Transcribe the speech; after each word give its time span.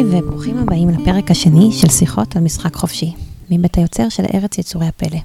היי 0.00 0.20
וברוכים 0.20 0.58
הבאים 0.58 0.90
לפרק 0.90 1.30
השני 1.30 1.72
של 1.72 1.88
שיחות 1.88 2.36
על 2.36 2.42
משחק 2.42 2.74
חופשי, 2.74 3.14
מבית 3.50 3.78
היוצר 3.78 4.08
של 4.08 4.22
ארץ 4.34 4.58
יצורי 4.58 4.86
הפלא. 4.86 5.18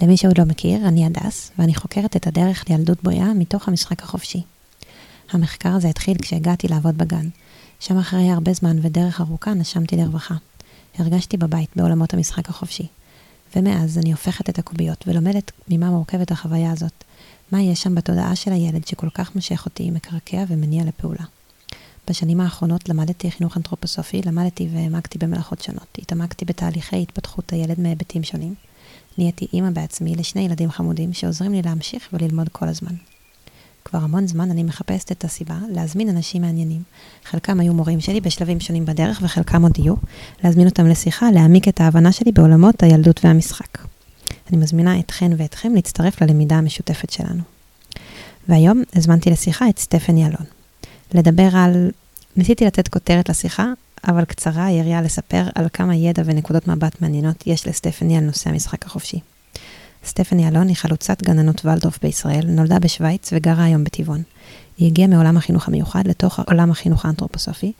למי 0.00 0.16
שעוד 0.16 0.38
לא 0.38 0.44
מכיר, 0.44 0.88
אני 0.88 1.06
הדס, 1.06 1.50
ואני 1.58 1.74
חוקרת 1.74 2.16
את 2.16 2.26
הדרך 2.26 2.64
לילדות 2.68 3.02
בריאה 3.02 3.34
מתוך 3.34 3.68
המשחק 3.68 4.02
החופשי. 4.02 4.42
המחקר 5.32 5.68
הזה 5.68 5.88
התחיל 5.88 6.16
כשהגעתי 6.22 6.68
לעבוד 6.68 6.98
בגן, 6.98 7.28
שם 7.80 7.98
אחרי 7.98 8.30
הרבה 8.30 8.52
זמן 8.52 8.76
ודרך 8.82 9.20
ארוכה 9.20 9.54
נשמתי 9.54 9.96
לרווחה. 9.96 10.34
הרגשתי 10.98 11.36
בבית 11.36 11.70
בעולמות 11.76 12.14
המשחק 12.14 12.48
החופשי. 12.48 12.86
ומאז 13.56 13.98
אני 13.98 14.12
הופכת 14.12 14.48
את 14.48 14.58
הקוביות 14.58 15.04
ולומדת 15.06 15.52
ממה 15.68 15.90
מורכבת 15.90 16.30
החוויה 16.30 16.72
הזאת. 16.72 17.04
מה 17.52 17.62
יש 17.62 17.82
שם 17.82 17.94
בתודעה 17.94 18.36
של 18.36 18.52
הילד 18.52 18.86
שכל 18.86 19.08
כך 19.14 19.34
מושך 19.34 19.62
אותי, 19.66 19.90
מקרקע 19.90 20.44
ומניע 20.48 20.84
לפעולה. 20.84 21.24
בשנים 22.10 22.40
האחרונות 22.40 22.88
למדתי 22.88 23.30
חינוך 23.30 23.56
אנתרופוסופי, 23.56 24.22
למדתי 24.26 24.68
והעמקתי 24.72 25.18
במלאכות 25.18 25.62
שונות. 25.62 25.98
התעמקתי 25.98 26.44
בתהליכי 26.44 27.02
התפתחות 27.02 27.52
הילד 27.52 27.80
מהיבטים 27.80 28.22
שונים. 28.22 28.54
נהייתי 29.18 29.46
אימא 29.52 29.70
בעצמי 29.70 30.14
לשני 30.14 30.42
ילדים 30.42 30.70
חמודים 30.70 31.12
שעוזרים 31.12 31.52
לי 31.52 31.62
להמשיך 31.62 32.08
וללמוד 32.12 32.48
כל 32.48 32.68
הזמן. 32.68 32.94
כבר 33.84 33.98
המון 33.98 34.26
זמן 34.26 34.50
אני 34.50 34.62
מחפשת 34.62 35.12
את 35.12 35.24
הסיבה 35.24 35.58
להזמין 35.70 36.08
אנשים 36.08 36.42
מעניינים. 36.42 36.82
חלקם 37.24 37.60
היו 37.60 37.74
מורים 37.74 38.00
שלי 38.00 38.20
בשלבים 38.20 38.60
שונים 38.60 38.84
בדרך 38.84 39.20
וחלקם 39.22 39.62
עוד 39.62 39.78
יהיו. 39.78 39.94
להזמין 40.44 40.66
אותם 40.66 40.86
לשיחה, 40.86 41.30
להעמיק 41.30 41.68
את 41.68 41.80
ההבנה 41.80 42.12
שלי 42.12 42.32
בעולמות 42.32 42.82
הילדות 42.82 43.24
והמשחק. 43.24 43.78
אני 44.50 44.56
מזמינה 44.56 44.98
אתכן 44.98 45.30
ואתכם 45.36 45.74
להצטרף 45.74 46.22
ללמידה 46.22 46.56
המשותפת 46.56 47.10
שלנו. 47.10 47.42
והיום 48.48 48.82
הזמנתי 48.94 49.30
לשיחה 49.30 49.68
את 49.68 49.78
סטפני 49.78 50.26
אלון. 50.26 50.61
לדבר 51.14 51.48
על... 51.52 51.90
ניסיתי 52.36 52.64
לתת 52.64 52.88
כותרת 52.88 53.28
לשיחה, 53.28 53.66
אבל 54.08 54.24
קצרה, 54.24 54.70
יריעה 54.70 55.02
לספר 55.02 55.44
על 55.54 55.66
כמה 55.72 55.96
ידע 55.96 56.22
ונקודות 56.26 56.68
מבט 56.68 57.00
מעניינות 57.00 57.46
יש 57.46 57.66
לסטפני 57.66 58.16
על 58.16 58.24
נושא 58.24 58.50
המשחק 58.50 58.86
החופשי. 58.86 59.20
סטפני 60.06 60.48
אלון 60.48 60.68
היא 60.68 60.76
חלוצת 60.76 61.22
גננות 61.22 61.64
ולדורף 61.64 61.98
בישראל, 62.02 62.46
נולדה 62.46 62.78
בשוויץ 62.78 63.30
וגרה 63.32 63.64
היום 63.64 63.84
בטבעון. 63.84 64.22
היא 64.78 64.86
הגיעה 64.86 65.08
מעולם 65.08 65.36
החינוך 65.36 65.68
המיוחד 65.68 66.06
לתוך 66.06 66.38
עולם 66.38 66.70
החינוך 66.70 67.04
האנתרופוסופי. 67.04 67.72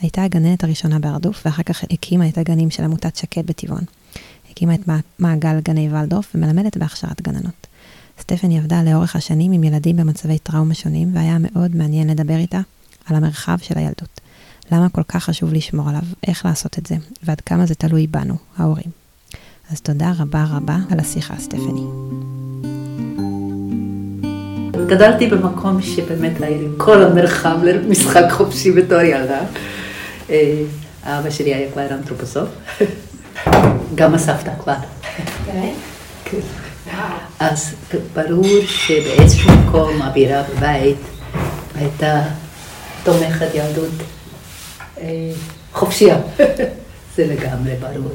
הייתה 0.00 0.24
הגננת 0.24 0.64
הראשונה 0.64 0.98
בהרדוף, 0.98 1.42
ואחר 1.44 1.62
כך 1.62 1.84
הקימה 1.90 2.28
את 2.28 2.38
הגנים 2.38 2.70
של 2.70 2.84
עמותת 2.84 3.16
שקד 3.16 3.46
בטבעון. 3.46 3.84
הקימה 4.50 4.74
את 4.74 4.80
מעגל 5.18 5.60
גני 5.60 5.88
ולדורף 5.92 6.32
ומלמדת 6.34 6.76
בהכשרת 6.76 7.22
גננות. 7.22 7.66
סטפני 8.20 8.58
עבדה 8.58 8.82
לאורך 8.82 9.16
השנים 9.16 9.52
עם 9.52 9.64
ילדים 9.64 9.96
במצבי 9.96 10.38
טראומה 10.38 10.74
שונים, 10.74 11.10
והיה 11.14 11.36
מאוד 11.38 11.76
מעניין 11.76 12.10
לדבר 12.10 12.36
איתה 12.36 12.60
על 13.06 13.16
המרחב 13.16 13.56
של 13.62 13.78
הילדות. 13.78 14.20
למה 14.72 14.88
כל 14.88 15.02
כך 15.08 15.24
חשוב 15.24 15.52
לשמור 15.52 15.88
עליו, 15.88 16.02
איך 16.26 16.44
לעשות 16.44 16.78
את 16.78 16.86
זה, 16.86 16.94
ועד 17.22 17.40
כמה 17.40 17.66
זה 17.66 17.74
תלוי 17.74 18.06
בנו, 18.06 18.34
ההורים. 18.56 18.90
אז 19.70 19.80
תודה 19.80 20.12
רבה 20.18 20.44
רבה 20.50 20.76
על 20.90 21.00
השיחה, 21.00 21.34
סטפני. 21.38 21.82
גדלתי 24.86 25.26
במקום 25.26 25.82
שבאמת 25.82 26.40
היה 26.40 26.58
לי 26.58 26.66
כל 26.76 27.02
המרחב 27.02 27.58
למשחק 27.64 28.24
חופשי 28.30 28.72
בתור 28.72 29.00
ילדה. 29.00 29.40
אה, 30.30 30.62
אבא 31.02 31.30
שלי 31.30 31.54
היה 31.54 31.72
כבר 31.72 31.86
אנתרופוסוף, 31.90 32.48
גם 33.94 34.14
הסבתא 34.14 34.52
כבר. 34.60 34.74
כן. 35.44 35.72
אז 37.40 37.74
ברור 38.14 38.60
שבאיזשהו 38.66 39.50
מקום 39.52 40.02
האווירה 40.02 40.42
בבית 40.42 40.96
הייתה 41.74 42.22
תומכת 43.02 43.54
ילדות 43.54 43.92
אה, 45.00 45.32
חופשייה, 45.72 46.16
זה 47.16 47.26
לגמרי 47.26 47.74
ברור. 47.80 48.12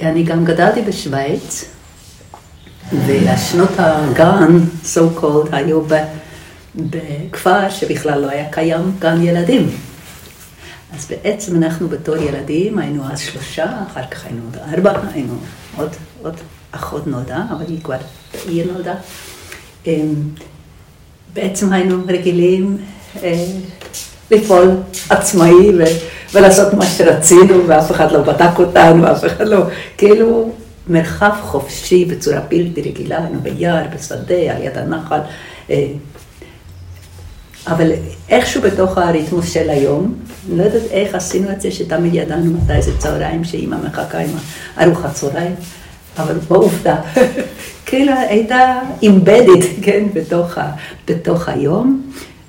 אני 0.00 0.22
גם 0.22 0.44
גדלתי 0.44 0.82
בשוויץ, 0.82 1.64
והשנות 3.06 3.70
הגן, 3.78 4.58
so 4.84 5.20
called, 5.20 5.48
היו 5.52 5.82
בכפר 6.74 7.70
שבכלל 7.70 8.20
לא 8.20 8.30
היה 8.30 8.50
קיים 8.50 8.92
גן 8.98 9.22
ילדים. 9.22 9.70
אז 10.94 11.06
בעצם 11.10 11.56
אנחנו 11.56 11.88
בתור 11.88 12.16
ילדים 12.16 12.78
היינו 12.78 13.12
אז 13.12 13.18
שלושה, 13.20 13.66
אחר 13.90 14.06
כך 14.10 14.24
היינו 14.24 14.42
עוד 14.44 14.56
ארבע, 14.56 15.00
היינו 15.14 15.34
עוד, 15.76 15.90
עוד 16.22 16.34
אחות 16.70 17.06
נולדה, 17.06 17.44
אבל 17.50 17.64
היא 17.68 17.82
כבר 17.82 17.96
בעיר 18.46 18.72
נולדה. 18.72 18.94
אמ, 19.86 20.14
בעצם 21.34 21.72
היינו 21.72 22.02
רגילים 22.06 22.78
לפעול 24.30 24.70
עצמאי 25.08 25.54
ולעשות 26.34 26.74
מה 26.74 26.86
שרצינו, 26.86 27.66
ואף 27.66 27.90
אחד 27.90 28.12
לא 28.12 28.22
בדק 28.22 28.58
אותנו, 28.58 29.12
אף 29.12 29.24
אחד 29.24 29.48
לא, 29.48 29.62
כאילו 29.96 30.52
מרחב 30.88 31.32
חופשי 31.42 32.04
בצורה 32.04 32.40
בלתי 32.40 32.82
רגילה, 32.82 33.18
היינו 33.18 33.40
ביער, 33.40 33.84
בשדה, 33.94 34.34
על 34.34 34.62
יד 34.62 34.78
הנחל. 34.78 35.18
אה, 35.70 35.86
אבל 37.66 37.92
איכשהו 38.28 38.62
בתוך 38.62 38.98
הריתמוס 38.98 39.52
של 39.52 39.70
היום, 39.70 40.14
אני 40.48 40.58
לא 40.58 40.62
יודעת 40.62 40.82
איך 40.90 41.14
עשינו 41.14 41.50
את 41.50 41.60
זה, 41.60 41.70
שתמיד 41.70 42.14
ידענו 42.14 42.52
מתי 42.52 42.82
זה 42.82 42.98
צהריים, 42.98 43.44
שאימא 43.44 43.76
מחכה 43.84 44.18
עם 44.18 44.30
ארוחת 44.80 45.14
צהריים, 45.14 45.54
אבל 46.18 46.34
בעובדה, 46.48 46.96
כאילו 47.86 48.12
הייתה 48.28 48.78
אימבדית, 49.02 49.64
כן, 49.82 50.04
בתוך, 50.14 50.58
בתוך 51.08 51.48
היום, 51.48 52.02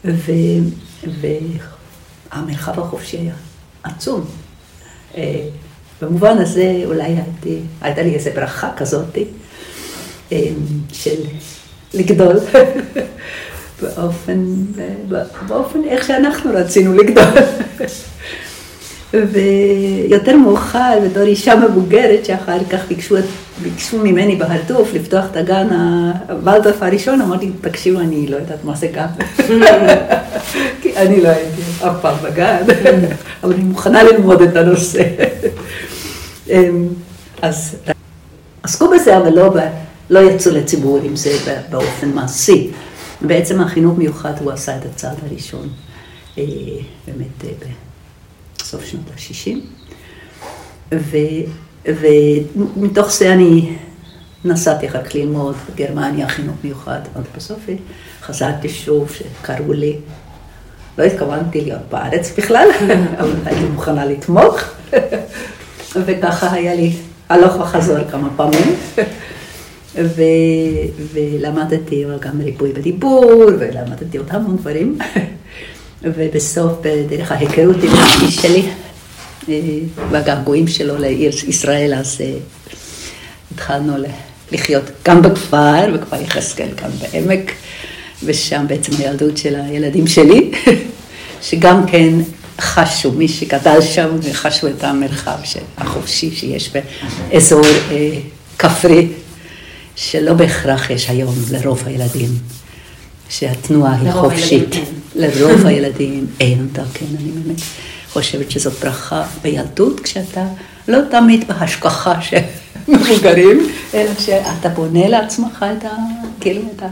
ו, 0.06 0.31
והמרחב 1.22 2.80
החופשי 2.80 3.18
היה 3.18 3.34
עצום. 3.84 4.25
אה, 5.18 5.47
במובן 6.02 6.38
הזה 6.38 6.81
אולי 6.86 7.03
הייתי, 7.03 7.59
הייתה 7.81 8.02
לי 8.02 8.16
איזו 8.16 8.30
ברכה 8.36 8.69
כזאת 8.78 9.18
אה, 10.31 10.38
של 10.94 11.16
לגדול 11.94 12.36
באופן, 13.81 14.56
באופן 15.47 15.84
איך 15.84 16.08
שאנחנו 16.08 16.52
רצינו 16.53 16.94
לגדול. 16.94 17.24
ויותר 19.14 20.38
מאוחר, 20.38 21.00
בתור 21.06 21.24
אישה 21.24 21.56
מבוגרת, 21.56 22.25
שאחר 22.25 22.64
כך 22.72 22.88
ביקשו, 22.88 23.16
ביקשו 23.62 24.00
ממני 24.00 24.36
בהרטוף 24.36 24.94
לפתוח 24.94 25.25
את 25.31 25.36
הגן 25.36 25.68
הוולדורף 26.30 26.84
הראשון, 26.84 27.22
אמרתי, 27.22 27.52
תקשיבו, 27.62 28.00
אני 28.00 28.28
לא 28.28 28.36
יודעת 28.36 28.64
מה 28.64 28.75
זה 28.75 28.88
גן. 28.88 29.06
כי 30.81 30.97
אני 30.97 31.22
לא 31.22 31.30
הייתי 31.30 31.62
אף 31.80 31.96
פעם 32.02 32.16
בגן, 32.24 32.64
אבל 33.44 33.53
אני 33.53 33.64
מוכנה 33.64 34.03
ללמוד 34.03 34.41
את 34.41 34.56
הנושא. 34.56 35.03
אמ, 36.50 36.88
אז 37.41 37.75
עסקו 38.64 38.90
בזה, 38.90 39.18
אבל 39.18 39.34
לא, 39.34 39.56
לא 40.09 40.20
יצאו 40.20 40.52
לציבור 40.52 41.00
עם 41.03 41.16
זה 41.16 41.38
באופן 41.70 42.09
מעשי. 42.09 42.72
בעצם 43.22 43.62
החינוך 43.62 43.97
מיוחד, 43.97 44.34
הוא 44.40 44.52
עשה 44.52 44.78
את 44.78 44.85
הצעד 44.85 45.18
הראשון, 45.30 45.70
אה, 46.38 46.44
באמת, 47.08 47.46
אה, 47.46 47.68
בסוף 48.59 48.85
שנות 48.85 49.06
ה-60. 49.09 49.58
ומתוך 51.85 53.11
זה 53.11 53.33
אני 53.33 53.75
נסעתי 54.45 54.88
אחר 54.88 55.03
כך 55.03 55.16
ללמוד 55.16 55.55
בגרמניה 55.73 56.29
חינוך 56.29 56.55
מיוחד, 56.63 56.99
אבל 57.16 57.23
בסוף 57.38 57.59
חזרתי 58.21 58.69
שוב 58.69 59.11
שקראו 59.11 59.73
לי, 59.73 59.97
לא 60.97 61.03
התכוונתי 61.03 61.61
להיות 61.61 61.81
בארץ 61.91 62.31
בכלל, 62.38 62.67
אבל 63.19 63.33
הייתי 63.45 63.63
מוכנה 63.63 64.05
לתמוך, 64.05 64.55
וככה 65.95 66.51
היה 66.51 66.75
לי 66.75 66.93
הלוך 67.29 67.55
וחזור 67.55 67.97
כמה 68.11 68.29
פעמים. 68.35 68.75
ו, 69.95 70.22
ולמדתי 71.13 72.05
גם 72.19 72.41
ריפוי 72.41 72.73
בדיבור, 72.73 73.43
ולמדתי 73.59 74.17
עוד 74.17 74.28
המון 74.29 74.58
דברים. 74.58 74.97
ובסוף, 76.03 76.72
דרך 77.09 77.31
ההיכרות 77.31 77.75
עם 77.84 77.90
האיש 77.93 78.35
שלי, 78.35 78.69
והגעגועים 80.11 80.67
שלו 80.67 80.97
לעיר 80.97 81.31
ישראל, 81.47 81.93
אז 81.93 82.22
אה, 82.22 82.34
התחלנו 83.53 83.93
לחיות 84.51 84.84
גם 85.05 85.22
בכפר, 85.22 85.91
בכפר 85.93 86.22
יחזקאל, 86.22 86.69
גם 86.84 86.90
בעמק, 87.01 87.51
ושם 88.23 88.66
בעצם 88.67 88.91
הילדות 88.99 89.37
של 89.37 89.55
הילדים 89.55 90.07
שלי, 90.07 90.51
שגם 91.47 91.85
כן 91.87 92.13
חשו, 92.59 93.11
מי 93.11 93.28
שגדל 93.28 93.81
שם, 93.81 94.09
חשו 94.34 94.67
את 94.67 94.84
המרחב 94.84 95.37
החופשי 95.78 96.31
שיש 96.35 96.72
באזור 96.73 97.66
אה, 97.91 98.09
כפרי, 98.59 99.07
שלא 99.96 100.34
בהכרח 100.34 100.89
יש 100.89 101.09
היום 101.09 101.35
לרוב 101.51 101.84
הילדים. 101.85 102.29
שהתנועה 103.29 103.96
היא 104.01 104.11
חופשית. 104.11 104.75
לרוב 105.16 105.66
הילדים 105.67 106.28
אין 106.39 106.67
אותה, 106.69 106.84
כן, 106.93 107.05
אני 107.19 107.31
באמת 107.31 107.61
חושבת 108.13 108.51
שזאת 108.51 108.73
ברכה 108.73 109.23
בילדות, 109.41 109.99
כשאתה 109.99 110.45
לא 110.87 110.99
תמיד 111.11 111.47
בהשגחה 111.47 112.21
של 112.21 112.37
מבוגרים, 112.87 113.67
אלא 113.93 114.11
שאתה 114.19 114.69
בונה 114.69 115.07
לעצמך 115.07 115.65
את 115.77 115.85
ה... 115.85 115.89
כאילו, 116.39 116.61
את 116.75 116.83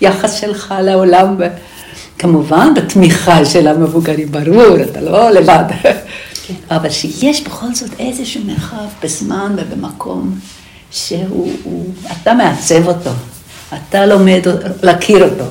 היחס 0.00 0.32
שלך 0.40 0.74
לעולם, 0.82 1.36
כמובן 2.18 2.74
בתמיכה 2.74 3.44
של 3.44 3.68
המבוגרים, 3.68 4.32
ברור, 4.32 4.76
אתה 4.90 5.00
לא 5.00 5.30
לבד. 5.30 5.64
כן. 6.46 6.54
אבל 6.70 6.90
שיש 6.90 7.42
בכל 7.42 7.74
זאת 7.74 7.90
איזשהו 7.98 8.40
מרחב 8.44 8.86
בזמן 9.02 9.56
ובמקום 9.58 10.38
שהוא, 10.90 11.52
הוא, 11.62 11.86
אתה 12.22 12.34
מעצב 12.34 12.88
אותו, 12.88 13.10
אתה 13.74 14.06
לומד 14.06 14.46
להכיר 14.82 15.24
אותו. 15.24 15.44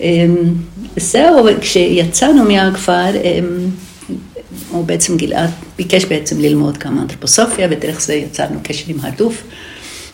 אמ, 0.00 0.34
זהו, 0.96 1.46
כשיצאנו 1.60 2.44
מהכפר, 2.44 3.16
אמ, 3.24 3.70
הוא 4.70 4.84
בעצם 4.84 5.16
גלעד 5.16 5.50
ביקש 5.76 6.04
בעצם 6.04 6.40
ללמוד 6.40 6.76
כמה 6.76 7.02
אנתרופוסופיה, 7.02 7.68
ודרך 7.70 8.00
זה 8.00 8.14
יצרנו 8.14 8.60
קשר 8.62 8.84
עם 8.88 8.96
הרדוף. 9.02 9.42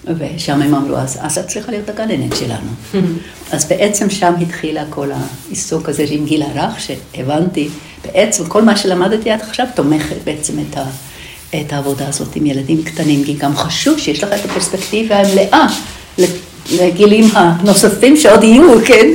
ושם 0.06 0.62
הם 0.62 0.75
אמרו, 0.75 0.97
אז, 0.97 1.19
אז 1.21 1.39
את 1.39 1.49
צריכה 1.49 1.73
להיות 1.73 1.89
הגננת 1.89 2.37
שלנו. 2.37 2.71
אז 3.53 3.65
בעצם 3.65 4.11
שם 4.11 4.33
התחילה 4.41 4.85
כל 4.91 5.09
העיסוק 5.12 5.89
הזה 5.89 6.05
עם 6.09 6.25
גיל 6.25 6.43
הרך, 6.43 6.81
שהבנתי, 6.81 7.69
בעצם 8.05 8.47
כל 8.47 8.62
מה 8.62 8.77
שלמדתי 8.77 9.31
עד 9.31 9.41
עכשיו 9.41 9.67
תומכת 9.75 10.17
בעצם 10.25 10.53
את, 10.59 10.77
ה, 10.77 10.85
את 11.61 11.73
העבודה 11.73 12.09
הזאת 12.09 12.37
עם 12.37 12.47
ילדים 12.47 12.83
קטנים, 12.83 13.25
כי 13.25 13.35
גם 13.35 13.56
חשוב 13.56 13.99
שיש 13.99 14.25
לך 14.25 14.33
את 14.33 14.50
הפרספקטיבה 14.50 15.17
המלאה 15.19 15.67
לגילים 16.73 17.25
הנוספים 17.35 18.17
שעוד 18.17 18.45
יהיו, 18.45 18.85
כן? 18.87 19.06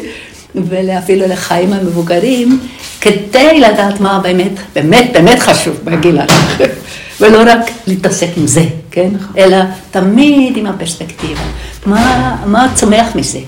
ואפילו 0.56 1.28
לחיים 1.28 1.74
המבוגרים, 1.74 2.60
כדי 3.02 3.60
לדעת 3.60 4.00
מה 4.00 4.20
באמת, 4.20 4.52
באמת, 4.76 5.10
באמת 5.14 5.40
חשוב 5.40 5.78
בגיל 5.84 6.20
הרך. 6.20 6.62
ולא 7.22 7.52
רק 7.52 7.72
להתעסק 7.88 8.28
עם 8.38 8.48
זה, 8.48 8.64
כן? 8.92 9.10
אלא 9.38 9.58
תמיד 9.92 10.58
עם 10.58 10.66
הפרספקטיבה. 10.66 11.42
מה, 11.86 12.36
מה 12.46 12.68
צומח 12.76 13.16
מזה? 13.16 13.40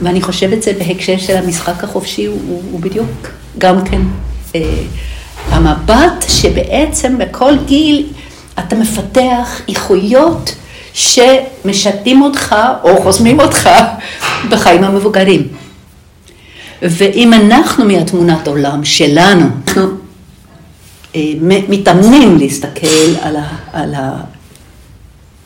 ואני 0.00 0.22
חושבת 0.22 0.62
שזה 0.62 0.72
בהקשר 0.72 1.18
של 1.18 1.36
המשחק 1.36 1.84
החופשי, 1.84 2.26
הוא, 2.26 2.38
הוא, 2.48 2.62
הוא 2.70 2.80
בדיוק 2.80 3.28
גם 3.58 3.84
כן 3.84 4.00
אה, 4.54 4.60
המבט 5.50 6.24
שבעצם 6.28 7.18
בכל 7.18 7.52
גיל 7.66 8.06
אתה 8.58 8.76
מפתח 8.76 9.60
איכויות 9.68 10.54
שמשתים 10.92 12.22
אותך 12.22 12.56
או 12.82 13.02
חוסמים 13.02 13.40
אותך 13.40 13.70
בחיים 14.48 14.84
המבוגרים. 14.84 15.48
ואם 16.82 17.32
אנחנו 17.32 17.84
מהתמונת 17.84 18.48
עולם 18.48 18.84
שלנו, 18.84 19.46
אנחנו 19.68 19.82
אה, 21.14 21.32
מתאמנים 21.68 22.38
להסתכל 22.38 23.16
על, 23.20 23.36
ה, 23.36 23.56
על 23.72 23.94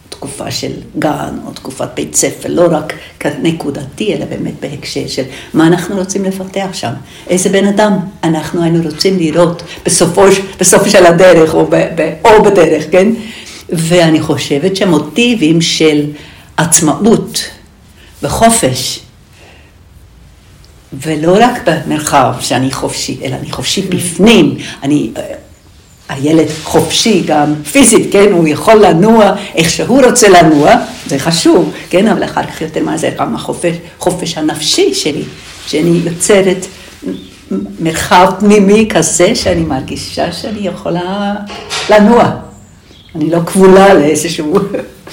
התקופה 0.08 0.50
של 0.50 0.72
גן 0.98 1.34
או 1.46 1.52
תקופת 1.52 1.88
בית 1.94 2.14
ספר, 2.14 2.48
לא 2.48 2.66
רק 2.70 2.92
כנקודתי, 3.20 4.14
אלא 4.14 4.24
באמת 4.24 4.54
בהקשר 4.60 5.08
של 5.08 5.22
מה 5.54 5.66
אנחנו 5.66 5.96
רוצים 5.96 6.24
לפתח 6.24 6.68
שם, 6.72 6.92
איזה 7.28 7.48
בן 7.48 7.66
אדם 7.66 7.98
אנחנו 8.24 8.62
היינו 8.62 8.82
רוצים 8.90 9.18
לראות 9.18 9.62
בסופו, 9.86 10.24
בסוף 10.60 10.88
של 10.88 11.06
הדרך 11.06 11.54
או, 11.54 11.66
ב, 11.66 11.76
ב, 11.76 12.12
או 12.24 12.42
בדרך, 12.42 12.84
כן? 12.90 13.08
ואני 13.68 14.20
חושבת 14.20 14.76
שהמוטיבים 14.76 15.60
של 15.60 16.04
עצמאות 16.56 17.44
וחופש 18.22 19.01
ולא 21.00 21.36
רק 21.40 21.68
במרחב 21.68 22.34
שאני 22.40 22.72
חופשי, 22.72 23.18
אלא 23.24 23.36
אני 23.36 23.52
חופשי 23.52 23.82
בפנים, 23.82 24.56
אני 24.82 25.10
הילד 26.08 26.48
חופשי 26.62 27.22
גם 27.26 27.54
פיזית, 27.72 28.12
כן, 28.12 28.32
הוא 28.32 28.48
יכול 28.48 28.74
לנוע 28.74 29.32
איך 29.54 29.70
שהוא 29.70 30.02
רוצה 30.04 30.28
לנוע, 30.28 30.74
זה 31.06 31.18
חשוב, 31.18 31.72
כן, 31.90 32.08
אבל 32.08 32.24
אחר 32.24 32.42
כך 32.42 32.60
יותר 32.60 32.82
מה 32.82 32.96
זה 32.96 33.10
גם 33.18 33.34
החופש 33.34 33.76
חופש 33.98 34.38
הנפשי 34.38 34.94
שלי, 34.94 35.22
שאני 35.66 36.00
יוצרת 36.04 36.66
מרחב 37.80 38.32
פנימי 38.40 38.88
כזה 38.90 39.34
שאני 39.34 39.60
מרגישה 39.60 40.32
שאני 40.32 40.66
יכולה 40.68 41.34
לנוע. 41.90 42.30
אני 43.14 43.30
לא 43.30 43.38
כבולה 43.46 43.94
לאיזשהו 43.94 44.58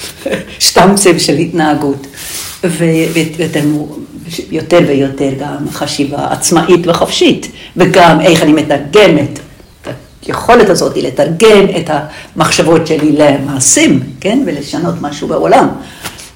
שטמצם 0.58 1.18
של 1.18 1.34
התנהגות. 1.34 2.06
ויותר 2.64 3.60
ויותר 4.86 5.30
גם 5.40 5.70
חשיבה 5.70 6.26
עצמאית 6.30 6.80
וחופשית, 6.86 7.52
וגם 7.76 8.20
איך 8.20 8.42
אני 8.42 8.52
מתרגמת 8.52 9.38
היכולת 10.26 10.68
הזאת 10.68 10.96
לתרגם 10.96 11.66
את 11.76 11.90
המחשבות 12.36 12.86
שלי 12.86 13.12
למעשים, 13.12 14.00
כן, 14.20 14.42
ולשנות 14.46 14.94
משהו 15.00 15.28
בעולם. 15.28 15.68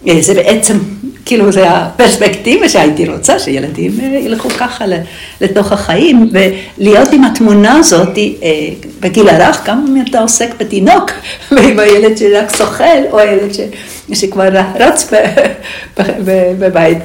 אה, 0.09 0.19
זה 0.21 0.35
בעצם, 0.35 0.79
כאילו, 1.25 1.53
זה 1.53 1.71
הפרספקטיבה 1.71 2.69
שהייתי 2.69 3.09
רוצה, 3.09 3.39
שילדים 3.39 3.93
אה, 4.03 4.07
ילכו 4.07 4.49
ככה 4.49 4.85
לתוך 5.41 5.73
החיים, 5.73 6.31
ולהיות 6.33 7.13
עם 7.13 7.25
התמונה 7.25 7.77
הזאת 7.77 8.19
אה, 8.19 8.69
בגיל 9.01 9.29
הרך, 9.29 9.61
גם 9.67 9.85
אם 9.89 10.05
אתה 10.11 10.21
עוסק 10.21 10.51
בתינוק, 10.59 11.11
ועם 11.53 11.79
הילד 11.79 12.17
שרק 12.17 12.57
שוכל, 12.57 13.05
או 13.11 13.19
הילד 13.19 13.55
ש, 13.55 13.61
שכבר 14.13 14.49
רץ 14.81 15.11
בבית. 16.59 16.99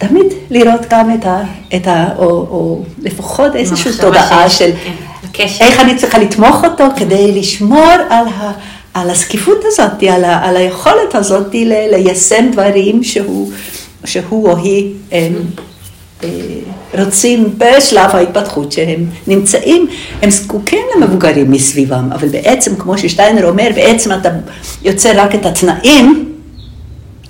תמיד 0.00 0.26
לראות 0.50 0.80
גם 0.90 1.14
את 1.14 1.26
ה... 1.26 1.42
את 1.76 1.86
ה 1.86 2.08
או, 2.18 2.24
או 2.24 2.82
לפחות 3.02 3.56
איזושהי 3.56 3.92
תודעה 4.00 4.50
של... 4.50 4.70
כן. 5.32 5.44
איך 5.60 5.80
אני 5.80 5.96
צריכה 5.96 6.18
לתמוך 6.18 6.64
אותו 6.64 6.84
כדי 6.96 7.32
לשמור 7.32 7.90
על, 8.10 8.26
ה, 8.28 8.52
על 8.94 9.10
הזקיפות 9.10 9.58
הזאת, 9.64 10.02
על, 10.02 10.24
ה, 10.24 10.48
על 10.48 10.56
היכולת 10.56 11.14
הזאת 11.14 11.54
ל, 11.54 11.72
ליישם 11.90 12.50
דברים 12.52 13.04
שהוא, 13.04 13.50
שהוא 14.04 14.50
או 14.50 14.56
היא 14.56 14.94
הם, 15.12 15.32
אה, 16.24 16.28
רוצים 17.04 17.54
בשלב 17.58 18.10
ההתפתחות 18.10 18.72
שהם 18.72 19.06
נמצאים, 19.26 19.86
הם 20.22 20.30
זקוקים 20.30 20.86
למבוגרים 20.96 21.50
מסביבם, 21.50 22.08
אבל 22.12 22.28
בעצם, 22.28 22.76
כמו 22.76 22.98
ששטיינר 22.98 23.48
אומר, 23.48 23.68
בעצם 23.74 24.12
אתה 24.12 24.28
יוצר 24.82 25.10
רק 25.14 25.34
את 25.34 25.46
התנאים 25.46 26.29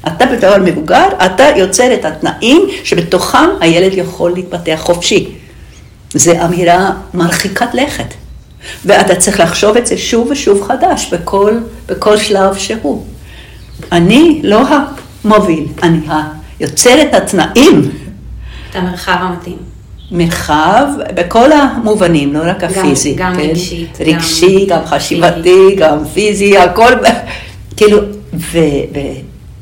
אתה 0.06 0.26
בתור 0.26 0.58
מבוגר, 0.58 1.06
אתה 1.26 1.44
יוצר 1.56 1.94
את 1.94 2.04
התנאים 2.04 2.62
שבתוכם 2.84 3.48
הילד 3.60 3.92
יכול 3.94 4.32
להתפתח 4.32 4.78
חופשי. 4.78 5.28
זו 6.14 6.32
אמירה 6.44 6.90
מרחיקת 7.14 7.74
לכת. 7.74 8.14
ואתה 8.84 9.14
צריך 9.14 9.40
לחשוב 9.40 9.76
את 9.76 9.86
זה 9.86 9.98
שוב 9.98 10.28
ושוב 10.30 10.68
חדש, 10.68 11.14
בכל, 11.14 11.58
בכל 11.86 12.16
שלב 12.16 12.56
שהוא. 12.56 13.04
אני 13.92 14.40
לא 14.44 14.62
המוביל, 15.24 15.66
אני 15.82 15.98
היוצר 16.60 17.02
את 17.02 17.14
התנאים. 17.14 17.90
את 18.70 18.76
המרחב 18.76 19.16
המתאים. 19.20 19.58
מרחב 20.12 20.86
בכל 21.14 21.52
המובנים, 21.52 22.32
לא 22.32 22.40
רק 22.44 22.64
הפיזי. 22.64 23.14
גם, 23.14 23.32
גם 23.32 23.36
כן? 23.36 23.48
רגשית. 23.48 23.98
רגשי, 24.00 24.66
גם, 24.66 24.78
גם 24.78 24.86
חשיבתי, 24.86 25.74
גם 25.76 26.04
פיזי, 26.04 26.58
הכל, 26.58 26.92
כאילו, 27.76 27.98
ו, 28.34 28.58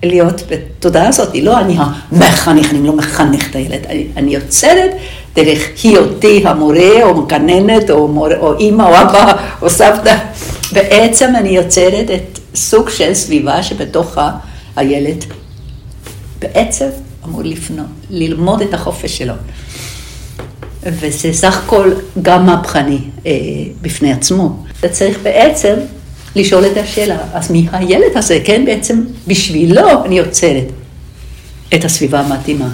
ולהיות 0.03 0.43
בתודעה 0.49 1.09
הזאת, 1.09 1.29
לא 1.43 1.59
אני 1.59 1.77
המחנך, 1.79 2.71
אני 2.71 2.87
לא 2.87 2.93
מחנך 2.93 3.51
את 3.51 3.57
הילד, 3.57 3.87
אני, 3.89 4.07
אני 4.17 4.35
יוצרת 4.35 4.91
דרך 5.35 5.69
היותי 5.83 6.47
המורה 6.47 7.03
או 7.03 7.27
גננת 7.27 7.91
או, 7.91 8.09
מור, 8.09 8.35
או 8.41 8.59
אימא 8.59 8.83
או 8.83 8.89
אבא 8.89 9.33
או 9.63 9.71
סבתא. 9.71 10.17
בעצם 10.73 11.33
אני 11.37 11.49
יוצרת 11.49 12.11
את 12.11 12.39
סוג 12.55 12.89
של 12.89 13.15
סביבה 13.15 13.63
שבתוכה 13.63 14.31
הילד 14.77 15.25
בעצם 16.39 16.89
אמור 17.25 17.43
לפנות, 17.45 17.87
ללמוד 18.11 18.61
את 18.63 18.75
החופש 18.75 19.19
שלו. 19.19 19.35
וזה 20.83 21.33
סך 21.33 21.59
הכל 21.65 21.93
גם 22.23 22.47
מהפכני 22.47 22.99
אה, 23.27 23.33
בפני 23.83 24.13
עצמו. 24.13 24.57
אתה 24.81 24.89
צריך 24.89 25.19
בעצם 25.23 25.75
לשאול 26.37 26.67
את 26.67 26.77
השאלה, 26.77 27.19
אז 27.33 27.51
מי 27.51 27.67
הילד 27.73 28.17
הזה, 28.17 28.41
כן? 28.45 28.65
בעצם 28.65 29.01
בשבילו 29.27 30.05
אני 30.05 30.19
יוצרת 30.19 30.67
את 31.75 31.85
הסביבה 31.85 32.21
המתאימה. 32.21 32.69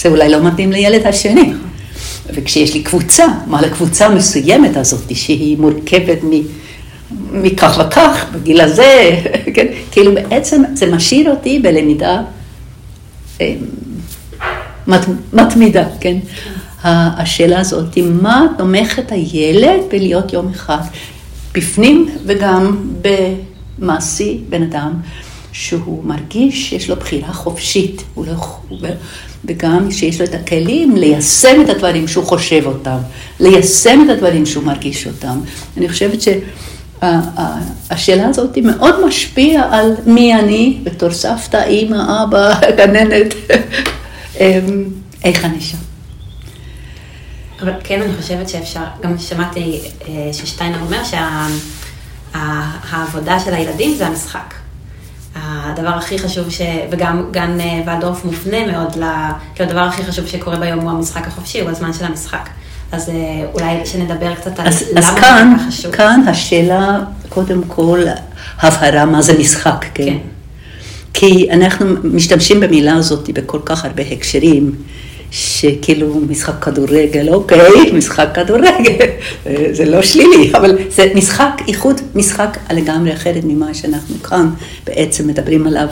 זה 0.00 0.08
אולי 0.08 0.28
לא 0.28 0.42
מתאים 0.42 0.72
לילד 0.72 1.06
השני. 1.06 1.52
וכשיש 2.34 2.74
לי 2.74 2.82
קבוצה, 2.82 3.26
מה 3.46 3.62
לקבוצה 3.62 4.08
מסוימת 4.08 4.76
הזאת, 4.76 5.16
שהיא 5.16 5.58
מורכבת 5.58 6.24
מ... 6.24 6.30
מכך 7.32 7.80
וכך, 7.86 8.26
בגיל 8.32 8.60
הזה, 8.60 9.20
כן? 9.54 9.66
כאילו 9.90 10.14
בעצם 10.14 10.62
זה 10.74 10.86
משאיר 10.86 11.30
אותי 11.30 11.58
בלמידה 11.58 12.22
אה, 13.40 13.54
מת, 14.86 15.00
מתמידה, 15.32 15.84
כן? 16.00 16.16
השאלה 16.84 17.60
הזאת 17.60 17.98
מה 17.98 18.46
תומך 18.58 18.98
את 18.98 19.12
הילד 19.12 19.80
בלהיות 19.90 20.32
יום 20.32 20.48
אחד 20.48 20.80
בפנים 21.58 22.08
וגם 22.26 22.76
במעשי 23.78 24.40
בן 24.48 24.62
אדם 24.62 24.92
שהוא 25.52 26.04
מרגיש 26.04 26.68
שיש 26.68 26.90
לו 26.90 26.96
בחירה 26.96 27.32
חופשית, 27.32 28.02
הוא 28.14 28.26
לא, 28.26 28.32
הוא, 28.68 28.78
וגם 29.44 29.90
שיש 29.90 30.20
לו 30.20 30.26
את 30.26 30.34
הכלים 30.34 30.96
ליישם 30.96 31.60
את 31.64 31.68
הדברים 31.68 32.08
שהוא 32.08 32.24
חושב 32.24 32.62
אותם, 32.66 32.96
ליישם 33.40 34.04
את 34.04 34.10
הדברים 34.10 34.46
שהוא 34.46 34.64
מרגיש 34.64 35.06
אותם. 35.06 35.40
אני 35.76 35.88
חושבת 35.88 36.18
שהשאלה 37.00 38.28
הזאת 38.28 38.54
היא 38.54 38.64
מאוד 38.64 39.06
משפיעה 39.06 39.78
על 39.78 39.94
מי 40.06 40.34
אני 40.34 40.78
בתור 40.82 41.10
סבתא, 41.10 41.64
אימא, 41.64 42.22
אבא, 42.22 42.60
גננת, 42.78 43.34
אמ, 44.40 44.84
איך 45.24 45.44
אני 45.44 45.60
שם. 45.60 45.87
אבל 47.60 47.72
כן, 47.84 48.02
אני 48.02 48.12
חושבת 48.20 48.48
שאפשר, 48.48 48.84
גם 49.02 49.18
שמעתי 49.18 49.80
אה, 50.08 50.30
ששטיינר 50.32 50.80
אומר 50.80 51.02
שהעבודה 52.34 53.40
של 53.40 53.54
הילדים 53.54 53.94
זה 53.94 54.06
המשחק. 54.06 54.54
הדבר 55.34 55.88
הכי 55.88 56.18
חשוב, 56.18 56.50
ש... 56.50 56.60
וגם 56.90 57.28
גן 57.30 57.60
אה, 57.60 57.82
ולדורף 57.86 58.24
מופנה 58.24 58.66
מאוד, 58.66 58.96
ל... 58.96 59.04
כאילו 59.54 59.70
הדבר 59.70 59.80
הכי 59.80 60.02
חשוב 60.02 60.26
שקורה 60.26 60.56
ביום 60.56 60.80
הוא 60.80 60.90
המשחק 60.90 61.26
החופשי, 61.26 61.60
הוא 61.60 61.70
הזמן 61.70 61.92
של 61.92 62.04
המשחק. 62.04 62.48
אז 62.92 63.08
אה, 63.08 63.14
אולי 63.54 63.86
שנדבר 63.86 64.34
קצת 64.34 64.60
על 64.60 64.66
אז, 64.66 64.84
למה 64.90 64.98
אז 64.98 65.14
כאן, 65.14 65.56
זה 65.58 65.64
חשוב. 65.68 65.92
כאן 65.92 66.20
השאלה, 66.28 66.98
קודם 67.28 67.62
כל, 67.68 68.00
הבהרה 68.60 69.04
מה 69.04 69.22
זה 69.22 69.38
משחק, 69.38 69.84
כן? 69.94 70.04
כן. 70.04 70.18
כי 71.14 71.48
אנחנו 71.50 71.86
משתמשים 72.04 72.60
במילה 72.60 72.94
הזאת 72.94 73.30
בכל 73.30 73.60
כך 73.64 73.84
הרבה 73.84 74.02
הקשרים, 74.12 74.72
שכאילו 75.30 76.20
משחק 76.28 76.64
כדורגל, 76.64 77.28
אוקיי, 77.28 77.92
משחק 77.98 78.28
כדורגל, 78.34 79.06
זה 79.72 79.84
לא 79.84 80.02
שלילי, 80.02 80.50
אבל 80.54 80.78
זה 80.90 81.06
משחק, 81.14 81.62
איחוד 81.68 82.00
משחק 82.14 82.58
לגמרי 82.70 83.12
אחרת 83.12 83.44
ממה 83.44 83.74
שאנחנו 83.74 84.22
כאן 84.22 84.50
בעצם 84.86 85.26
מדברים 85.26 85.66
עליו 85.66 85.88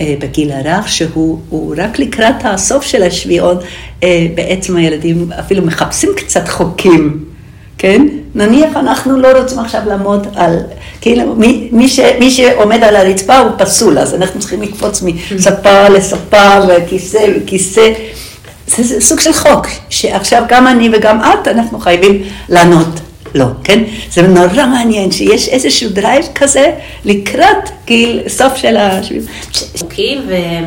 אה, 0.00 0.14
בגיל 0.18 0.52
הרך, 0.52 0.88
שהוא 0.88 1.40
הוא 1.48 1.74
רק 1.78 1.98
לקראת 1.98 2.34
הסוף 2.44 2.84
של 2.84 3.02
השביעון, 3.02 3.56
אה, 4.02 4.26
בעצם 4.34 4.76
הילדים 4.76 5.32
אפילו 5.32 5.62
מחפשים 5.66 6.10
קצת 6.16 6.48
חוקים. 6.48 7.24
כן? 7.78 8.06
נניח 8.34 8.76
אנחנו 8.76 9.18
לא 9.18 9.28
רוצים 9.40 9.58
עכשיו 9.58 9.80
לעמוד 9.86 10.26
על, 10.34 10.56
כאילו 11.00 11.34
מי, 11.34 11.68
מי, 11.72 11.88
ש, 11.88 12.00
מי 12.18 12.30
שעומד 12.30 12.82
על 12.82 12.96
הרצפה 12.96 13.38
הוא 13.38 13.50
פסול, 13.58 13.98
אז 13.98 14.14
אנחנו 14.14 14.40
צריכים 14.40 14.62
לקפוץ 14.62 15.02
מספה 15.02 15.88
לספה 15.88 16.58
וכיסא 16.68 17.26
וכיסא. 17.36 17.92
זה, 18.76 18.82
זה 18.82 19.00
סוג 19.00 19.20
של 19.20 19.32
חוק, 19.32 19.66
שעכשיו 19.90 20.42
גם 20.48 20.66
אני 20.66 20.90
וגם 20.92 21.20
את, 21.20 21.48
אנחנו 21.48 21.80
חייבים 21.80 22.22
לענות 22.48 23.00
לו, 23.34 23.46
כן? 23.64 23.84
זה 24.10 24.22
נורא 24.22 24.66
מעניין 24.66 25.12
שיש 25.12 25.48
איזשהו 25.48 25.90
drive 25.90 26.24
כזה 26.34 26.72
לקראת 27.04 27.70
גיל 27.86 28.20
סוף 28.28 28.56
של 28.56 28.76
ה... 28.76 29.00
חוקים, 29.78 30.18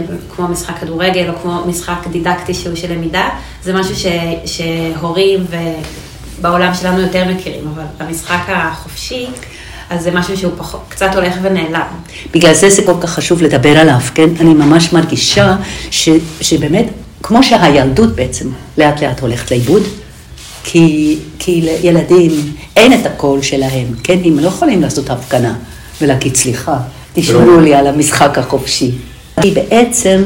וכמו 0.07 0.47
משחק 0.47 0.73
כדורגל 0.79 1.29
או 1.29 1.33
כמו 1.41 1.61
משחק 1.65 2.07
דידקטי 2.11 2.53
שהוא 2.53 2.75
של 2.75 2.93
למידה, 2.93 3.29
זה 3.63 3.73
משהו 3.73 3.95
ש, 3.95 4.05
שהורים 4.45 5.45
ובעולם 6.39 6.73
שלנו 6.73 7.01
יותר 7.01 7.25
מכירים, 7.25 7.67
אבל 7.75 7.83
המשחק 7.99 8.41
החופשי, 8.47 9.27
אז 9.89 10.03
זה 10.03 10.11
משהו 10.11 10.37
שהוא 10.37 10.51
פחות, 10.57 10.81
קצת 10.89 11.15
הולך 11.15 11.33
ונעלם. 11.41 11.87
בגלל 12.33 12.53
זה 12.53 12.69
זה 12.69 12.81
כל 12.85 12.95
כך 13.01 13.09
חשוב 13.09 13.41
לדבר 13.41 13.77
עליו, 13.77 13.99
כן? 14.15 14.29
אני 14.39 14.53
ממש 14.53 14.93
מרגישה 14.93 15.55
ש, 15.91 16.09
שבאמת, 16.41 16.85
כמו 17.23 17.43
שהילדות 17.43 18.15
בעצם 18.15 18.47
לאט 18.77 19.03
לאט 19.03 19.19
הולכת 19.19 19.51
לאיבוד, 19.51 19.83
כי, 20.63 21.17
כי 21.39 21.61
לילדים 21.61 22.31
אין 22.77 22.93
את 22.93 23.05
הקול 23.05 23.41
שלהם, 23.41 23.87
כן? 24.03 24.17
הם 24.25 24.39
לא 24.39 24.47
יכולים 24.47 24.81
לעשות 24.81 25.09
הפגנה 25.09 25.53
ולהגיד 26.01 26.35
סליחה, 26.35 26.77
תשמעו 27.13 27.59
לי 27.59 27.75
על 27.75 27.87
המשחק 27.87 28.37
החופשי. 28.37 28.91
כי 29.41 29.51
בעצם, 29.51 30.21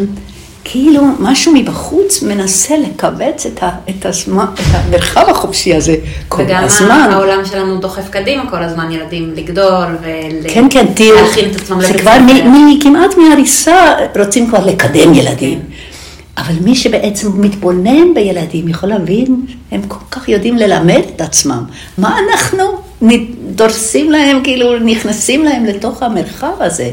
כאילו 0.64 1.04
משהו 1.20 1.54
מבחוץ 1.56 2.22
מנסה 2.24 2.76
לכווץ 2.78 3.46
את, 3.46 3.64
ה, 3.64 3.70
את, 3.90 4.06
הזמן, 4.06 4.46
את 4.54 4.60
המרחב 4.72 5.26
החופשי 5.30 5.76
הזה 5.76 5.96
כל 6.28 6.42
וגם 6.42 6.64
הזמן. 6.64 6.86
וגם 6.86 7.12
העולם 7.12 7.46
שלנו 7.46 7.80
דוחף 7.80 8.10
קדימה 8.10 8.50
כל 8.50 8.64
הזמן, 8.64 8.92
ילדים 8.92 9.34
לגדול 9.36 9.86
כן, 10.48 10.68
כן, 10.70 10.86
ולהכין 11.00 11.52
את 11.52 11.56
עצמם 11.56 11.82
זה 11.82 11.88
לבית 11.88 12.02
כבר 12.02 12.12
ספר. 12.12 12.44
מ- 12.50 12.68
מ- 12.70 12.82
כמעט 12.82 13.18
מהריסה 13.18 13.94
רוצים 14.20 14.48
כבר 14.48 14.66
לקדם 14.66 15.14
ילדים. 15.14 15.60
אבל 16.38 16.56
מי 16.62 16.76
שבעצם 16.76 17.42
מתבונן 17.42 18.14
בילדים 18.16 18.68
יכול 18.68 18.90
להבין, 18.90 19.46
הם 19.72 19.82
כל 19.88 20.06
כך 20.12 20.30
יודעים 20.30 20.58
ללמד 20.58 21.02
את 21.16 21.22
עצמם. 21.22 21.64
מה 21.98 22.18
אנחנו 22.20 22.64
דורסים 23.56 24.12
להם, 24.12 24.44
כאילו 24.44 24.80
נכנסים 24.80 25.44
להם 25.44 25.66
לתוך 25.66 26.04
המרחב 26.04 26.54
הזה? 26.60 26.92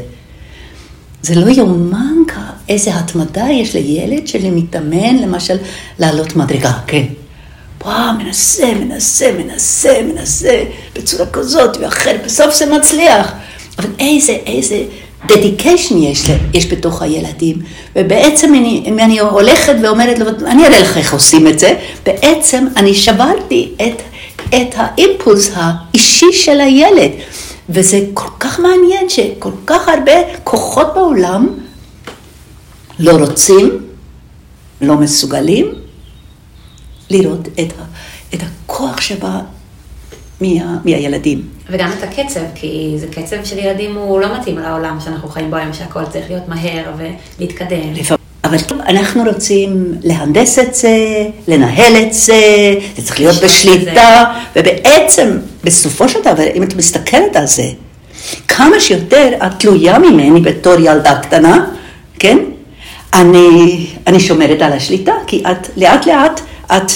זה 1.21 1.35
לא 1.35 1.49
יאומן 1.49 2.15
איזה 2.69 2.95
התמדה 2.95 3.45
יש 3.51 3.75
לילד 3.75 4.27
שמתאמן, 4.27 5.17
למשל, 5.17 5.57
לעלות 5.99 6.35
מדרגה, 6.35 6.71
כן. 6.87 7.03
וואו, 7.83 8.13
מנסה, 8.13 8.73
מנסה, 8.75 9.31
מנסה, 9.31 10.01
מנסה, 10.13 10.63
בצורה 10.95 11.25
כזאת 11.25 11.77
ואחרת, 11.77 12.21
בסוף 12.25 12.55
זה 12.55 12.65
מצליח. 12.77 13.31
אבל 13.79 13.89
איזה, 13.99 14.31
איזה 14.31 14.83
דדיקיישן 15.27 15.97
יש, 15.97 16.29
יש 16.53 16.71
בתוך 16.73 17.01
הילדים. 17.01 17.61
ובעצם 17.95 18.53
אני, 18.55 18.83
אם 18.85 18.99
אני 18.99 19.19
הולכת 19.19 19.75
ואומרת 19.83 20.19
לו, 20.19 20.25
אני 20.45 20.65
אראה 20.65 20.81
לך 20.81 20.97
איך 20.97 21.13
עושים 21.13 21.47
את 21.47 21.59
זה, 21.59 21.79
בעצם 22.05 22.67
אני 22.77 22.95
שברתי 22.95 23.71
את, 23.75 24.01
את 24.49 24.75
האימפולס 24.75 25.51
האישי 25.55 26.33
של 26.33 26.61
הילד. 26.61 27.11
וזה 27.69 27.99
כל 28.13 28.29
כך 28.39 28.59
מעניין 28.59 29.09
שכל 29.09 29.51
כך 29.65 29.87
הרבה 29.87 30.11
כוחות 30.43 30.87
בעולם 30.95 31.47
לא 32.99 33.11
רוצים, 33.11 33.85
לא 34.81 34.95
מסוגלים 34.95 35.65
לראות 37.09 37.47
את, 37.47 37.73
ה, 37.79 37.83
את 38.33 38.39
הכוח 38.43 39.01
שבא 39.01 39.39
מה, 40.41 40.77
מהילדים. 40.85 41.54
וגם 41.69 41.89
את 41.97 42.03
הקצב, 42.03 42.39
כי 42.55 42.93
זה 42.97 43.07
קצב 43.07 43.35
של 43.43 43.57
ילדים 43.57 43.95
הוא 43.95 44.19
לא 44.19 44.37
מתאים 44.39 44.59
לעולם 44.59 44.97
שאנחנו 45.03 45.29
חיים 45.29 45.51
בו 45.51 45.55
היום, 45.55 45.73
שהכל 45.73 46.05
צריך 46.05 46.25
להיות 46.29 46.47
מהר 46.47 46.83
ולהתקדם. 46.97 48.15
אבל 48.43 48.57
אנחנו 48.87 49.23
רוצים 49.23 49.93
להנדס 50.03 50.59
את 50.59 50.75
זה, 50.75 50.97
לנהל 51.47 51.95
את 51.95 52.13
זה, 52.13 52.41
זה 52.95 53.05
צריך 53.05 53.19
להיות 53.19 53.35
בשליטה, 53.43 54.23
ובעצם, 54.55 55.37
בסופו 55.63 56.09
של 56.09 56.19
דבר, 56.21 56.43
אם 56.55 56.63
את 56.63 56.75
מסתכלת 56.75 57.35
על 57.35 57.47
זה, 57.47 57.69
כמה 58.47 58.79
שיותר 58.79 59.29
את 59.45 59.59
תלויה 59.59 59.99
ממני 59.99 60.41
בתור 60.41 60.73
ילדה 60.79 61.19
קטנה, 61.19 61.65
כן? 62.19 62.37
אני, 63.13 63.87
אני 64.07 64.19
שומרת 64.19 64.61
על 64.61 64.73
השליטה, 64.73 65.13
כי 65.27 65.43
את 65.51 65.69
לאט 65.77 66.05
לאט 66.05 66.41
את 66.65 66.91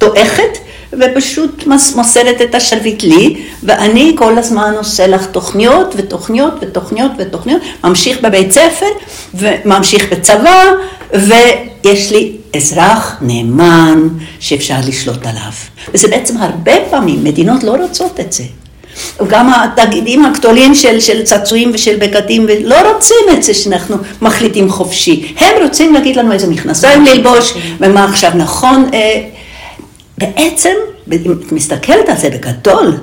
דועכת 0.00 0.57
ופשוט 0.92 1.64
מוסרת 1.96 2.42
את 2.42 2.54
השרביט 2.54 3.02
לי, 3.02 3.42
ואני 3.62 4.14
כל 4.18 4.38
הזמן 4.38 4.74
עושה 4.76 5.06
לך 5.06 5.26
תוכניות 5.26 5.94
ותוכניות 5.96 6.54
ותוכניות 6.60 7.12
ותוכניות, 7.18 7.62
ממשיך 7.84 8.20
בבית 8.22 8.52
ספר 8.52 8.86
וממשיך 9.34 10.12
בצבא, 10.12 10.64
ויש 11.12 12.12
לי 12.12 12.32
אזרח 12.56 13.16
נאמן 13.20 14.08
שאפשר 14.40 14.76
לשלוט 14.86 15.26
עליו. 15.26 15.52
וזה 15.94 16.08
בעצם 16.08 16.36
הרבה 16.36 16.72
פעמים, 16.90 17.24
מדינות 17.24 17.64
לא 17.64 17.70
רוצות 17.70 18.20
את 18.20 18.32
זה. 18.32 18.44
גם 19.28 19.52
התאגידים 19.52 20.24
הגדולים 20.24 20.74
של, 20.74 21.00
של 21.00 21.22
צעצועים 21.22 21.70
ושל 21.74 21.96
בגדים 21.96 22.46
לא 22.64 22.92
רוצים 22.92 23.16
את 23.32 23.42
זה 23.42 23.54
שאנחנו 23.54 23.96
מחליטים 24.22 24.70
חופשי. 24.70 25.34
הם 25.38 25.62
רוצים 25.62 25.94
להגיד 25.94 26.16
לנו 26.16 26.32
איזה 26.32 26.46
מכנסיים 26.46 27.04
ללבוש 27.04 27.54
ומה 27.80 28.04
עכשיו 28.04 28.30
נכון. 28.34 28.90
אה, 28.94 29.20
בעצם, 30.18 30.74
אם 31.12 31.32
את 31.32 31.52
מסתכלת 31.52 32.08
על 32.08 32.16
זה 32.16 32.30
בגדול, 32.30 32.96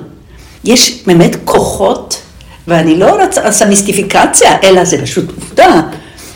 יש 0.64 1.02
באמת 1.06 1.36
כוחות, 1.44 2.22
ואני 2.68 2.98
לא 2.98 3.24
רוצה 3.24 3.42
לעשות 3.42 3.68
מיסטיפיקציה, 3.68 4.50
אלא 4.62 4.84
זה 4.84 5.02
פשוט 5.02 5.24
עובדה, 5.40 5.80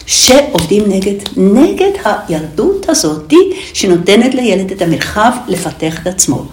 שעובדים 0.06 0.84
נגד, 0.86 1.14
נגד 1.36 1.90
הילדות 2.04 2.88
הזאתי, 2.88 3.36
שנותנת 3.72 4.34
לילד 4.34 4.70
את 4.70 4.82
המרחב 4.82 5.32
לפתח 5.48 6.02
את 6.02 6.06
עצמו, 6.06 6.44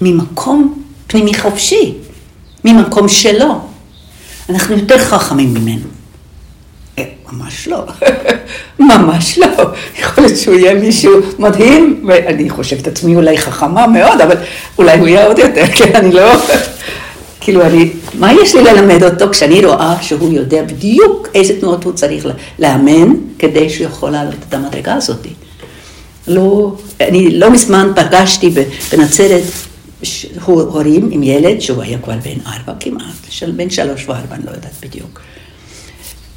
ממקום 0.00 0.82
פנימי 1.06 1.34
חופשי, 1.34 1.94
ממקום 2.64 3.08
שלו. 3.08 3.60
אנחנו 4.50 4.76
יותר 4.76 4.98
חכמים 4.98 5.54
ממנו. 5.54 5.99
ממש 7.32 7.68
לא, 7.68 7.84
ממש 8.78 9.38
לא. 9.38 9.46
יכול 9.98 10.24
להיות 10.24 10.36
שהוא 10.38 10.54
יהיה 10.54 10.74
מישהו 10.74 11.12
מדהים, 11.38 12.04
ואני 12.08 12.50
חושבת 12.50 12.86
עצמי 12.86 13.16
אולי 13.16 13.38
חכמה 13.38 13.86
מאוד, 13.86 14.20
אבל 14.20 14.36
אולי 14.78 14.98
הוא 14.98 15.08
יהיה 15.08 15.26
עוד 15.26 15.38
יותר, 15.38 15.66
כן, 15.78 15.90
אני 15.94 16.12
לא... 16.12 16.32
כאילו, 17.40 17.62
אני, 17.62 17.90
מה 18.14 18.32
יש 18.32 18.54
לי 18.54 18.62
ללמד 18.62 19.02
אותו 19.02 19.30
כשאני 19.30 19.64
רואה 19.64 19.96
שהוא 20.02 20.32
יודע 20.32 20.62
בדיוק 20.62 21.28
איזה 21.34 21.60
תנועות 21.60 21.84
הוא 21.84 21.92
צריך 21.92 22.26
לאמן 22.58 23.14
כדי 23.38 23.70
שהוא 23.70 23.86
יכול 23.86 24.10
לעלות 24.10 24.34
את 24.48 24.54
המדרגה 24.54 24.94
הזאת. 24.94 25.26
לא, 26.28 26.74
אני 27.00 27.38
לא 27.38 27.50
מזמן 27.50 27.92
פגשתי 27.96 28.54
בנצרת 28.92 29.42
הורים 30.44 31.08
עם 31.12 31.22
ילד 31.22 31.60
שהוא 31.60 31.82
היה 31.82 31.98
כבר 31.98 32.14
בן 32.24 32.40
ארבע 32.46 32.72
כמעט, 32.80 33.14
של 33.30 33.50
בן 33.50 33.70
שלוש 33.70 34.08
וארבע, 34.08 34.34
אני 34.34 34.44
לא 34.46 34.50
יודעת 34.50 34.72
בדיוק. 34.82 35.20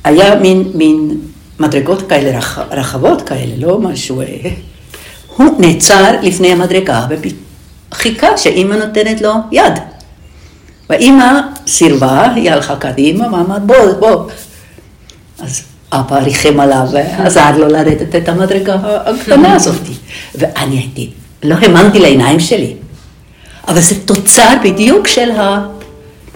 היה 0.04 0.36
מין, 0.36 0.64
מין 0.74 1.18
מדרגות 1.60 2.10
כאלה 2.10 2.38
רח, 2.38 2.60
רחבות 2.72 3.22
כאלה, 3.22 3.54
לא 3.58 3.80
משהו... 3.80 4.22
אה, 4.22 4.28
הוא 5.38 5.56
נעצר 5.60 6.12
לפני 6.22 6.52
המדרגה 6.52 7.06
וחיכה 7.92 8.38
שאימא 8.38 8.76
נותנת 8.76 9.22
לו 9.22 9.34
יד. 9.52 9.74
והאימא 10.90 11.42
סירבה, 11.68 12.32
היא 12.34 12.52
הלכה 12.52 12.76
קדימה 12.76 13.34
ואמרה 13.34 13.60
בוא, 13.60 13.94
בוא. 14.00 14.30
אז 15.40 15.62
אבא 15.92 16.16
ריחם 16.18 16.60
עליו 16.60 16.88
ועזר 16.92 17.58
לו 17.58 17.68
לרדת 17.68 18.16
את 18.16 18.30
המדרגה 18.30 18.76
הקטנה 18.84 19.56
הזאת. 19.56 19.82
ואני 20.36 20.78
הייתי 20.78 21.10
לא 21.44 21.56
האמנתי 21.56 22.00
לעיניים 22.00 22.40
שלי. 22.40 22.74
אבל 23.68 23.82
זה 23.82 23.96
תוצר 24.06 24.54
בדיוק 24.64 25.08
של 25.08 25.32
ה... 25.32 25.68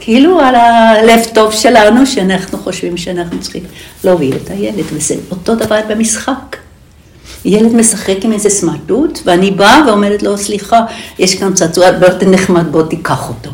כאילו 0.08 0.40
על 0.40 0.56
הלב 0.56 1.20
טוב 1.34 1.52
שלנו, 1.52 2.06
שאנחנו 2.06 2.58
חושבים 2.58 2.98
שאנחנו 2.98 3.40
צריכים 3.40 3.64
להוביל 4.04 4.36
את 4.36 4.50
הילד, 4.50 4.84
וזה 4.94 5.16
אותו 5.32 5.56
דבר 5.56 5.80
במשחק. 5.90 6.58
ילד 7.46 7.76
משחק 7.76 8.16
עם 8.24 8.34
איזה 8.34 8.50
סמרטוט, 8.50 9.20
ואני 9.26 9.52
באה 9.52 9.82
ואומרת 9.88 10.24
לו, 10.24 10.38
סליחה, 10.38 10.80
יש 11.20 11.36
כאן 11.36 11.54
צעצוע 11.54 11.88
הרבה 11.88 12.08
יותר 12.08 12.30
נחמד, 12.30 12.72
בוא 12.72 12.84
תיקח 12.84 13.30
אותו. 13.30 13.50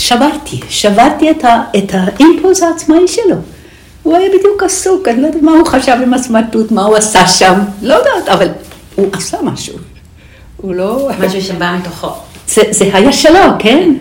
שברתי, 0.00 0.60
שברתי 0.68 1.30
את, 1.30 1.44
ה, 1.44 1.62
את 1.78 1.94
האימפולס 1.94 2.62
העצמאי 2.62 3.08
שלו. 3.08 3.36
הוא 4.02 4.16
היה 4.16 4.28
בדיוק 4.28 4.62
עסוק, 4.62 5.08
אני 5.08 5.22
לא 5.22 5.26
יודעת 5.26 5.42
מה 5.42 5.52
הוא 5.52 5.66
חשב 5.66 5.96
עם 6.02 6.14
הסמרטוט, 6.14 6.70
מה 6.70 6.84
הוא 6.84 6.96
עשה 6.96 7.26
שם, 7.26 7.54
לא 7.82 7.94
יודעת, 7.94 8.28
אבל 8.28 8.48
הוא 8.94 9.08
עשה 9.12 9.36
משהו. 9.42 9.74
הוא 10.56 10.74
לא... 10.74 11.08
משהו 11.20 11.42
שבא 11.42 11.76
מתוכו. 11.78 12.10
זה, 12.48 12.62
זה 12.70 12.90
היה 12.92 13.12
שלו, 13.12 13.40
כן. 13.58 13.94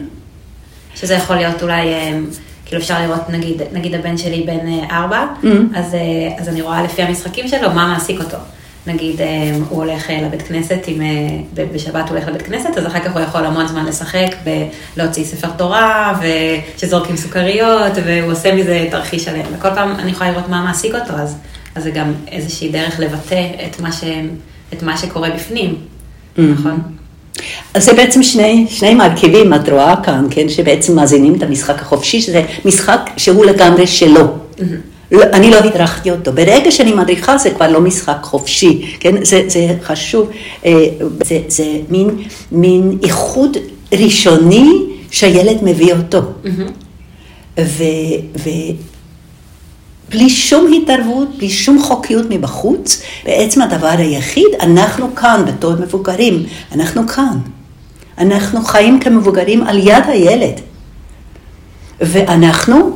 שזה 1.00 1.14
יכול 1.14 1.36
להיות 1.36 1.64
אולי, 1.64 1.94
אה, 1.94 2.18
כאילו 2.66 2.82
אפשר 2.82 3.02
לראות, 3.02 3.30
נגיד, 3.30 3.62
נגיד 3.74 3.96
הבן 3.96 4.18
שלי 4.18 4.44
בן 4.48 4.68
אה, 4.68 4.98
ארבע, 4.98 5.26
Mm. 5.44 5.48
אז, 5.76 5.94
אה, 5.96 6.00
אז 6.38 6.50
אני 6.50 6.62
רואה 6.62 6.84
לפי 6.84 7.02
המשחקים 7.02 7.48
שלו 7.48 7.72
מה 7.74 7.88
מעסיק 7.94 8.20
אותו. 8.20 8.38
נגיד, 8.88 9.16
הוא 9.70 9.84
הולך 9.84 10.04
לבית 10.10 10.42
כנסת, 10.42 10.80
ב- 11.54 11.74
בשבת 11.74 12.10
הוא 12.10 12.18
הולך 12.18 12.28
לבית 12.28 12.42
כנסת, 12.42 12.70
אז 12.78 12.88
אחר 12.88 13.00
כך 13.00 13.14
הוא 13.14 13.22
יכול 13.22 13.46
המון 13.46 13.68
זמן 13.68 13.86
לשחק 13.86 14.36
בלהוציא 14.96 15.24
ספר 15.24 15.48
תורה, 15.58 16.20
ושזורקים 16.78 17.18
סוכריות, 17.18 17.92
והוא 18.06 18.32
עושה 18.32 18.56
מזה 18.56 18.88
תרחיש 18.92 19.24
שלם. 19.26 19.42
וכל 19.58 19.70
פעם 19.76 19.92
אני 20.00 20.12
יכולה 20.12 20.32
לראות 20.32 20.50
מה 20.50 20.62
מעסיק 20.64 20.96
אותו, 20.96 21.14
אז, 21.14 21.36
אז 21.76 21.84
זה 21.84 21.92
גם 21.92 22.14
איזושהי 22.32 22.70
דרך 22.72 23.00
לבטא 23.00 23.42
את 23.66 23.80
מה, 23.80 23.92
ש, 23.92 24.04
את 24.74 24.84
מה 24.84 24.98
שקורה 24.98 25.30
בפנים, 25.30 25.76
נכון? 26.38 26.82
אז 27.78 27.86
זה 27.86 27.94
בעצם 27.94 28.24
שני, 28.24 28.66
שני 28.70 28.94
מרכיבים, 28.94 29.54
את 29.54 29.70
רואה 29.70 29.96
כאן, 30.04 30.28
כן, 30.30 30.50
שבעצם 30.50 30.96
מאזינים 30.96 31.36
את 31.36 31.44
המשחק 31.44 31.82
החופשי, 31.82 32.22
שזה 32.22 32.42
משחק 32.66 33.10
שהוא 33.18 33.46
לגמרי 33.46 33.88
שלו. 33.88 34.22
לא, 35.12 35.24
אני 35.24 35.52
לא 35.52 35.58
הדרכתי 35.58 36.12
אותו. 36.12 36.34
ברגע 36.34 36.72
שאני 36.72 36.94
מדריכה 36.94 37.38
זה 37.38 37.50
כבר 37.50 37.72
לא 37.72 37.82
משחק 37.82 38.18
חופשי, 38.22 38.96
כן? 39.00 39.24
זה, 39.26 39.44
זה 39.48 39.68
חשוב, 39.84 40.30
אה, 40.66 40.86
זה, 41.26 41.40
זה 41.48 41.66
מין, 41.90 42.10
מין 42.52 42.98
איחוד 43.04 43.58
ראשוני 43.94 44.72
שהילד 45.12 45.58
מביא 45.64 45.94
אותו. 45.94 46.22
ו, 47.60 47.84
ובלי 50.10 50.30
שום 50.30 50.72
התערבות, 50.74 51.38
בלי 51.38 51.50
שום 51.50 51.82
חוקיות 51.82 52.26
מבחוץ, 52.30 53.02
בעצם 53.26 53.62
הדבר 53.62 53.96
היחיד, 53.98 54.48
אנחנו 54.62 55.16
כאן 55.16 55.44
בתור 55.48 55.74
מבוגרים, 55.76 56.44
אנחנו 56.72 57.08
כאן. 57.08 57.38
אנחנו 58.18 58.62
חיים 58.64 59.00
כמבוגרים 59.00 59.64
על 59.64 59.88
יד 59.88 60.04
הילד. 60.08 60.62
ואנחנו 62.02 62.92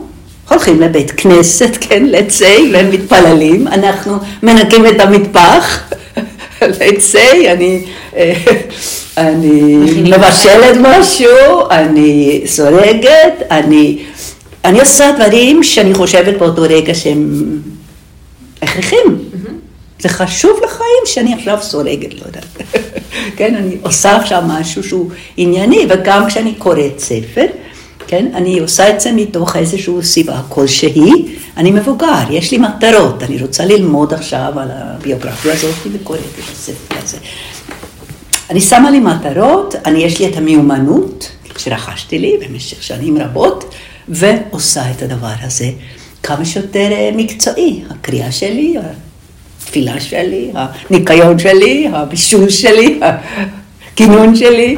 הולכים 0.50 0.82
לבית 0.82 1.12
כנסת, 1.12 1.78
כן, 1.82 2.06
לצי, 2.06 2.72
ומתפללים, 2.74 3.68
אנחנו 3.68 4.18
מנקים 4.44 4.88
את 4.88 5.00
המטבח, 5.00 5.94
לצי, 6.80 7.52
אני, 7.52 7.86
אה, 8.16 8.34
אני 9.18 9.76
מבשלת 10.04 10.78
משהו, 10.82 11.70
אני 11.72 12.42
סורגת, 12.46 13.34
אני, 13.52 14.04
אני 14.66 14.80
עושה 14.80 15.12
דברים 15.12 15.64
שאני 15.64 15.94
חושבת 15.94 16.38
באותו 16.40 16.62
רגע 16.62 16.96
שהם 16.96 17.60
הכרחים. 18.62 19.18
זה 20.00 20.10
חשוב 20.10 20.60
לחיים 20.64 21.04
שאני 21.06 21.34
עכשיו 21.34 21.58
סורגת, 21.62 22.14
לא 22.14 22.26
יודעת. 22.26 22.46
כן, 23.36 23.56
אני 23.56 23.78
עושה 23.82 24.16
עכשיו 24.16 24.44
משהו 24.48 24.84
שהוא 24.84 25.10
ענייני, 25.38 25.86
וגם 25.90 26.28
כשאני 26.28 26.56
קוראת 26.56 27.00
ספר, 27.00 27.46
כן, 28.08 28.26
אני 28.34 28.60
עושה 28.60 28.90
את 28.90 29.02
זה 29.02 29.12
מתוך 29.12 29.56
איזושהי 29.56 29.94
סיבה 30.04 30.42
כלשהי, 30.50 31.12
אני 31.58 31.72
מבוגר, 31.72 32.24
יש 32.30 32.52
לי 32.52 32.58
מטרות, 32.58 33.24
אני 33.24 33.42
רוצה 33.42 33.66
ללמוד 33.66 34.14
עכשיו 34.14 34.54
על 34.60 34.68
הביוגרפיה 34.72 35.54
הזאת 35.54 35.76
וקוראת 35.94 36.20
את 36.20 36.44
הספר 36.52 36.96
הזה. 37.04 37.18
אני 38.50 38.62
שמה 38.62 38.92
לי 38.92 39.00
מטרות, 39.00 39.76
אני 39.86 40.00
יש 40.00 40.20
לי 40.20 40.28
את 40.28 40.38
המיומנות 40.38 41.32
שרכשתי 41.58 42.20
לי 42.20 42.38
במשך 42.42 42.84
שנים 42.84 43.18
רבות, 43.18 43.76
ועושה 44.10 44.92
את 44.92 45.02
הדבר 45.02 45.34
הזה 45.42 45.70
כמה 46.24 46.46
שיותר 46.46 46.92
אה, 46.92 47.10
מקצועי, 47.16 47.84
הקריאה 47.90 48.32
שלי, 48.32 48.76
התפילה 49.72 50.00
שלי, 50.00 50.52
הניקיון 50.90 51.40
שלי, 51.40 51.88
הבישול 51.94 52.50
שלי, 52.50 53.00
הכינון 53.92 54.36
שלי. 54.36 54.78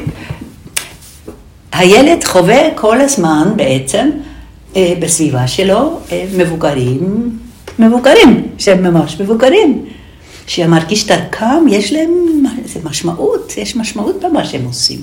הילד 1.71 2.23
חווה 2.23 2.61
כל 2.75 3.01
הזמן 3.01 3.53
בעצם 3.55 4.09
אה, 4.75 4.93
בסביבה 4.99 5.47
שלו 5.47 5.99
אה, 6.11 6.25
מבוגרים, 6.37 7.29
מבוגרים, 7.79 8.47
שהם 8.57 8.83
ממש 8.83 9.21
מבוגרים, 9.21 9.85
שמרגיש 10.47 11.07
דרכם, 11.07 11.67
יש 11.69 11.93
להם 11.93 12.43
איזה 12.63 12.79
משמעות, 12.83 13.53
יש 13.57 13.75
משמעות 13.75 14.23
במה 14.23 14.45
שהם 14.45 14.65
עושים. 14.65 14.99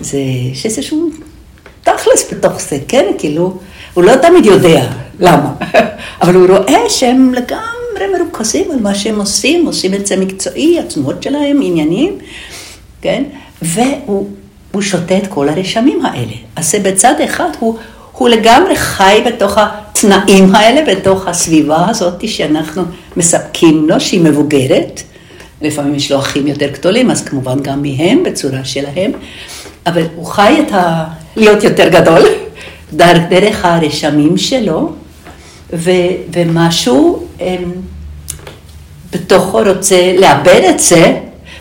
זה, 0.00 0.18
יש 0.52 0.66
איזשהו 0.66 1.10
תכלס 1.82 2.32
בתוך 2.32 2.60
זה, 2.60 2.78
כן? 2.88 3.04
כאילו, 3.18 3.58
הוא 3.94 4.04
לא 4.04 4.16
תמיד 4.16 4.46
יודע 4.46 4.90
למה, 5.20 5.52
אבל 6.22 6.34
הוא 6.34 6.46
רואה 6.46 6.90
שהם 6.90 7.34
לגמרי 7.34 7.77
מרוכזים 8.18 8.70
על 8.70 8.80
מה 8.80 8.94
שהם 8.94 9.20
עושים, 9.20 9.66
עושים 9.66 9.94
את 9.94 10.06
זה 10.06 10.16
מקצועי, 10.16 10.78
התנועות 10.78 11.22
שלהם, 11.22 11.60
עניינים, 11.62 12.18
כן? 13.02 13.24
והוא 13.62 14.28
הוא 14.72 14.82
שותה 14.82 15.18
את 15.18 15.26
כל 15.26 15.48
הרשמים 15.48 16.06
האלה. 16.06 16.32
אז 16.56 16.70
זה 16.70 16.78
בצד 16.78 17.14
אחד, 17.24 17.48
הוא, 17.58 17.76
הוא 18.12 18.28
לגמרי 18.28 18.76
חי 18.76 19.22
בתוך 19.26 19.58
התנאים 19.58 20.54
האלה, 20.54 20.94
בתוך 20.94 21.28
הסביבה 21.28 21.86
הזאת 21.88 22.28
שאנחנו 22.28 22.82
מספקים 23.16 23.88
לו, 23.88 24.00
שהיא 24.00 24.20
מבוגרת. 24.20 25.02
לפעמים 25.62 25.94
יש 25.94 26.12
לו 26.12 26.18
אחים 26.18 26.46
יותר 26.46 26.68
גדולים, 26.72 27.10
אז 27.10 27.24
כמובן 27.24 27.60
גם 27.62 27.82
מהם, 27.82 28.22
בצורה 28.22 28.64
שלהם. 28.64 29.12
אבל 29.86 30.02
הוא 30.16 30.26
חי 30.26 30.62
את 30.66 30.72
ה... 30.72 31.04
להיות 31.36 31.64
יותר 31.64 31.88
גדול, 31.88 32.22
דרך 33.30 33.64
הרשמים 33.64 34.36
שלו, 34.36 34.92
ו, 35.72 35.90
ומשהו 36.32 37.26
הם, 37.40 37.72
בתוכו 39.12 39.58
רוצה 39.66 40.12
לאבד 40.18 40.60
את 40.70 40.80
זה, 40.80 41.16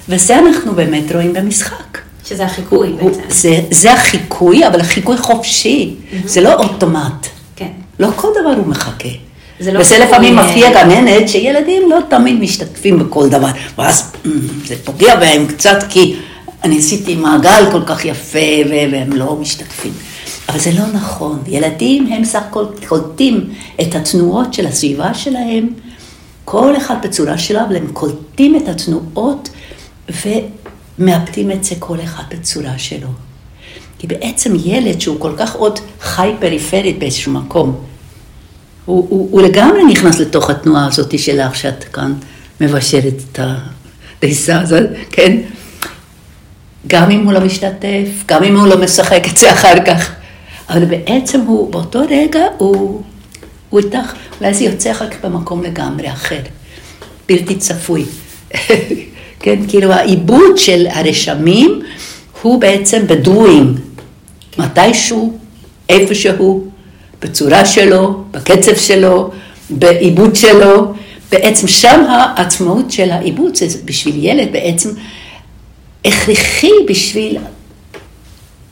וזה 0.10 0.40
אנחנו 0.40 0.72
באמת 0.76 1.12
רואים 1.12 1.34
במשחק. 1.34 1.98
שזה 2.26 2.46
החיקוי 2.46 2.88
הוא- 3.00 3.12
בעצם. 3.12 3.22
זה, 3.30 3.60
זה 3.72 3.94
החיקוי, 3.94 4.68
אבל 4.68 4.80
החיקוי 4.82 5.18
חופשי, 5.18 5.96
זה 6.26 6.42
לא 6.42 6.54
אוטומט. 6.54 7.28
כן. 7.56 7.68
לא 8.00 8.08
כל 8.16 8.28
דבר 8.42 8.50
הוא 8.58 8.68
מחכה. 8.68 9.10
זה 9.60 9.72
לא 9.72 9.80
וזה 9.80 9.98
לפעמים 10.00 10.40
אה, 10.40 10.46
מפתיע 10.48 10.70
גננת 10.84 11.30
שילדים 11.30 11.90
לא 11.90 11.98
תמיד 12.10 12.40
משתתפים 12.40 13.00
בכל 13.00 13.30
דבר, 13.30 13.48
ואז 13.78 14.12
"אמ, 14.26 14.32
זה 14.66 14.76
פוגע 14.84 15.16
בהם 15.16 15.48
קצת 15.48 15.84
כי 15.90 16.16
אני 16.64 16.78
עשיתי 16.78 17.16
מעגל 17.16 17.64
כל 17.72 17.82
כך 17.86 18.06
יפה 18.06 18.40
והם 18.70 19.14
לא 19.14 19.36
משתתפים. 19.42 19.92
אבל 20.50 20.60
זה 20.60 20.72
לא 20.72 20.88
נכון, 20.94 21.44
ילדים 21.48 22.08
הם 22.14 22.26
סך 22.26 22.42
הכל 22.50 22.66
קולטים 22.88 23.50
את 23.82 23.96
התנועות 23.96 24.54
של 24.54 24.68
הסביבה 24.68 25.14
שלהם, 25.14 25.70
כל 26.46 26.78
אחד 26.78 26.96
בצורה 27.04 27.38
שלו, 27.38 27.60
אבל 27.68 27.76
הם 27.76 27.88
קולטים 27.94 28.56
את 28.56 28.68
התנועות 28.68 29.50
ומאבדים 30.10 31.52
את 31.52 31.64
זה 31.64 31.76
כל 31.80 31.98
אחד 32.04 32.24
בצורה 32.30 32.78
שלו. 32.78 33.08
כי 34.00 34.08
בעצם 34.08 34.54
ילד 34.66 35.02
שהוא 35.02 35.20
כל 35.20 35.32
כך 35.38 35.56
עוד 35.56 35.80
חי 36.02 36.32
פריפרית 36.40 37.00
באיזשהו 37.00 37.32
מקום, 37.32 37.76
הוא, 38.86 39.08
הוא, 39.10 39.28
הוא 39.32 39.42
לגמרי 39.42 39.84
נכנס 39.84 40.20
לתוך 40.20 40.50
התנועה 40.50 40.88
הזאת 40.88 41.20
שלך, 41.20 41.56
שאת 41.56 41.84
כאן 41.84 42.14
מבשלת 42.62 43.14
את 43.32 43.40
הדייסה 44.20 44.60
הזאת, 44.60 44.84
כן? 45.12 45.38
גם 46.88 47.12
אם 47.12 47.26
הוא 47.26 47.34
לא 47.34 47.40
משתתף, 47.40 48.08
גם 48.26 48.44
אם 48.44 48.60
הוא 48.60 48.68
לא 48.68 48.78
משחק 48.78 49.24
את 49.32 49.38
זה 49.38 49.54
אחר 49.54 49.86
כך. 49.86 50.17
אבל 50.70 50.86
בעצם 50.86 51.42
הוא, 51.42 51.72
באותו 51.72 52.00
רגע, 52.10 52.46
הוא, 52.58 53.02
הוא 53.70 53.80
איתך, 53.80 54.14
זה 54.52 54.64
יוצא 54.64 54.92
אחר 54.92 55.10
כך 55.10 55.26
במקום 55.26 55.64
לגמרי 55.64 56.12
אחר, 56.12 56.40
בלתי 57.28 57.56
צפוי. 57.56 58.06
כן, 59.40 59.60
כאילו 59.68 59.92
העיבוד 59.92 60.58
של 60.58 60.88
הרשמים 60.90 61.82
הוא 62.42 62.62
בעצם 62.62 63.08
בדואינג, 63.08 63.80
מתישהו, 64.58 65.38
איפשהו, 65.90 66.68
בצורה 67.22 67.66
שלו, 67.66 68.24
בקצב 68.32 68.76
שלו, 68.76 69.32
בעיבוד 69.70 70.36
שלו, 70.36 70.94
בעצם 71.32 71.68
שם 71.68 72.06
העצמאות 72.10 72.92
של 72.92 73.12
העיבוד, 73.12 73.56
זה 73.56 73.80
בשביל 73.86 74.26
ילד 74.26 74.52
בעצם 74.52 74.90
הכרחי 76.06 76.72
בשביל 76.88 77.38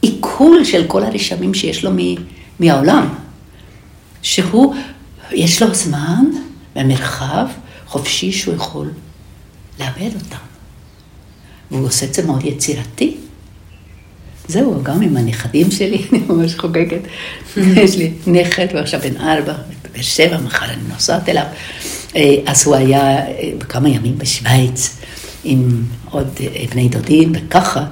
עיכול 0.06 0.64
של 0.64 0.86
כל 0.88 1.04
הרשמים 1.04 1.54
שיש 1.54 1.84
לו 1.84 1.92
מ- 1.96 2.16
מהעולם. 2.60 3.08
שהוא, 4.22 4.76
יש 5.32 5.62
לו 5.62 5.74
זמן 5.74 6.26
ומרחב 6.76 7.46
חופשי 7.88 8.32
שהוא 8.32 8.56
יכול 8.56 8.92
לאבד 9.80 10.16
אותם. 10.16 10.46
והוא 11.72 11.88
עושה 11.88 12.06
את 12.06 12.14
זה 12.14 12.26
מאוד 12.26 12.46
יצירתי. 12.46 13.18
זהו, 14.48 14.84
גם 14.84 15.02
עם 15.02 15.18
הנכדים 15.18 15.72
שלי, 15.72 16.02
אני 16.12 16.20
ממש 16.30 16.56
חוגגת. 16.56 17.02
יש 17.58 17.98
לי 17.98 18.14
נכד, 18.28 18.68
הוא 18.72 18.80
עכשיו 18.80 19.00
בן 19.00 19.18
ארבע, 19.18 19.54
בבאר 19.84 20.02
שבע, 20.02 20.38
מחר 20.38 20.66
אני 20.66 20.82
נוסעת 20.94 21.30
אליו. 21.30 21.46
אה, 22.16 22.36
אז 22.46 22.68
הוא 22.68 22.76
היה 22.76 23.28
אה, 23.28 23.52
כמה 23.60 23.90
ימים 23.90 24.18
בשוויץ 24.18 24.98
עם 25.44 25.84
עוד 26.10 26.28
אה, 26.42 26.66
בני 26.72 26.90
דודים, 26.90 27.32
וככה, 27.36 27.86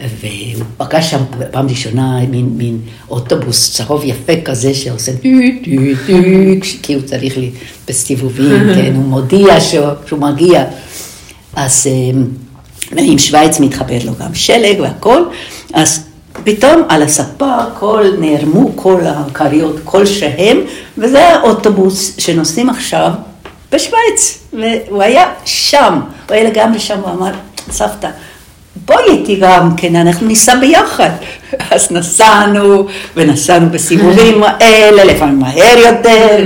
והוא 0.00 0.64
פגש 0.76 1.10
שם 1.10 1.22
פעם 1.50 1.68
ראשונה 1.68 2.20
מין, 2.30 2.48
מין 2.56 2.78
אוטובוס 3.10 3.72
צהוב 3.76 4.04
יפה 4.04 4.32
כזה 4.44 4.74
שעושה 4.74 5.12
טו 5.12 5.28
טו 5.64 5.70
טו, 6.06 6.12
כי 6.82 6.94
הוא 6.94 7.02
צריך 7.02 7.38
לי 7.38 7.50
בסיבובים, 7.88 8.60
כן, 8.74 8.92
הוא 8.96 9.04
מודיע 9.04 9.60
שהוא, 9.60 9.86
שהוא 10.06 10.20
מגיע. 10.20 10.64
אז 11.56 11.86
עם 12.96 13.18
שוויץ 13.18 13.60
מתחבר 13.60 13.98
לו 14.04 14.12
גם 14.20 14.34
שלג 14.34 14.80
והכל, 14.80 15.22
אז 15.74 16.04
פתאום 16.44 16.82
על 16.88 17.02
הספה 17.02 17.56
כל 17.78 18.04
נערמו 18.18 18.72
כל 18.74 19.00
הכריות 19.06 19.76
כלשהם, 19.84 20.60
וזה 20.98 21.28
האוטובוס 21.28 22.14
שנוסעים 22.18 22.70
עכשיו 22.70 23.10
בשוויץ, 23.72 24.38
והוא 24.52 25.02
היה 25.02 25.24
שם, 25.44 26.00
הוא 26.28 26.34
היה 26.34 26.50
לגמרי 26.50 26.78
שם, 26.78 26.98
הוא 27.00 27.10
אמר, 27.10 27.32
סבתא, 27.70 28.10
בואי 28.84 29.04
איתי 29.08 29.36
גם 29.36 29.76
כן, 29.76 29.96
אנחנו 29.96 30.26
ניסע 30.26 30.54
ביחד. 30.54 31.10
אז 31.70 31.90
נסענו, 31.90 32.86
ונסענו 33.16 33.70
בסיבובים 33.70 34.42
האלה, 34.42 35.04
לפעמים 35.04 35.38
מהר 35.38 35.78
יותר, 35.78 36.44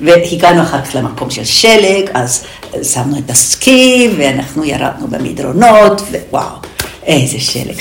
והגענו 0.00 0.62
אחר 0.62 0.82
כך 0.82 0.94
למקום 0.94 1.30
של 1.30 1.44
שלג, 1.44 2.10
אז 2.14 2.44
שמנו 2.82 3.18
את 3.18 3.30
הסקי, 3.30 4.10
ואנחנו 4.18 4.64
ירדנו 4.64 5.08
במדרונות, 5.08 6.02
ווואו, 6.30 6.44
איזה 7.06 7.40
שלג. 7.40 7.76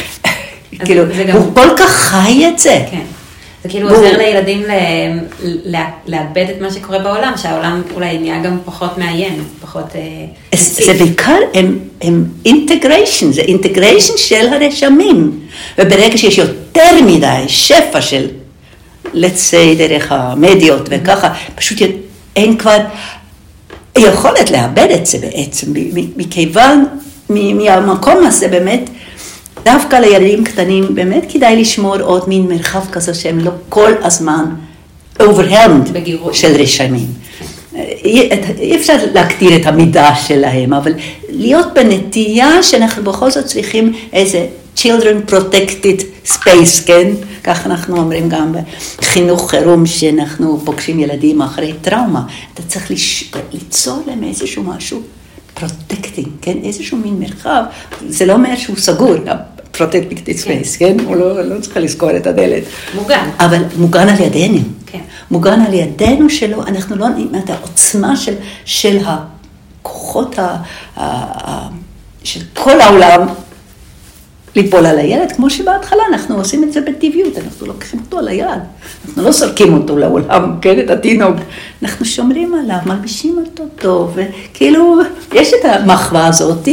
כאילו, 0.85 1.03
הוא 1.33 1.55
כל 1.55 1.67
כך 1.77 1.91
חי 1.91 2.47
את 2.47 2.59
זה. 2.59 2.85
כן. 2.91 3.12
זה 3.63 3.69
כאילו 3.69 3.89
עוזר 3.89 4.17
לילדים 4.17 4.63
לאבד 6.05 6.45
את 6.49 6.61
מה 6.61 6.71
שקורה 6.71 6.99
בעולם, 6.99 7.33
שהעולם 7.37 7.81
אולי 7.93 8.17
נהיה 8.17 8.41
גם 8.43 8.57
פחות 8.65 8.97
מאיים, 8.97 9.43
פחות 9.61 9.85
אה, 9.95 10.57
זה 10.57 10.93
בעיקר, 10.93 11.37
הם 12.01 12.25
אינטגריישן, 12.45 13.31
זה 13.31 13.41
אינטגריישן 13.41 14.13
של 14.17 14.47
הרשמים. 14.53 15.39
וברגע 15.77 16.17
שיש 16.17 16.37
יותר 16.37 17.01
מדי 17.05 17.43
שפע 17.47 18.01
של, 18.01 18.27
say, 19.15 19.77
דרך 19.77 20.11
המדיות 20.11 20.89
וככה, 20.91 21.33
פשוט 21.55 21.77
אין 22.35 22.57
כבר 22.57 22.77
יכולת 23.97 24.51
לאבד 24.51 24.87
את 24.95 25.05
זה 25.05 25.17
בעצם, 25.17 25.73
מכיוון, 26.17 26.85
מהמקום 27.29 28.25
הזה 28.25 28.47
באמת, 28.47 28.89
דווקא 29.65 29.95
לילדים 29.95 30.43
קטנים 30.43 30.95
באמת 30.95 31.25
כדאי 31.29 31.61
לשמור 31.61 31.97
עוד 31.99 32.29
מין 32.29 32.47
מרחב 32.47 32.91
כזה 32.91 33.13
שהם 33.13 33.39
לא 33.39 33.51
כל 33.69 33.91
הזמן 34.01 34.45
overwhelmed 35.19 35.99
של 36.33 36.55
רשמים. 36.61 37.07
אי 37.75 38.75
אפשר 38.75 38.97
להקטיר 39.13 39.55
את 39.55 39.65
המידה 39.65 40.15
שלהם, 40.15 40.73
אבל 40.73 40.93
להיות 41.29 41.67
בנטייה 41.73 42.63
שאנחנו 42.63 43.03
בכל 43.03 43.31
זאת 43.31 43.45
צריכים 43.45 43.93
איזה 44.13 44.47
children 44.77 45.31
protected 45.31 46.27
space, 46.27 46.85
כן? 46.85 47.11
כך 47.43 47.65
אנחנו 47.65 47.97
אומרים 47.97 48.29
גם 48.29 48.55
בחינוך 48.99 49.49
חירום, 49.51 49.85
שאנחנו 49.85 50.61
פוגשים 50.65 50.99
ילדים 50.99 51.41
אחרי 51.41 51.73
טראומה. 51.81 52.23
אתה 52.53 52.61
צריך 52.63 52.91
ליצור 53.53 54.03
להם 54.07 54.23
איזשהו 54.23 54.63
משהו 54.63 55.01
protecting, 55.67 56.27
כן? 56.41 56.57
איזשהו 56.63 56.97
מין 56.97 57.19
מרחב, 57.19 57.63
זה 58.07 58.25
לא 58.25 58.33
אומר 58.33 58.55
שהוא 58.55 58.75
סגור, 58.75 59.13
protecting 59.71 60.37
space, 60.37 60.77
כן? 60.77 60.97
הוא 61.05 61.15
לא, 61.15 61.41
לא 61.41 61.61
צריך 61.61 61.77
לסגור 61.77 62.17
את 62.17 62.27
הדלת. 62.27 62.63
מוגן. 62.95 63.29
אבל 63.39 63.63
מוגן 63.77 64.09
על 64.09 64.21
ידינו. 64.21 64.59
כן. 64.85 64.99
מוגן 65.31 65.61
על 65.61 65.73
ידינו 65.73 66.29
שלו, 66.29 66.63
אנחנו 66.67 66.95
לא 66.95 67.09
נעים 67.09 67.31
את 67.43 67.49
העוצמה 67.49 68.15
של, 68.15 68.33
של 68.65 68.97
הכוחות 69.05 70.39
ה, 70.39 70.43
ה, 70.43 70.57
ה, 70.97 71.69
של 72.23 72.39
כל 72.53 72.81
העולם 72.81 73.27
ליפול 74.55 74.85
על 74.85 74.99
הילד, 74.99 75.31
כמו 75.31 75.49
שבהתחלה 75.49 76.03
אנחנו 76.13 76.35
עושים 76.35 76.63
את 76.63 76.73
זה 76.73 76.81
בטבעיות, 76.81 77.37
אנחנו 77.37 77.67
לוקחים 77.67 77.99
אותו 77.99 78.19
על 78.19 78.27
היד, 78.27 78.47
אנחנו 79.05 79.23
לא 79.23 79.31
סולקים 79.31 79.73
אותו 79.73 79.97
לעולם, 79.97 80.55
כן, 80.61 80.79
את 80.79 80.89
התינוק, 80.89 81.35
אנחנו 81.83 82.05
שומרים 82.05 82.55
עליו, 82.55 82.77
מלבישים 82.85 83.37
אותו 83.45 83.63
טוב, 83.75 84.15
וכאילו, 84.15 84.97
יש 85.33 85.53
את 85.53 85.65
המחווה 85.65 86.27
הזאת, 86.27 86.67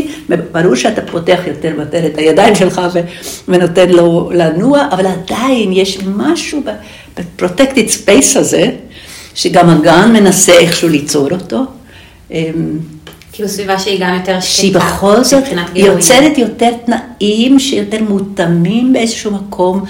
ברור 0.53 0.75
שאתה 0.75 1.03
פותח 1.03 1.41
יותר 1.47 1.73
ויותר 1.77 2.07
את 2.07 2.19
הידיים 2.19 2.55
שלך 2.55 2.81
ונותן 3.49 3.89
לו 3.91 4.31
לנוע, 4.35 4.89
אבל 4.93 5.07
עדיין 5.07 5.73
יש 5.73 5.99
משהו 6.17 6.63
ב 7.19 7.26
protected 7.26 7.89
space 7.89 8.37
הזה, 8.37 8.71
שגם 9.35 9.71
הגן 9.71 10.13
מנסה 10.13 10.53
איכשהו 10.53 10.89
ליצור 10.89 11.29
אותו. 11.31 11.65
כאילו 13.33 13.49
סביבה 13.49 13.79
שהיא 13.79 14.01
גם 14.01 14.15
יותר 14.15 14.41
שקטה. 14.41 14.55
שהיא 14.55 14.75
בכל 14.75 15.25
זאת 15.25 15.45
יוצרת 15.75 16.39
יותר 16.39 16.71
תנאים 16.87 17.59
שיותר 17.59 18.03
מותאמים 18.03 18.93
באיזשהו 18.93 19.31
מקום 19.31 19.85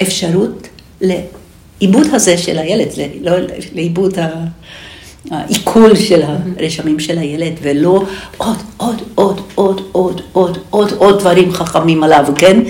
לאפשרות, 0.00 0.68
לעיבוד 1.00 2.06
הזה 2.12 2.38
של 2.38 2.58
הילד, 2.58 2.88
לא 3.20 3.32
לעיבוד 3.74 4.18
העיכול 5.30 5.96
של 5.96 6.22
הרשמים 6.22 7.00
של 7.00 7.18
הילד, 7.18 7.52
ולא 7.62 8.04
עוד, 8.36 8.56
עוד, 8.76 9.02
עוד, 9.14 9.40
עוד, 9.54 9.80
עוד, 9.92 10.20
עוד, 10.32 10.58
עוד, 10.70 10.92
עוד 10.92 11.18
דברים 11.18 11.52
חכמים 11.52 12.04
עליו, 12.04 12.26
כן? 12.38 12.60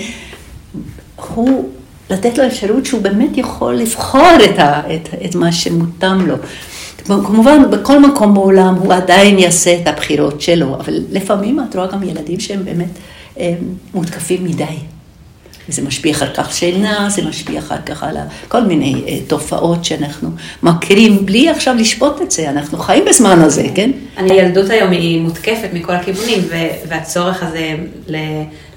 הוא, 1.33 1.69
לתת 2.09 2.37
לו 2.37 2.47
אפשרות 2.47 2.85
שהוא 2.85 3.01
באמת 3.01 3.37
יכול 3.37 3.75
לבחור 3.75 4.31
את, 4.45 4.59
ה, 4.59 4.81
את, 4.95 5.09
את 5.25 5.35
מה 5.35 5.51
שמותאם 5.51 6.27
לו. 6.27 6.35
כמובן, 7.05 7.71
בכל 7.71 7.99
מקום 7.99 8.33
בעולם 8.33 8.75
הוא 8.75 8.93
עדיין 8.93 9.39
יעשה 9.39 9.77
את 9.81 9.87
הבחירות 9.87 10.41
שלו, 10.41 10.75
אבל 10.75 10.93
לפעמים 11.11 11.59
את 11.69 11.75
רואה 11.75 11.87
גם 11.87 12.03
ילדים 12.03 12.39
שהם 12.39 12.65
באמת 12.65 12.89
הם 13.37 13.55
מותקפים 13.93 14.43
מדי. 14.43 14.92
וזה 15.69 15.81
משפיע 15.81 16.11
אחר 16.11 16.33
כך 16.33 16.53
שינה, 16.53 17.07
זה 17.09 17.21
משפיע 17.21 17.59
אחר 17.59 17.75
כך 17.85 18.03
על 18.03 18.17
כל 18.47 18.61
מיני 18.61 19.03
אה, 19.07 19.17
תופעות 19.27 19.85
שאנחנו 19.85 20.29
מכירים, 20.63 21.25
בלי 21.25 21.49
עכשיו 21.49 21.75
לשפוט 21.75 22.21
את 22.21 22.31
זה, 22.31 22.49
אנחנו 22.49 22.77
חיים 22.77 23.05
בזמן 23.09 23.41
הזה, 23.41 23.63
כן? 23.75 23.91
הילדות 24.17 24.69
היום 24.69 24.91
היא 24.91 25.21
מותקפת 25.21 25.69
מכל 25.73 25.93
הכיוונים, 25.93 26.39
והצורך 26.87 27.43
הזה 27.43 27.75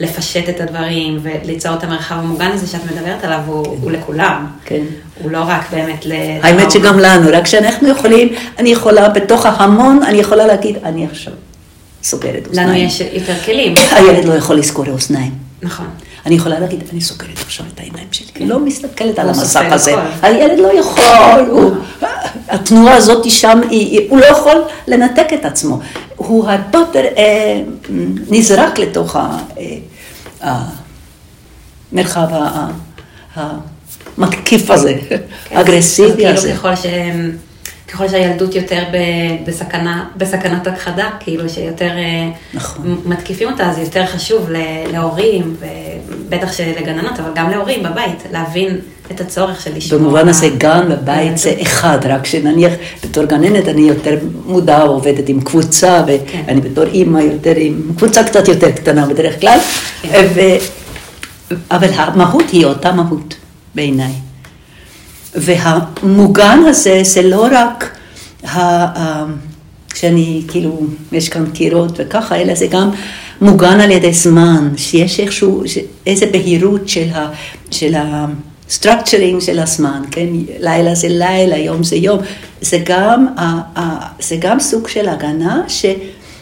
לפשט 0.01 0.49
את 0.49 0.61
הדברים 0.61 1.19
וליצור 1.23 1.75
את 1.75 1.85
המרחב 1.85 2.15
המוגן 2.19 2.51
הזה 2.51 2.67
שאת 2.67 2.81
מדברת 2.93 3.25
עליו, 3.25 3.41
הוא, 3.47 3.65
כן. 3.65 3.71
הוא 3.83 3.91
לכולם. 3.91 4.47
כן. 4.65 4.83
הוא 5.23 5.31
לא 5.31 5.43
רק 5.47 5.71
באמת 5.71 6.07
ל... 6.07 6.13
האמת 6.43 6.71
שגם 6.71 6.99
לנו, 6.99 7.29
רק 7.33 7.47
שאנחנו 7.47 7.89
יכולים, 7.89 8.29
אני 8.59 8.69
יכולה, 8.69 9.09
בתוך 9.09 9.47
ההמון, 9.47 10.03
אני 10.03 10.19
יכולה 10.19 10.47
להגיד, 10.47 10.77
אני 10.85 11.07
עכשיו 11.07 11.33
סוגרת 12.03 12.47
אוזניים. 12.49 12.69
לנו 12.69 12.79
יש 12.79 13.01
יותר 13.01 13.35
כלים. 13.45 13.75
הילד 13.91 14.25
לא 14.25 14.35
יכול 14.35 14.57
לזכור 14.57 14.87
אוזניים. 14.89 15.33
נכון. 15.63 15.87
אני 16.27 16.35
יכולה 16.35 16.61
להגיד, 16.61 16.85
אני 16.93 17.01
סוגרת 17.01 17.39
עכשיו 17.39 17.67
את 17.75 17.81
העיניים 17.81 18.07
שלי, 18.11 18.27
אני 18.37 18.47
לא 18.47 18.61
מסתכלת 18.61 19.19
על 19.19 19.29
המסך 19.29 19.65
הזה. 19.71 19.95
הילד 20.23 20.59
לא 20.59 20.69
יכול, 20.81 21.69
התנועה 22.49 22.95
הזאת 22.95 23.31
שם, 23.31 23.61
הוא 24.09 24.19
לא 24.19 24.25
יכול 24.25 24.63
לנתק 24.87 25.27
את 25.35 25.45
עצמו. 25.45 25.81
הוא 26.17 26.49
הרבה 26.49 26.79
יותר 26.79 27.05
אה, 27.17 27.63
נזרק 28.31 28.79
לתוך 28.79 29.17
המרחב 31.93 32.27
המתקיף 33.35 34.71
הזה, 34.71 34.95
האגרסיבי 35.51 36.23
כן, 36.23 36.35
הזה. 36.35 36.49
כאילו 36.49 36.61
ככל 36.61 36.77
שהם... 36.77 37.37
ככל 37.89 38.09
שהילדות 38.09 38.55
יותר 38.55 38.83
בסכנה, 39.47 40.09
בסכנת 40.17 40.67
הכחדה, 40.67 41.11
כאילו 41.21 41.49
שיותר 41.49 41.91
אה, 41.97 42.31
נכון. 42.55 43.01
מתקיפים 43.05 43.49
אותה, 43.49 43.71
אז 43.71 43.79
יותר 43.79 44.07
חשוב 44.07 44.51
להורים, 44.93 45.57
ובטח 45.61 46.53
שלגננות, 46.53 47.21
אבל 47.21 47.31
גם 47.35 47.51
להורים 47.51 47.83
בבית, 47.83 48.23
להבין 48.33 48.79
את 49.11 49.21
הצורך 49.21 49.61
של 49.61 49.77
לשמור. 49.77 50.01
במובן 50.01 50.29
הזה 50.29 50.49
גן 50.59 50.89
בבית 50.89 51.39
זה 51.39 51.55
אחד, 51.63 51.99
רק 52.05 52.27
שנניח 52.27 52.73
בתור 53.05 53.25
גננת 53.25 53.69
אני 53.69 53.81
יותר 53.81 54.19
מודעה, 54.47 54.83
עובדת 54.83 55.29
עם 55.29 55.41
קבוצה, 55.41 56.03
כן. 56.27 56.43
ואני 56.47 56.61
בתור 56.61 56.85
אימא 56.85 57.19
יותר 57.19 57.53
עם 57.57 57.93
קבוצה 57.97 58.25
קצת 58.25 58.49
יותר 58.49 58.71
קטנה 58.71 59.07
בדרך 59.07 59.41
כלל, 59.41 59.59
כן. 60.03 60.27
ו... 60.35 60.41
אבל 61.71 61.89
המהות 61.93 62.51
היא 62.51 62.67
אותה 62.67 62.93
מהות 62.93 63.35
בעיניי. 63.75 64.13
והמוגן 65.37 66.59
הזה 66.67 67.01
זה 67.03 67.23
לא 67.23 67.47
רק 67.53 67.97
כשאני 69.91 70.43
כאילו, 70.49 70.81
יש 71.13 71.29
כאן 71.29 71.51
קירות 71.51 71.93
וככה, 71.97 72.37
אלא 72.37 72.55
זה 72.55 72.67
גם 72.67 72.91
מוגן 73.41 73.81
על 73.81 73.91
ידי 73.91 74.13
זמן, 74.13 74.73
שיש 74.77 75.21
איכשהו, 75.21 75.63
איזה 76.07 76.27
בהירות 76.27 76.89
של 76.89 77.09
ה... 77.15 77.31
של 77.71 77.95
ה 77.95 78.27
structuring 78.71 79.41
של 79.41 79.59
הזמן, 79.59 80.03
כן? 80.11 80.27
לילה 80.61 80.95
זה 80.95 81.09
לילה, 81.09 81.57
יום 81.57 81.83
זה 81.83 81.97
יום. 81.97 82.19
זה 82.61 82.79
גם, 82.85 83.27
זה 84.21 84.37
גם 84.39 84.61
סוג 84.61 84.89
של 84.89 85.09
הגנה 85.09 85.63
ש, 85.69 85.87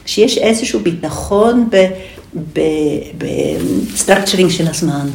שיש 0.07 0.38
איזשהו 0.38 0.80
ביטחון 0.80 1.68
ב 3.94 3.99
structuring 3.99 4.50
של 4.50 4.68
הזמן. 4.68 5.09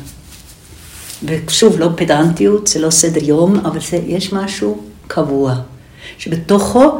ושוב, 1.24 1.80
לא 1.80 1.90
פדנטיות, 1.96 2.68
זה 2.68 2.80
לא 2.80 2.90
סדר 2.90 3.24
יום, 3.24 3.56
אבל 3.56 3.80
זה, 3.80 4.00
יש 4.08 4.34
משהו 4.34 4.84
קבוע, 5.08 5.56
שבתוכו 6.18 7.00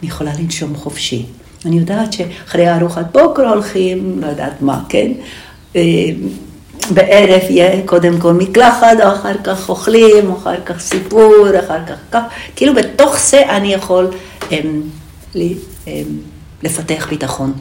אני 0.00 0.08
יכולה 0.08 0.32
לנשום 0.38 0.76
חופשי. 0.76 1.26
אני 1.64 1.78
יודעת 1.78 2.12
שאחרי 2.12 2.74
ארוחת 2.74 3.06
בוקר 3.12 3.48
הולכים, 3.48 4.20
לא 4.20 4.26
יודעת 4.26 4.62
מה, 4.62 4.82
כן? 4.88 5.12
אה, 5.76 5.82
בערב 6.90 7.42
יהיה 7.50 7.86
קודם 7.86 8.20
כל 8.20 8.32
מקלחת, 8.32 8.96
אחר 9.00 9.34
כך 9.44 9.68
אוכלים, 9.68 10.32
אחר 10.32 10.60
כך 10.66 10.80
סיפור, 10.80 11.46
אחר 11.64 11.86
כך 11.86 11.96
כך, 12.12 12.20
כאילו 12.56 12.74
בתוך 12.74 13.18
זה 13.18 13.50
אני 13.50 13.72
יכול 13.72 14.10
הם, 14.50 14.82
לי, 15.34 15.54
הם, 15.86 16.04
לפתח 16.62 17.06
ביטחון. 17.10 17.52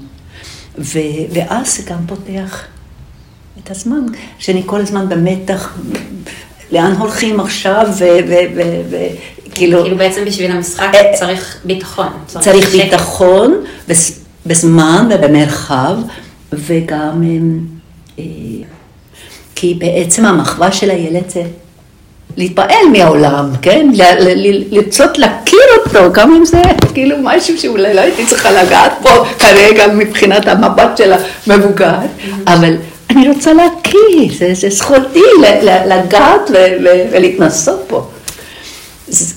ו, 0.77 0.99
ואז 1.33 1.75
זה 1.75 1.83
גם 1.91 2.07
פותח 2.07 2.63
את 3.63 3.71
הזמן, 3.71 4.05
שאני 4.39 4.61
כל 4.65 4.81
הזמן 4.81 5.09
במתח, 5.09 5.77
לאן 6.71 6.91
הולכים 6.91 7.39
עכשיו, 7.39 7.87
וכאילו... 7.97 9.83
כאילו 9.83 9.97
בעצם 9.97 10.25
בשביל 10.25 10.51
המשחק 10.51 10.91
אה, 10.93 11.13
צריך 11.19 11.57
ביטחון. 11.65 12.07
צריך, 12.27 12.45
צריך 12.45 12.71
ביטחון 12.71 13.63
בזמן 14.45 15.09
ובמרחב, 15.11 15.97
וגם... 16.53 17.23
אה, 18.19 18.23
כי 19.55 19.73
בעצם 19.73 20.25
המחווה 20.25 20.71
של 20.71 20.89
הילד 20.89 21.29
זה 21.29 21.43
להתפעל 22.37 22.85
מהעולם, 22.91 23.49
כן? 23.61 23.91
לרצות 24.71 25.17
להכיר 25.17 25.59
אותו, 25.77 26.13
גם 26.13 26.35
אם 26.35 26.45
זה 26.45 26.61
כאילו 26.93 27.15
משהו 27.21 27.57
שאולי 27.57 27.93
לא 27.93 28.01
הייתי 28.01 28.25
צריכה 28.25 28.51
לגעת 28.51 28.91
פה 29.01 29.09
כרגע 29.39 29.87
מבחינת 29.87 30.47
המבט 30.47 30.97
של 30.97 31.13
המבוגר, 31.47 31.97
אבל 32.47 32.75
אני 33.15 33.29
רוצה 33.29 33.53
להכיר, 33.53 34.37
זה, 34.37 34.53
זה 34.53 34.69
זכותי 34.69 35.23
לגעת 35.85 36.51
ולהתנסות 37.11 37.79
פה. 37.87 38.07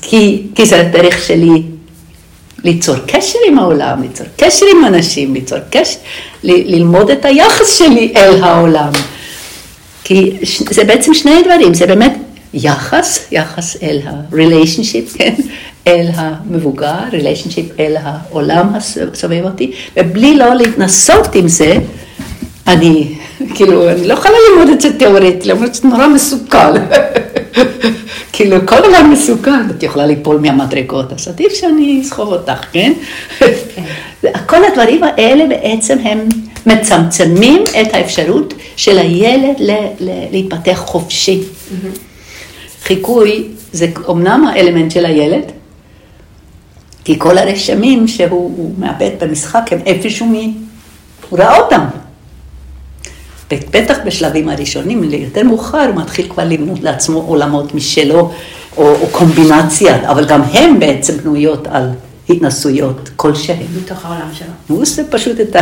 כי, 0.02 0.42
כי 0.54 0.66
זה 0.66 0.80
הדרך 0.80 1.24
שלי 1.26 1.62
ליצור 2.64 2.96
קשר 3.06 3.38
עם 3.48 3.58
העולם, 3.58 4.02
ליצור 4.02 4.26
קשר 4.36 4.66
עם 4.76 4.84
אנשים, 4.84 5.34
ליצור 5.34 5.58
קשר, 5.70 5.98
ללמוד 6.42 7.10
את 7.10 7.24
היחס 7.24 7.78
שלי 7.78 8.12
אל 8.16 8.42
העולם. 8.42 8.92
כי 10.04 10.32
זה 10.70 10.84
בעצם 10.84 11.14
שני 11.14 11.42
דברים, 11.44 11.74
זה 11.74 11.86
באמת 11.86 12.12
יחס, 12.54 13.26
יחס 13.32 13.76
אל 13.82 14.00
ה-relationship, 14.06 15.18
כן? 15.18 15.34
אל 15.86 16.06
המבוגר, 16.14 16.98
relationship 17.10 17.80
אל 17.80 17.96
העולם 18.02 18.74
הסובב 18.74 19.44
אותי, 19.44 19.72
ובלי 19.96 20.36
לא 20.36 20.54
להתנסות 20.54 21.34
עם 21.34 21.48
זה, 21.48 21.74
אני, 22.68 23.14
כאילו, 23.54 23.90
אני 23.90 24.06
לא 24.06 24.14
יכולה 24.14 24.34
ללמוד 24.50 24.68
את 24.68 24.80
זה 24.80 24.98
תיאורטית, 24.98 25.46
למרות 25.46 25.74
שזה 25.74 25.88
נורא 25.88 26.08
מסוכן. 26.08 26.72
כאילו, 28.32 28.56
כל 28.66 28.76
דבר 28.78 29.02
מסוכן, 29.12 29.70
את 29.70 29.82
יכולה 29.82 30.06
ליפול 30.06 30.38
מהמדרגות, 30.40 31.12
אז 31.12 31.28
עדיף 31.28 31.52
שאני 31.54 32.00
אסחוב 32.04 32.28
אותך, 32.28 32.64
כן? 32.72 32.92
כן. 33.38 33.82
כל 34.46 34.64
הדברים 34.64 35.04
האלה 35.04 35.46
בעצם 35.46 35.98
הם 35.98 36.28
מצמצמים 36.66 37.64
את 37.80 37.94
האפשרות 37.94 38.54
של 38.76 38.98
הילד 38.98 39.56
להתפתח 40.30 40.82
חופשי. 40.86 41.40
חיקוי 42.82 43.48
זה 43.72 43.86
אמנם 44.10 44.44
האלמנט 44.52 44.90
של 44.90 45.06
הילד, 45.06 45.52
כי 47.04 47.18
כל 47.18 47.38
הרשמים 47.38 48.08
שהוא 48.08 48.74
מאבד 48.78 49.10
במשחק 49.20 49.62
הם 49.70 49.78
איפשהו 49.86 50.26
מ... 50.26 50.34
הוא 51.30 51.38
ראה 51.38 51.56
אותם. 51.56 51.80
בטח 53.50 53.96
בשלבים 54.06 54.48
הראשונים, 54.48 55.02
ליותר 55.02 55.42
מאוחר 55.42 55.86
הוא 55.86 55.96
מתחיל 56.02 56.28
כבר 56.28 56.44
לבנות 56.44 56.80
לעצמו 56.80 57.18
עולמות 57.18 57.74
משלו, 57.74 58.32
או, 58.76 58.94
או 58.94 59.06
קומבינציה, 59.10 60.10
אבל 60.10 60.24
גם 60.24 60.42
הן 60.42 60.80
בעצם 60.80 61.16
בנויות 61.16 61.66
על 61.66 61.90
התנסויות 62.28 63.10
כלשהן. 63.16 63.66
מתוך 63.76 64.04
העולם 64.04 64.28
שלו. 64.32 64.48
הוא 64.68 64.82
עושה 64.82 65.02
פשוט 65.10 65.40
את, 65.40 65.56
ה, 65.56 65.60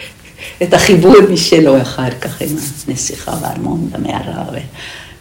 את 0.62 0.74
החיבור 0.74 1.14
משלו 1.30 1.82
אחר 1.82 2.10
כך 2.20 2.40
עם 2.40 2.48
הנסיכה 2.88 3.32
והארמון 3.42 3.88
והמערה, 3.92 4.44
ו, 4.52 4.56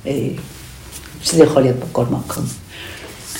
אה, 0.07 0.11
שזה 1.23 1.43
יכול 1.43 1.61
להיות 1.61 1.77
בכל 1.77 2.05
מקום. 2.05 2.43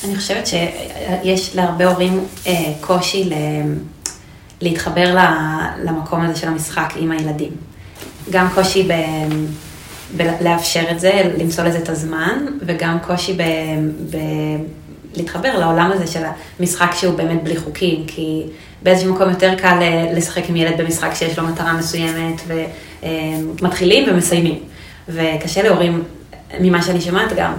אני 0.03 0.15
חושבת 0.15 0.47
שיש 0.47 1.55
להרבה 1.55 1.85
הורים 1.85 2.25
אה, 2.47 2.73
קושי 2.81 3.23
ל... 3.23 3.33
להתחבר 4.61 5.17
למקום 5.83 6.21
הזה 6.21 6.39
של 6.39 6.47
המשחק 6.47 6.93
עם 6.95 7.11
הילדים. 7.11 7.66
גם 8.29 8.47
קושי 8.55 8.83
ב... 8.83 8.93
בלאפשר 10.17 10.83
את 10.91 10.99
זה, 10.99 11.11
למצוא 11.37 11.63
לזה 11.63 11.77
את 11.77 11.89
הזמן, 11.89 12.45
וגם 12.61 12.97
קושי 13.07 13.33
ב... 13.33 13.41
ב... 14.11 14.17
להתחבר 15.13 15.59
לעולם 15.59 15.91
הזה 15.91 16.07
של 16.07 16.23
המשחק 16.59 16.91
שהוא 16.95 17.17
באמת 17.17 17.43
בלי 17.43 17.57
חוקים, 17.57 18.03
כי 18.07 18.43
באיזשהו 18.83 19.13
מקום 19.13 19.29
יותר 19.29 19.55
קל 19.55 19.79
לשחק 20.15 20.49
עם 20.49 20.55
ילד 20.55 20.81
במשחק 20.81 21.13
שיש 21.13 21.39
לו 21.39 21.47
מטרה 21.47 21.73
מסוימת, 21.73 22.41
ומתחילים 23.01 24.09
ומסיימים. 24.09 24.59
וקשה 25.09 25.63
להורים, 25.63 26.03
ממה 26.59 26.81
שאני 26.81 27.01
שומעת 27.01 27.33
גם, 27.37 27.53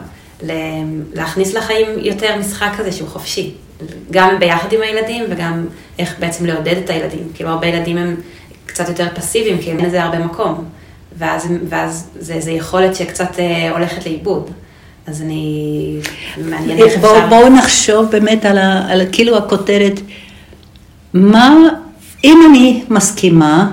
להכניס 1.15 1.55
לחיים 1.55 1.89
יותר 1.97 2.39
משחק 2.39 2.71
כזה 2.79 2.93
שהוא 2.93 3.09
חופשי. 3.09 3.55
גם 4.11 4.39
ביחד 4.39 4.73
עם 4.73 4.83
הילדים 4.83 5.25
וגם 5.31 5.67
איך 5.99 6.15
בעצם 6.19 6.47
לעודד 6.47 6.77
את 6.85 6.91
הילדים. 6.91 7.29
כאילו 7.35 7.51
הרבה 7.51 7.67
ילדים 7.67 7.97
הם 7.97 8.17
קצת 8.69 8.89
יותר 8.89 9.07
פסיביים, 9.15 9.59
כי 9.59 9.71
אין 9.71 9.87
לזה 9.87 10.03
הרבה 10.03 10.19
מקום. 10.19 10.65
ואז, 11.19 11.49
ואז 11.69 12.11
זה, 12.19 12.41
זה 12.41 12.51
יכולת 12.51 12.97
שקצת 12.97 13.39
אה, 13.39 13.71
הולכת 13.71 14.07
לאיבוד. 14.07 14.51
אז 15.07 15.23
אני... 15.23 15.97
מעניין 16.51 16.79
איך 16.79 16.95
אפשר... 16.95 17.27
בואו 17.29 17.49
נחשוב 17.49 18.07
באמת 18.11 18.45
על, 18.45 18.59
ה, 18.59 18.93
על 18.93 19.03
כאילו 19.13 19.37
הכותרת, 19.37 20.01
מה, 21.15 21.57
אם 22.25 22.39
אני 22.51 22.85
מסכימה 22.89 23.71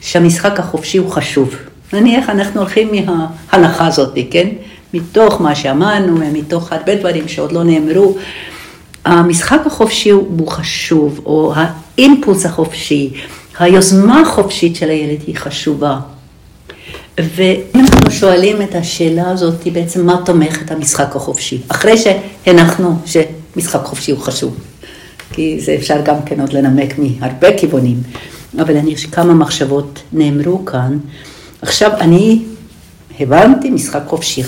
שהמשחק 0.00 0.60
החופשי 0.60 0.98
הוא 0.98 1.10
חשוב, 1.10 1.54
נניח 1.92 2.30
אנחנו 2.30 2.60
הולכים 2.60 2.88
מההנחה 2.92 3.86
הזאת, 3.86 4.18
כן? 4.30 4.48
מתוך 4.94 5.40
מה 5.40 5.54
שאמרנו, 5.54 6.18
מתוך 6.32 6.72
הרבה 6.72 6.94
דברים 6.94 7.28
שעוד 7.28 7.52
לא 7.52 7.64
נאמרו, 7.64 8.16
המשחק 9.04 9.60
החופשי 9.66 10.10
הוא 10.10 10.48
חשוב, 10.48 11.20
או 11.26 11.54
האינפוס 11.56 12.46
החופשי, 12.46 13.12
היוזמה 13.58 14.20
החופשית 14.20 14.76
של 14.76 14.90
הילד 14.90 15.18
היא 15.26 15.36
חשובה. 15.36 16.00
ואם 17.18 17.80
אנחנו 17.80 18.10
שואלים 18.10 18.62
את 18.62 18.74
השאלה 18.74 19.30
הזאת, 19.30 19.66
בעצם 19.72 20.06
מה 20.06 20.20
תומך 20.24 20.62
את 20.62 20.70
המשחק 20.70 21.16
החופשי? 21.16 21.60
אחרי 21.68 21.94
שהנחנו 21.96 22.98
שמשחק 23.06 23.80
חופשי 23.84 24.10
הוא 24.10 24.20
חשוב. 24.20 24.56
כי 25.32 25.60
זה 25.60 25.74
אפשר 25.74 26.00
גם 26.04 26.22
כן 26.26 26.40
עוד 26.40 26.52
לנמק 26.52 26.94
מהרבה 26.98 27.58
כיוונים. 27.58 28.02
אבל 28.60 28.76
אני 28.76 28.96
שכמה 28.96 29.34
מחשבות 29.34 30.02
נאמרו 30.12 30.64
כאן. 30.64 30.98
עכשיו 31.62 31.90
אני 32.00 32.42
הבנתי 33.20 33.70
משחק 33.70 34.02
חופשי 34.06 34.42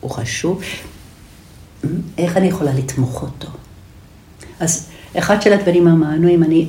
הוא 0.00 0.10
חשוב, 0.10 0.60
איך 2.18 2.36
אני 2.36 2.46
יכולה 2.46 2.72
לתמוך 2.74 3.22
אותו? 3.22 3.48
אז 4.60 4.86
אחד 5.18 5.42
של 5.42 5.52
הדברים 5.52 5.88
אמרנו, 5.88 6.28
אם 6.28 6.42
אני 6.42 6.66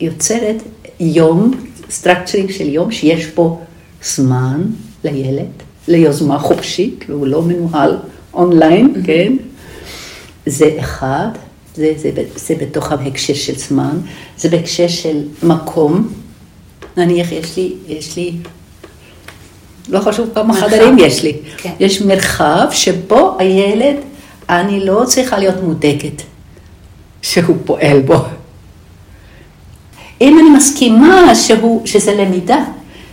יוצרת 0.00 0.62
יום, 1.04 1.50
structuring 1.90 2.50
של 2.50 2.68
יום, 2.68 2.92
שיש 2.92 3.26
פה 3.26 3.60
זמן 4.04 4.62
לילד, 5.04 5.50
ליוזמה 5.88 6.38
חופשית, 6.38 7.04
והוא 7.08 7.26
לא 7.26 7.42
מנוהל 7.42 7.96
online, 8.34 8.94
mm-hmm. 8.94 9.06
כן? 9.06 9.32
זה 10.46 10.76
אחד, 10.78 11.28
זה, 11.74 11.92
זה, 11.96 12.10
זה 12.36 12.54
בתוך 12.54 12.92
ההקשר 12.92 13.34
של 13.34 13.54
זמן, 13.54 13.98
זה 14.38 14.48
בהקשר 14.48 14.88
של 14.88 15.22
מקום. 15.42 16.12
נניח 16.96 17.32
יש 17.32 17.56
לי, 17.56 17.72
יש 17.88 18.16
לי, 18.16 18.32
לא 19.88 20.00
חשוב 20.00 20.30
כמה 20.34 20.54
חדרים 20.54 20.98
יש 20.98 21.22
לי, 21.22 21.36
כן. 21.56 21.72
יש 21.80 22.02
מרחב 22.02 22.66
שבו 22.70 23.36
הילד, 23.38 23.96
אני 24.48 24.80
לא 24.84 25.02
צריכה 25.06 25.38
להיות 25.38 25.62
מודאגת 25.62 26.22
שהוא 27.22 27.56
פועל 27.64 28.00
בו. 28.00 28.16
אם 30.24 30.38
אני 30.38 30.50
מסכימה 30.50 31.34
שהוא, 31.34 31.86
שזה 31.86 32.14
למידה, 32.14 32.58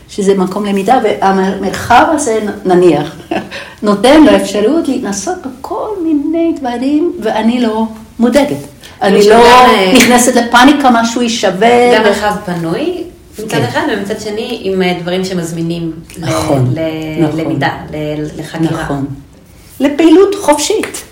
שזה 0.09 0.33
מקום 0.37 0.65
למידה, 0.65 0.99
והמרחב 1.03 2.05
הזה, 2.09 2.39
נניח, 2.65 3.15
נותן 3.83 4.23
לו 4.23 4.35
אפשרות 4.35 4.87
להתנסות 4.87 5.35
בכל 5.45 5.87
מיני 6.03 6.55
דברים, 6.59 7.13
ואני 7.21 7.61
לא 7.61 7.83
מודאגת. 8.19 8.57
אני 9.01 9.29
לא 9.29 9.35
אה, 9.35 9.93
נכנסת 9.95 10.35
לפאניקה, 10.35 10.89
משהו 10.93 11.21
יישבר. 11.21 11.91
גם 11.95 12.03
מרחב 12.03 12.33
פנוי, 12.45 13.03
מצד 13.39 13.49
כן. 13.49 13.63
אחד, 13.63 13.81
ומצד 13.97 14.19
שני, 14.19 14.59
עם 14.63 14.81
אה, 14.81 14.97
דברים 15.01 15.25
שמזמינים 15.25 15.91
נכון, 16.19 16.73
נכון. 17.21 17.39
ללמידה, 17.39 17.69
לחקירה. 18.37 18.83
נכון. 18.83 19.05
לפעילות 19.79 20.35
חופשית. 20.35 21.03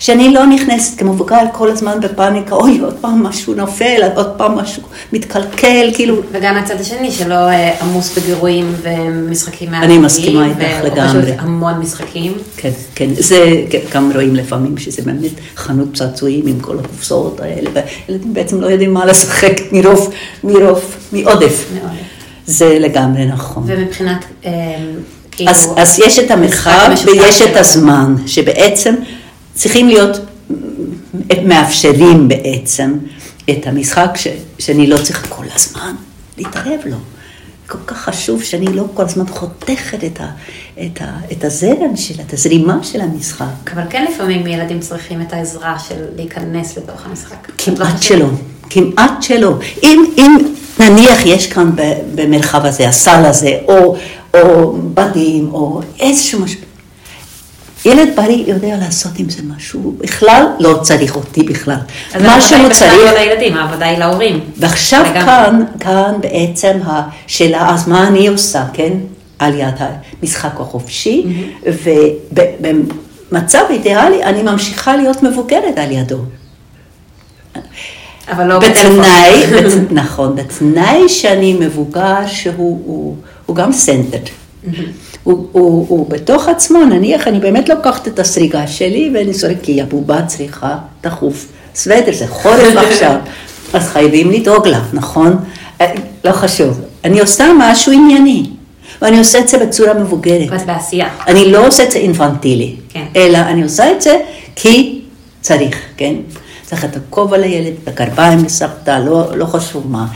שאני 0.00 0.34
לא 0.34 0.46
נכנסת 0.46 0.98
כמבוגר 0.98 1.42
כל 1.52 1.70
הזמן 1.70 2.00
בפאניקה, 2.00 2.54
אוי, 2.54 2.78
עוד 2.78 2.94
פעם 3.00 3.22
משהו 3.22 3.54
נופל, 3.54 4.00
עוד 4.14 4.30
פעם 4.36 4.54
משהו 4.58 4.82
מתקלקל, 5.12 5.90
כאילו... 5.94 6.16
וגם 6.32 6.56
הצד 6.56 6.80
השני 6.80 7.12
שלא 7.12 7.34
אה, 7.34 7.80
עמוס 7.80 8.18
בגירויים 8.18 8.74
ומשחקים 8.82 9.74
אני 9.74 9.98
מסכימה 9.98 10.46
איתך 10.46 10.84
לגמרי. 10.84 11.22
ופשוט 11.22 11.34
המון 11.38 11.74
משחקים. 11.74 12.32
כן, 12.56 12.70
כן, 12.94 13.08
זה 13.14 13.64
גם 13.92 14.10
רואים 14.14 14.36
לפעמים 14.36 14.78
שזה 14.78 15.02
באמת 15.02 15.30
חנות 15.56 15.94
צעצועים 15.94 16.46
עם 16.46 16.60
כל 16.60 16.78
הקופסאות 16.78 17.40
האלה, 17.40 17.70
וילדים 18.08 18.34
בעצם 18.34 18.60
לא 18.60 18.66
יודעים 18.66 18.94
מה 18.94 19.06
לשחק 19.06 19.60
מרוב, 19.72 20.12
מרוב, 20.44 20.94
מעודף. 21.12 21.66
מאוד. 21.74 21.96
זה 22.46 22.78
לגמרי 22.78 23.26
נכון. 23.26 23.62
ומבחינת, 23.66 24.24
אה, 24.44 24.50
כאילו... 25.30 25.50
אז, 25.50 25.68
אז 25.76 25.98
יש 25.98 26.18
את 26.18 26.30
המרחב 26.30 26.90
ויש 27.06 27.42
את. 27.42 27.56
הזמן, 27.56 28.14
שבעצם 28.26 28.94
צריכים 29.54 29.88
להיות 29.88 30.20
מאפשרים 31.44 32.28
בעצם 32.28 32.98
את 33.50 33.66
המשחק 33.66 34.10
ש, 34.16 34.26
שאני 34.58 34.86
לא 34.86 34.98
צריכה 34.98 35.26
כל 35.28 35.44
הזמן 35.54 35.94
להתערב 36.38 36.80
לו. 36.86 36.96
כל 37.70 37.78
כך 37.86 37.96
חשוב 37.96 38.42
שאני 38.42 38.66
לא 38.66 38.84
כל 38.94 39.02
הזמן 39.02 39.26
חותכת 39.26 40.04
את, 40.04 40.20
ה, 40.20 40.30
את, 40.82 41.00
ה, 41.00 41.16
את 41.32 41.44
הזרם 41.44 41.96
שלה, 41.96 42.22
את 42.26 42.32
הזרימה 42.32 42.78
של 42.82 43.00
המשחק. 43.00 43.70
אבל 43.74 43.82
כן 43.90 44.04
לפעמים 44.12 44.46
ילדים 44.46 44.80
צריכים 44.80 45.22
את 45.22 45.32
העזרה 45.32 45.78
של 45.88 46.04
להיכנס 46.16 46.78
לתוך 46.78 47.06
המשחק. 47.06 47.50
כמעט? 47.58 48.02
שלא, 48.02 48.26
כמעט 48.70 49.22
שלא. 49.22 49.54
אם, 49.82 50.04
אם 50.18 50.36
נניח 50.80 51.26
יש 51.26 51.46
כאן 51.46 51.70
במרחב 52.14 52.64
הזה, 52.64 52.88
הסל 52.88 53.24
הזה, 53.24 53.58
או, 53.68 53.96
או 54.34 54.72
בדים, 54.94 55.48
או 55.52 55.80
איזשהו 56.00 56.40
משהו, 56.40 56.60
ילד 57.84 58.08
בריא 58.16 58.44
יודע 58.46 58.76
לעשות 58.80 59.12
עם 59.18 59.28
זה 59.30 59.42
משהו, 59.56 59.94
בכלל 59.98 60.46
לא 60.60 60.78
צריך 60.82 61.16
אותי 61.16 61.42
בכלל. 61.42 61.76
אז 62.14 62.22
מה 62.22 62.28
העבודה 62.28 62.48
שהוא 62.48 62.58
היא 62.60 62.68
בכלל 62.70 62.78
צריך, 62.88 63.12
לא 63.12 63.18
לילדים, 63.18 63.56
העבודה 63.56 63.86
היא 63.86 63.98
להורים. 63.98 64.40
ועכשיו 64.56 65.00
לגמרי. 65.02 65.20
כאן, 65.24 65.62
כאן 65.80 66.12
בעצם 66.20 66.78
השאלה, 66.86 67.70
אז 67.74 67.88
מה 67.88 68.08
אני 68.08 68.28
עושה, 68.28 68.64
כן? 68.72 68.92
על 69.38 69.54
יד 69.58 69.74
המשחק 70.22 70.60
החופשי, 70.60 71.26
ובמצב 72.60 73.62
אידיאלי 73.70 74.22
אני 74.24 74.42
ממשיכה 74.42 74.96
להיות 74.96 75.22
מבוגרת 75.22 75.78
על 75.78 75.92
ידו. 75.92 76.18
אבל 78.28 78.46
לא. 78.46 78.58
בתנאי, 78.58 79.46
בת- 79.52 79.92
נכון, 79.92 80.36
בתנאי 80.36 81.08
שאני 81.08 81.56
מבוגר 81.60 82.26
שהוא 82.26 82.80
הוא, 82.84 83.16
הוא 83.46 83.56
גם 83.56 83.72
center. 83.72 84.18
הוא, 85.24 85.46
הוא, 85.52 85.86
הוא 85.88 86.10
בתוך 86.10 86.48
עצמו, 86.48 86.84
נניח 86.84 87.28
אני 87.28 87.40
באמת 87.40 87.68
לוקחת 87.68 88.08
את 88.08 88.18
הסריגה 88.18 88.66
שלי 88.66 89.10
ואני 89.14 89.34
זורקת, 89.34 89.62
כי 89.62 89.82
הבובה 89.82 90.22
צריכה 90.26 90.76
דחוף. 91.02 91.46
סוודר 91.74 92.12
זה 92.12 92.26
חורף 92.26 92.76
עכשיו, 92.90 93.14
אז 93.72 93.88
חייבים 93.88 94.30
לדאוג 94.30 94.68
לה, 94.68 94.80
נכון? 94.92 95.36
אה, 95.80 95.92
לא 96.24 96.32
חשוב. 96.32 96.80
אני 97.04 97.20
עושה 97.20 97.46
משהו 97.58 97.92
ענייני, 97.92 98.46
ואני 99.02 99.18
עושה 99.18 99.38
את 99.38 99.48
זה 99.48 99.58
בצורה 99.58 99.94
מבוגרת. 99.94 100.46
ואת 100.50 100.66
בעשייה. 100.66 101.08
אני 101.26 101.52
לא 101.52 101.66
עושה 101.66 101.84
את 101.84 101.90
זה 101.90 101.98
אינפנטילי, 101.98 102.76
כן. 102.88 103.04
אלא 103.16 103.38
אני 103.38 103.62
עושה 103.62 103.92
את 103.92 104.02
זה 104.02 104.20
כי 104.56 105.00
צריך, 105.40 105.76
כן? 105.96 106.14
צריך 106.62 106.84
את 106.84 106.96
הכובע 106.96 107.38
לילד, 107.38 107.72
את 107.82 107.88
הגרביים 107.88 108.44
לסבתא, 108.44 108.98
לא, 109.04 109.36
לא 109.36 109.44
חשוב 109.44 109.90
מה. 109.90 110.06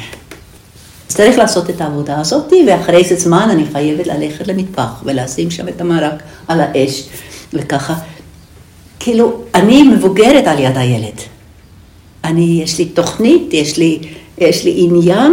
צריך 1.09 1.39
לעשות 1.39 1.71
את 1.71 1.81
העבודה 1.81 2.21
הזאת, 2.21 2.53
ואחרי 2.69 2.97
איזה 2.97 3.17
זמן 3.17 3.49
אני 3.51 3.65
חייבת 3.73 4.07
ללכת 4.07 4.49
למטבח 4.49 5.03
ולשים 5.05 5.51
שם 5.51 5.69
את 5.69 5.81
המרק 5.81 6.23
על 6.49 6.61
האש, 6.61 7.03
וככה. 7.53 7.95
כאילו, 9.01 9.41
אני 9.55 9.83
מבוגרת 9.83 10.47
על 10.47 10.59
יד 10.59 10.77
הילד. 10.79 11.21
אני, 12.25 12.61
יש 12.63 12.79
לי 12.79 12.85
תוכנית, 12.85 13.55
יש 13.55 13.79
לי, 13.79 13.99
יש 14.39 14.65
לי 14.65 14.75
עניין, 14.77 15.33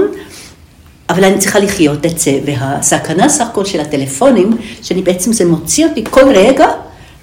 אבל 1.10 1.24
אני 1.24 1.38
צריכה 1.38 1.60
לחיות 1.60 2.06
את 2.06 2.20
זה, 2.20 2.40
והסכנה 2.46 3.30
סך 3.30 3.46
הכל 3.48 3.66
של 3.66 3.80
הטלפונים, 3.80 4.58
שאני 4.82 5.02
בעצם, 5.02 5.34
זה 5.34 5.46
מוציא 5.46 5.86
אותי 5.86 6.04
כל 6.10 6.32
רגע 6.36 6.68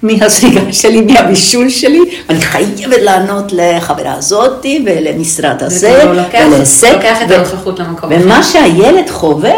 מהזריגה 0.03 0.73
שלי, 0.73 1.01
מהבישול 1.01 1.69
שלי, 1.69 1.99
ואני 2.29 2.41
חייבת 2.41 3.01
לענות 3.01 3.51
לחברה 3.55 4.13
הזאתי 4.13 4.83
ולמשרד 4.85 5.63
הזה, 5.63 6.03
לוקח- 6.03 6.45
ולזה, 6.57 6.91
לוקח 6.93 7.21
את 7.25 7.31
הנוכחות 7.31 7.79
למקום 7.79 8.09
ומה. 8.13 8.43
שהילד 8.43 9.09
חווה, 9.09 9.53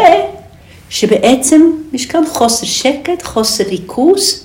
שבעצם 0.90 1.60
יש 1.92 2.06
כאן 2.06 2.22
חוסר 2.28 2.66
שקט, 2.66 3.22
חוסר 3.22 3.64
ריכוז, 3.64 4.42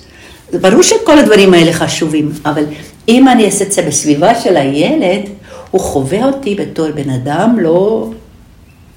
ברור 0.60 0.82
שכל 0.82 1.18
הדברים 1.18 1.54
האלה 1.54 1.72
חשובים, 1.72 2.32
אבל 2.44 2.64
אם 3.08 3.28
אני 3.28 3.46
אעשה 3.46 3.64
את 3.64 3.72
זה 3.72 3.82
בסביבה 3.82 4.40
של 4.40 4.56
הילד, 4.56 5.20
הוא 5.70 5.80
חווה 5.80 6.24
אותי 6.24 6.54
בתור 6.54 6.86
בן 6.90 7.10
אדם 7.10 7.56
לא, 7.60 8.10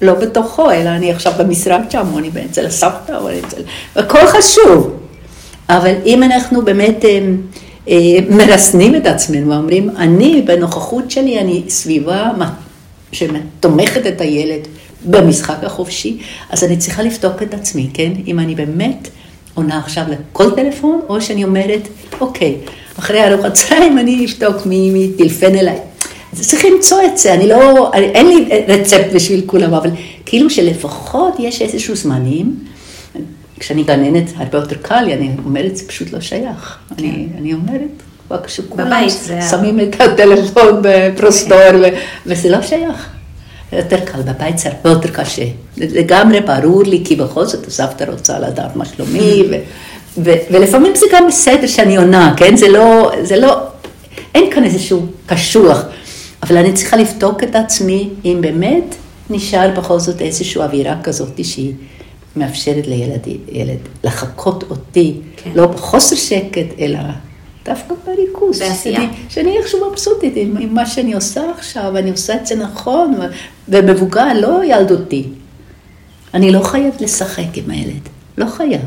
לא 0.02 0.14
בתוכו, 0.14 0.70
אלא 0.70 0.88
אני 0.88 1.12
עכשיו 1.12 1.32
במשרד 1.38 1.80
שם, 1.90 2.06
או 2.12 2.18
אני 2.18 2.30
אצל 2.50 2.66
הסבתא, 2.66 3.12
או 3.20 3.28
אני 3.28 3.40
אצל... 3.48 3.62
הכל 3.96 4.26
חשוב. 4.26 4.90
אבל 5.76 5.94
אם 6.06 6.22
אנחנו 6.22 6.64
באמת 6.64 7.04
אה, 7.04 7.20
אה, 7.88 7.96
מרסנים 8.30 8.96
את 8.96 9.06
עצמנו 9.06 9.50
ואומרים, 9.50 9.90
אני 9.96 10.42
בנוכחות 10.46 11.10
שלי, 11.10 11.40
אני 11.40 11.62
סביבה 11.68 12.30
שתומכת 13.12 14.06
את 14.06 14.20
הילד 14.20 14.68
במשחק 15.04 15.64
החופשי, 15.64 16.18
אז 16.50 16.64
אני 16.64 16.76
צריכה 16.76 17.02
לבדוק 17.02 17.42
את 17.42 17.54
עצמי, 17.54 17.90
כן? 17.94 18.12
אם 18.26 18.38
אני 18.38 18.54
באמת 18.54 19.08
עונה 19.54 19.78
עכשיו 19.78 20.04
לכל 20.08 20.50
טלפון, 20.50 21.00
או 21.08 21.20
שאני 21.20 21.44
אומרת, 21.44 21.88
אוקיי, 22.20 22.56
אחרי 22.98 23.24
ארוחת 23.24 23.52
צהריים 23.54 23.98
אני 23.98 24.26
אבדוק 24.26 24.66
מי, 24.66 25.10
טלפן 25.18 25.54
אליי. 25.54 25.78
אז 26.32 26.48
צריך 26.48 26.64
למצוא 26.64 26.98
את 27.02 27.18
זה, 27.18 27.34
אני 27.34 27.48
לא, 27.48 27.90
אין 27.94 28.28
לי 28.28 28.48
רצפט 28.68 29.12
בשביל 29.14 29.42
כולם, 29.46 29.74
אבל 29.74 29.90
כאילו 30.26 30.50
שלפחות 30.50 31.34
יש 31.38 31.62
איזשהו 31.62 31.96
זמנים, 31.96 32.56
כשאני 33.62 33.82
גננת 33.82 34.24
הרבה 34.36 34.58
יותר 34.58 34.76
קל 34.82 35.00
לי, 35.00 35.14
אני 35.14 35.30
אומרת, 35.44 35.76
זה 35.76 35.88
פשוט 35.88 36.12
לא 36.12 36.20
שייך. 36.20 36.76
אני, 36.98 37.26
אני 37.38 37.52
אומרת, 37.54 37.88
כבר 38.28 38.42
כשכולם 38.44 38.86
בבית 38.86 39.10
זה- 39.10 39.40
שמים 39.50 39.80
את 39.80 40.00
הטלפון 40.00 40.82
בפרוסטור, 40.82 41.56
ו- 41.82 41.96
וזה 42.26 42.48
לא 42.50 42.62
שייך. 42.62 43.08
זה 43.72 43.76
יותר 43.76 44.00
קל, 44.04 44.22
בבית 44.22 44.58
זה 44.58 44.68
הרבה 44.68 44.90
יותר 44.90 45.08
קשה. 45.08 45.42
לגמרי 45.76 46.40
ברור 46.40 46.82
לי, 46.82 47.02
כי 47.04 47.16
בכל 47.16 47.44
זאת 47.44 47.66
הסבתא 47.66 48.04
רוצה 48.04 48.38
לדעת 48.38 48.76
מה 48.76 48.84
שלומי, 48.84 49.42
ו- 49.50 49.56
ו- 50.24 50.36
ולפעמים 50.50 50.92
זה 50.96 51.06
גם 51.12 51.26
בסדר 51.28 51.66
שאני 51.66 51.96
עונה, 51.96 52.34
כן? 52.36 52.56
זה 52.56 52.68
לא, 52.68 53.12
זה 53.22 53.36
לא, 53.36 53.58
אין 54.34 54.50
כאן 54.52 54.64
איזשהו 54.64 55.02
קשוח, 55.26 55.82
אבל 56.42 56.56
אני 56.56 56.72
צריכה 56.72 56.96
לבדוק 56.96 57.42
את 57.42 57.54
עצמי, 57.56 58.08
אם 58.24 58.38
באמת 58.40 58.94
נשאר 59.30 59.70
בכל 59.76 59.98
זאת 59.98 60.20
איזושהי 60.20 60.60
אווירה 60.62 60.94
כזאת 61.02 61.44
שהיא 61.44 61.72
מאפשרת 62.36 62.86
לילד 62.86 63.20
ילד 63.52 63.78
לחקות 64.04 64.64
אותי, 64.70 65.14
כן. 65.36 65.50
לא 65.54 65.66
בחוסר 65.66 66.16
שקט, 66.16 66.66
אלא 66.78 66.98
דווקא 67.64 67.94
בריכוז. 68.06 68.58
בעשייה. 68.58 69.00
שאני- 69.00 69.08
שאני 69.28 69.58
איכשהו 69.58 69.90
מבסוטית 69.90 70.32
עם, 70.36 70.56
עם 70.60 70.74
מה 70.74 70.86
שאני 70.86 71.14
עושה 71.14 71.42
עכשיו, 71.58 71.96
אני 71.98 72.10
עושה 72.10 72.34
את 72.34 72.46
זה 72.46 72.54
נכון, 72.56 73.14
ומבוגר, 73.68 74.26
לא 74.40 74.60
ילדותי. 74.64 75.24
אני 76.34 76.50
לא 76.52 76.60
חייבת 76.62 77.00
לשחק 77.00 77.44
עם 77.54 77.70
הילד, 77.70 78.08
לא 78.38 78.46
חייב. 78.46 78.80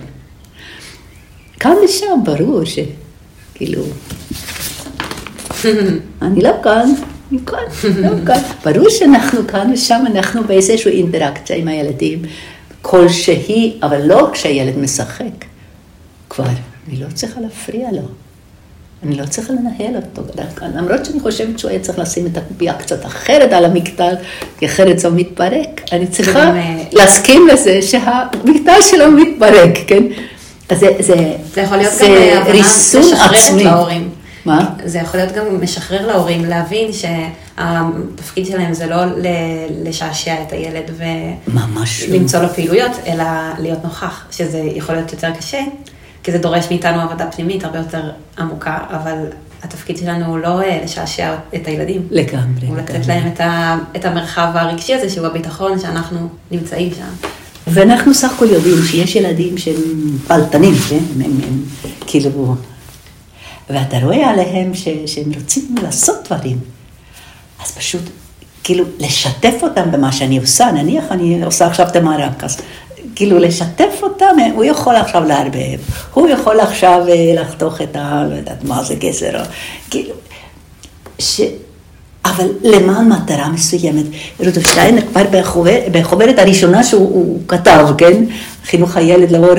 כאן 1.60 1.74
ושם, 1.86 2.20
ברור 2.24 2.62
שכאילו, 2.66 3.84
אני 6.22 6.42
לא 6.42 6.52
כאן, 6.64 6.90
אני 7.32 7.40
כאן, 7.46 7.90
לא 8.04 8.26
כאן. 8.26 8.40
ברור 8.66 8.90
שאנחנו 8.90 9.48
כאן 9.48 9.72
ושם, 9.74 10.04
אנחנו 10.12 10.44
באיזושהי 10.44 10.92
אינטראקציה 10.92 11.56
עם 11.56 11.68
הילדים, 11.68 12.22
כלשהי, 12.86 13.80
אבל 13.84 14.02
לא 14.02 14.30
כשהילד 14.34 14.78
משחק. 14.78 15.46
כבר, 16.30 16.46
אני 16.88 16.96
לא 17.00 17.08
צריכה 17.14 17.42
להפריע 17.42 17.92
לו. 17.92 18.02
אני 19.04 19.16
לא 19.16 19.26
צריכה 19.26 19.54
לנהל 19.54 19.96
אותו 19.96 20.22
דווקא, 20.36 20.66
למרות 20.76 21.06
שאני 21.06 21.20
חושבת 21.20 21.60
שהוא 21.60 21.72
היה 21.72 21.80
צריך 21.80 22.00
לשים 22.00 22.26
את 22.26 22.38
הקובייה 22.38 22.74
קצת 22.74 23.06
אחרת 23.06 23.54
על 23.54 23.66
המקטל, 23.66 24.14
כי 24.58 24.66
אחרת 24.66 25.00
זה 25.00 25.10
מתפרק. 25.10 25.82
אני 25.92 26.08
צריכה 26.08 26.40
אה, 26.40 26.84
להסכים 26.92 27.48
לזה 27.48 27.82
שהמקטל 27.82 28.82
שלו 28.82 29.12
מתפרק, 29.12 29.78
כן? 29.88 30.04
אז 30.70 30.80
זה, 30.80 30.88
זה, 31.00 31.34
זה 31.54 31.62
יכול 31.62 31.78
להיות 31.78 31.94
זה 31.94 32.06
גם 32.06 32.12
אה, 32.12 32.38
הבנה 32.38 32.52
ריסון 32.52 33.14
עצמי. 33.14 33.64
להורים. 33.64 34.10
מה? 34.46 34.70
זה 34.86 34.98
יכול 34.98 35.20
להיות 35.20 35.34
גם 35.34 35.62
משחרר 35.62 36.08
להורים 36.08 36.46
להבין 36.46 36.90
שהתפקיד 36.94 38.46
שלהם 38.46 38.74
זה 38.74 38.86
לא 38.86 38.98
לשעשע 39.84 40.36
את 40.48 40.52
הילד 40.54 40.92
ממש 41.48 42.04
לא. 42.04 42.16
ולמצוא 42.16 42.40
לו 42.40 42.50
פעילויות, 42.50 42.92
אלא 43.08 43.24
להיות 43.60 43.84
נוכח, 43.84 44.26
שזה 44.32 44.58
יכול 44.58 44.96
להיות 44.96 45.12
יותר 45.12 45.32
קשה, 45.32 45.62
כי 46.24 46.32
זה 46.32 46.38
דורש 46.38 46.66
מאיתנו 46.70 47.02
עבודה 47.02 47.32
פנימית 47.32 47.64
הרבה 47.64 47.78
יותר 47.78 48.12
עמוקה, 48.38 48.78
אבל 48.90 49.18
התפקיד 49.64 49.98
שלנו 49.98 50.26
הוא 50.26 50.38
לא 50.38 50.62
אה, 50.62 50.80
לשעשע 50.84 51.36
את 51.56 51.68
הילדים. 51.68 52.08
לגמרי. 52.12 52.68
הוא 52.68 52.78
לתת. 52.78 53.08
להם 53.08 53.28
את, 53.34 53.42
ה, 53.42 53.78
את 53.96 54.06
המרחב 54.06 54.48
הרגשי 54.54 54.94
הזה, 54.94 55.10
שהוא 55.10 55.28
הביטחון 55.28 55.80
שאנחנו 55.80 56.30
נמצאים 56.52 56.94
שם. 56.94 57.28
ואנחנו 57.68 58.14
סך 58.14 58.34
הכל 58.34 58.46
יודעים 58.50 58.78
שיש 58.86 59.16
ילדים 59.16 59.58
שהם 59.58 59.76
פלטנים, 60.28 60.74
כן? 60.90 60.96
הם, 60.96 61.22
הם, 61.22 61.32
הם 61.48 61.62
כאילו... 62.08 62.56
ואתה 63.70 63.98
רואה 63.98 64.30
עליהם 64.30 64.74
ש, 64.74 64.88
שהם 65.06 65.32
רוצים 65.36 65.76
לעשות 65.84 66.16
דברים. 66.26 66.60
אז 67.64 67.72
פשוט, 67.72 68.02
כאילו, 68.64 68.86
לשתף 69.00 69.56
אותם 69.62 69.92
במה 69.92 70.12
שאני 70.12 70.38
עושה, 70.38 70.72
נניח 70.72 71.04
אני 71.12 71.44
עושה 71.44 71.68
עכשיו 71.68 71.88
את 71.88 71.96
המרק, 71.96 72.44
אז 72.44 72.58
כאילו 73.16 73.40
לשתף 73.40 74.00
אותם, 74.04 74.36
הוא 74.54 74.64
יכול 74.64 74.96
עכשיו 74.96 75.24
לערבב, 75.24 75.80
הוא 76.14 76.30
יכול 76.30 76.60
עכשיו 76.60 77.04
אה, 77.10 77.42
לחתוך 77.42 77.82
את 77.82 77.96
ה... 77.96 78.24
לא 78.30 78.36
יודעת 78.36 78.64
מה 78.64 78.84
זה 78.84 78.96
גזר, 78.96 79.44
כאילו, 79.90 80.14
ש... 81.20 81.42
אבל 82.26 82.48
למען 82.64 83.10
מטרה 83.10 83.50
מסוימת. 83.50 84.06
רודולף 84.40 84.72
שטיינר 84.72 85.02
כבר 85.02 85.24
בחוברת 85.92 86.40
הראשונה 86.40 86.84
שהוא 86.84 87.40
כתב, 87.48 87.88
כן? 87.98 88.24
חינוך 88.66 88.98
הילד 88.98 89.32
לאור, 89.32 89.56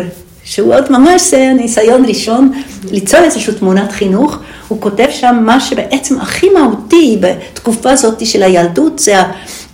שהוא 0.46 0.74
עוד 0.74 0.92
ממש 0.92 1.30
זה 1.30 1.52
ניסיון 1.56 2.04
ראשון 2.04 2.52
ליצור 2.90 3.20
איזושהי 3.20 3.54
תמונת 3.54 3.92
חינוך, 3.92 4.38
הוא 4.68 4.80
כותב 4.80 5.06
שם 5.10 5.36
מה 5.40 5.60
שבעצם 5.60 6.20
הכי 6.20 6.48
מהותי 6.48 7.18
בתקופה 7.20 7.90
הזאת 7.90 8.26
של 8.26 8.42
הילדות 8.42 8.98
זה 8.98 9.14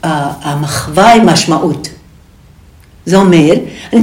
המחווה 0.03 1.15
עם 1.15 1.27
משמעות. 1.27 1.89
זה 3.07 3.17
אומר, 3.17 3.55
אני, 3.93 4.03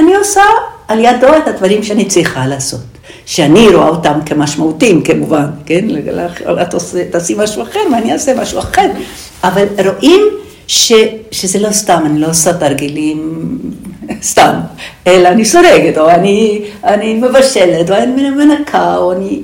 אני 0.00 0.14
עושה 0.14 0.40
על 0.88 0.98
ידו 0.98 1.26
את 1.36 1.48
הדברים 1.48 1.82
שאני 1.82 2.04
צריכה 2.04 2.46
לעשות. 2.46 2.80
שאני 3.26 3.68
רואה 3.68 3.88
אותם 3.88 4.18
כמשמעותיים 4.26 5.02
כמובן, 5.02 5.46
כן? 5.66 5.86
את 6.62 6.74
תעשי 7.10 7.34
משהו 7.38 7.62
אחר 7.62 7.80
ואני 7.92 8.12
אעשה 8.12 8.34
משהו 8.42 8.58
אחר, 8.58 8.86
אבל 9.44 9.64
רואים 9.86 10.22
ש, 10.66 10.92
שזה 11.30 11.58
לא 11.58 11.72
סתם, 11.72 12.02
אני 12.06 12.20
לא 12.20 12.26
עושה 12.26 12.52
תרגילים 12.52 13.48
סתם, 14.22 14.60
אלא 15.06 15.28
אני 15.28 15.44
סורגת, 15.44 15.98
או 15.98 16.10
אני, 16.10 16.64
אני 16.84 17.14
מבשלת, 17.14 17.90
או 17.90 17.96
אני 17.96 18.30
מנקה, 18.30 18.96
או 18.96 19.12
אני... 19.12 19.40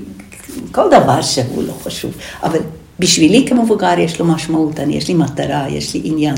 כל 0.73 0.91
דבר 0.91 1.23
שהוא 1.23 1.63
לא 1.63 1.73
חשוב. 1.73 2.13
אבל 2.43 2.59
בשבילי 2.99 3.47
כמבוגר 3.49 3.99
יש 3.99 4.21
לו 4.21 4.27
משמעות, 4.27 4.81
אני, 4.81 4.97
יש 4.97 5.09
לי 5.09 5.15
מטרה, 5.15 5.67
יש 5.69 5.95
לי 5.95 6.01
עניין. 6.05 6.37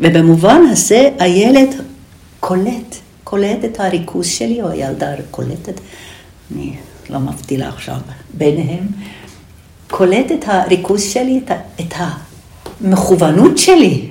ובמובן 0.00 0.60
הזה 0.70 1.08
הילד 1.18 1.74
קולט, 2.40 2.96
קולט 3.24 3.64
את 3.64 3.80
הריכוז 3.80 4.26
שלי, 4.26 4.62
או 4.62 4.68
הילדה 4.68 5.12
קולטת, 5.30 5.80
אני 6.54 6.72
לא 7.10 7.18
מבדילה 7.18 7.68
עכשיו 7.68 7.96
ביניהם, 8.34 8.86
קולט 9.90 10.32
את 10.32 10.44
הריכוז 10.46 11.02
שלי, 11.02 11.40
את, 11.44 11.50
את 11.80 11.94
המכוונות 12.80 13.58
שלי. 13.58 14.08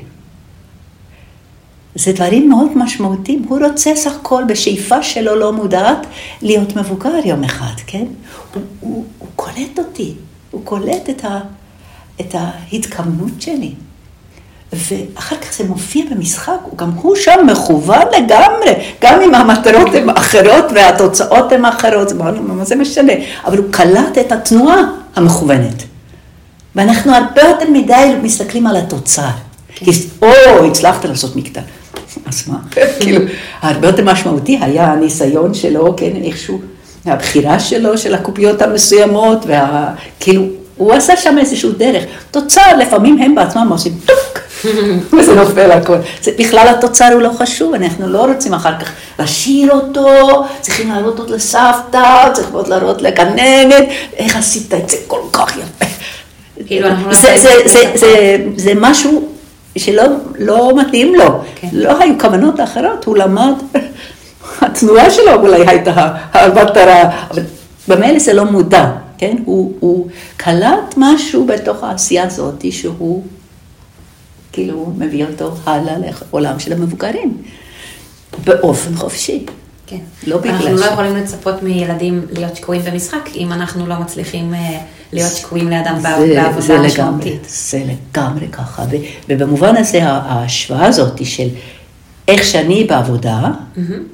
זה 1.96 2.12
דברים 2.12 2.50
מאוד 2.50 2.78
משמעותיים. 2.78 3.46
הוא 3.48 3.60
רוצה 3.72 3.96
סך 3.96 4.12
הכל 4.16 4.44
בשאיפה 4.48 5.04
שלו 5.04 5.36
לא 5.36 5.54
מודעת 5.54 6.08
להיות 6.42 6.76
מבוגר 6.76 7.26
יום 7.26 7.44
אחד, 7.44 7.74
כן? 7.88 8.06
הוא, 8.54 8.64
הוא, 8.80 9.06
הוא 9.20 9.28
קולט 9.36 9.80
אותי, 9.80 10.14
הוא 10.52 10.62
קולט 10.64 11.10
את, 11.10 11.26
ה, 11.26 11.40
את 12.22 12.36
ההתכוונות 12.36 13.42
שלי. 13.42 13.74
ואחר 14.74 15.36
כך 15.36 15.54
זה 15.54 15.64
מופיע 15.64 16.06
במשחק, 16.12 16.58
גם 16.76 16.90
הוא 16.90 17.16
שם 17.16 17.48
מכוון 17.48 18.08
לגמרי, 18.18 18.74
גם 19.02 19.22
אם 19.22 19.36
המטרות 19.36 19.94
הן 19.94 20.10
אחרות 20.10 20.66
והתוצאות 20.76 21.52
הן 21.52 21.66
אחרות, 21.66 22.12
מה 22.40 22.66
זה 22.66 22.76
משנה, 22.76 23.14
אבל 23.46 23.58
הוא 23.58 23.66
קלט 23.72 24.18
את 24.20 24.32
התנועה 24.32 24.82
המכוונת. 25.16 25.84
ואנחנו 26.76 27.16
הרבה 27.16 27.42
יותר 27.42 27.70
מדי 27.70 28.16
מסתכלים 28.24 28.68
על 28.68 28.78
התוצר. 28.78 29.30
כן. 29.76 29.92
או, 30.22 30.66
הצלחת 30.66 31.06
לעשות 31.06 31.36
מקטע. 31.36 31.62
אז 32.36 32.50
מה? 32.50 32.58
כאילו, 33.02 33.22
הרבה 33.62 33.88
יותר 33.88 34.04
משמעותי 34.04 34.60
היה 34.62 34.92
הניסיון 34.92 35.54
שלו, 35.54 35.94
כן, 35.98 36.12
איכשהו, 36.24 36.62
הבחירה 37.06 37.60
שלו, 37.60 37.98
של 37.98 38.14
הקופיות 38.14 38.62
המסוימות, 38.62 39.46
וכאילו, 39.46 40.44
הוא 40.78 40.94
עשה 40.94 41.18
שם 41.18 41.38
איזשהו 41.38 41.72
דרך. 41.72 42.04
תוצר, 42.32 42.78
לפעמים 42.80 43.18
הם 43.22 43.36
בעצמם 43.36 43.68
עושים 43.72 43.94
טוק, 44.06 44.40
וזה 45.20 45.36
נופל 45.36 45.72
הכל. 45.72 45.98
זה, 46.22 46.32
בכלל 46.40 46.68
התוצר 46.68 47.10
הוא 47.14 47.22
לא 47.22 47.30
חשוב, 47.38 47.74
אנחנו 47.74 48.08
לא 48.08 48.26
רוצים 48.26 48.54
אחר 48.54 48.80
כך 48.80 48.92
לשיר 49.20 49.72
אותו, 49.72 50.44
צריכים 50.62 50.90
להראות 50.92 51.20
אותו 51.20 51.36
לסבתא, 51.36 52.30
צריכים 52.34 52.56
להראות 52.68 53.02
לגננת, 53.02 53.88
איך 54.18 54.36
עשית 54.36 54.74
את 54.74 54.90
זה 54.90 54.98
כל 55.08 55.22
כך 55.32 55.58
יפה. 55.58 55.86
כאילו, 56.66 56.90
לא 56.90 57.16
זה 58.58 58.74
משהו 58.76 59.35
שלא 59.78 60.04
לא 60.40 60.72
מתאים 60.82 61.16
לו, 61.16 61.42
כן. 61.56 61.68
לא 61.72 62.00
היו 62.00 62.20
כוונות 62.20 62.60
אחרות, 62.60 63.06
הוא 63.06 63.18
למד, 63.18 63.54
התנועה 64.62 65.12
שלו 65.12 65.34
אולי 65.34 65.68
הייתה 65.68 66.16
המטרה, 66.32 67.28
אבל 67.32 67.44
במילא 67.88 68.20
זה 68.20 68.34
לא 68.34 68.46
מודע, 68.46 68.92
כן? 69.18 69.36
הוא, 69.46 69.74
הוא 69.80 70.08
קלט 70.38 70.94
משהו 70.98 71.46
בתוך 71.46 71.84
העשייה 71.84 72.24
הזאת 72.24 72.66
שהוא 72.72 73.24
כאילו 74.52 74.94
מביא 74.98 75.26
אותו 75.26 75.56
הלאה 75.66 75.96
לעולם 75.98 76.60
של 76.60 76.74
המבוגרים, 76.74 77.38
באופן 78.44 78.96
חופשי. 78.96 79.46
כן. 79.88 80.00
לא 80.28 80.38
בגלל 80.38 80.62
ש... 80.62 80.66
אנחנו 80.66 80.78
לא 80.78 80.86
יכולים 80.86 81.16
לצפות 81.16 81.64
מילדים 81.64 82.26
להיות 82.32 82.56
שקועים 82.56 82.82
במשחק, 82.82 83.30
אם 83.36 83.52
אנחנו 83.52 83.88
לא 83.88 83.96
מצליחים 83.96 84.54
אה, 84.54 84.80
להיות 85.14 85.32
שקועים 85.32 85.70
לידם 85.70 86.00
בעבודה 86.04 86.82
משמעותית. 86.82 87.46
זה 87.50 87.84
לגמרי 87.86 88.48
ככה, 88.48 88.86
ובמובן 89.30 89.76
הזה 89.76 90.04
ההשוואה 90.04 90.86
הזאת 90.86 91.26
של 91.26 91.48
איך 92.28 92.44
שאני 92.44 92.84
בעבודה, 92.84 93.42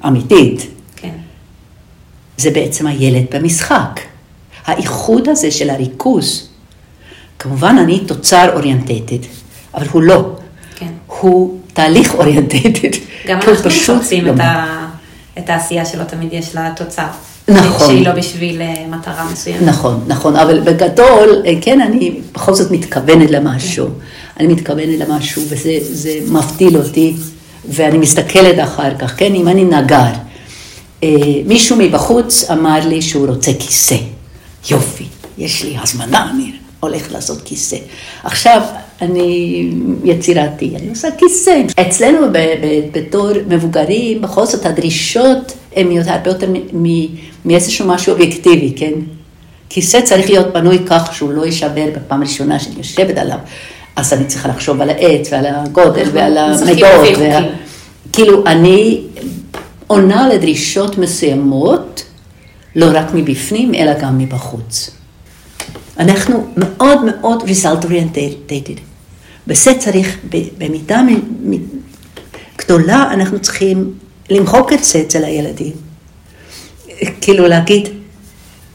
אמיתית, 0.06 0.66
כן. 0.96 1.14
זה 2.36 2.50
בעצם 2.50 2.86
הילד 2.86 3.24
במשחק. 3.34 4.00
האיחוד 4.66 5.28
הזה 5.28 5.50
של 5.50 5.70
הריכוז, 5.70 6.48
כמובן 7.38 7.76
אני 7.78 8.00
תוצר 8.06 8.50
אוריינטטד, 8.54 9.26
אבל 9.74 9.86
הוא 9.92 10.02
לא. 10.02 10.36
כן. 10.76 10.92
הוא 11.06 11.58
תהליך 11.72 12.14
אוריינטטד. 12.14 12.98
גם 13.26 13.38
אנחנו 13.38 13.52
מחפשים 13.52 14.28
את, 14.28 14.40
ה... 14.40 14.86
את 15.38 15.50
העשייה 15.50 15.84
שלו, 15.84 16.04
תמיד 16.04 16.32
יש 16.32 16.54
לה 16.54 16.72
תוצר. 16.76 17.06
נכון. 17.48 17.86
שהיא 17.86 18.06
לא 18.06 18.12
בשביל 18.12 18.62
אה, 18.62 18.86
מטרה 18.90 19.30
מסוימת. 19.32 19.62
נכון, 19.62 20.04
נכון, 20.06 20.36
אבל 20.36 20.60
בגדול, 20.60 21.42
אה, 21.46 21.52
כן, 21.60 21.80
אני 21.80 22.20
בכל 22.32 22.54
זאת 22.54 22.70
מתכוונת 22.70 23.30
למשהו. 23.30 23.88
אני 24.40 24.48
מתכוונת 24.48 24.98
למשהו, 24.98 25.42
וזה 25.48 26.18
מבדיל 26.28 26.76
אותי, 26.76 27.14
ואני 27.68 27.98
מסתכלת 27.98 28.64
אחר 28.64 28.98
כך, 28.98 29.14
כן, 29.16 29.34
אם 29.34 29.48
אני 29.48 29.64
נגר. 29.64 30.12
אה, 31.02 31.08
מישהו 31.46 31.76
מבחוץ 31.76 32.50
אמר 32.50 32.86
לי 32.86 33.02
שהוא 33.02 33.26
רוצה 33.26 33.52
כיסא. 33.58 33.96
יופי, 34.70 35.04
יש 35.38 35.64
לי 35.64 35.76
הזמנה, 35.82 36.30
אני 36.30 36.52
הולך 36.80 37.12
לעשות 37.12 37.42
כיסא. 37.44 37.76
עכשיו, 38.24 38.62
אני 39.00 39.70
יצירתי, 40.04 40.72
אני 40.76 40.88
עושה 40.88 41.08
כיסא. 41.18 41.62
אצלנו 41.80 42.26
בתור 42.92 43.28
מבוגרים, 43.48 44.22
בכל 44.22 44.46
זאת 44.46 44.66
הדרישות 44.66 45.52
הן 45.76 45.98
הרבה 46.06 46.30
יותר 46.30 46.46
מאיזשהו 47.44 47.86
משהו 47.88 48.12
אובייקטיבי, 48.12 48.72
כן? 48.76 48.92
כיסא 49.68 50.00
צריך 50.00 50.30
להיות 50.30 50.52
בנוי 50.52 50.78
כך 50.86 51.14
שהוא 51.14 51.32
לא 51.32 51.46
יישבר 51.46 51.86
בפעם 51.96 52.22
ראשונה 52.22 52.58
שאני 52.58 52.74
יושבת 52.78 53.18
עליו, 53.18 53.38
אז 53.96 54.12
אני 54.12 54.24
צריכה 54.24 54.48
לחשוב 54.48 54.80
על 54.80 54.90
העץ 54.90 55.32
ועל 55.32 55.46
הגודל 55.46 56.08
ועל 56.12 56.38
המדות. 56.38 57.18
וה... 57.18 57.40
כאילו, 58.12 58.46
אני 58.46 59.00
עונה 59.86 60.28
לדרישות 60.28 60.98
מסוימות, 60.98 62.04
לא 62.76 62.86
רק 62.92 63.06
מבפנים, 63.14 63.74
אלא 63.74 63.92
גם 64.00 64.18
מבחוץ. 64.18 64.90
אנחנו 65.98 66.46
מאוד 66.56 66.98
מאוד 67.04 67.42
result 67.42 67.84
oriented. 67.84 68.80
וזה 69.46 69.70
צריך, 69.78 70.18
במידה 70.58 71.02
גדולה, 72.58 73.08
אנחנו 73.12 73.38
צריכים 73.38 73.92
למחוק 74.30 74.72
את 74.72 74.84
זה 74.84 75.00
אצל 75.00 75.24
הילדים. 75.24 75.72
כאילו 77.20 77.46
להגיד, 77.48 77.88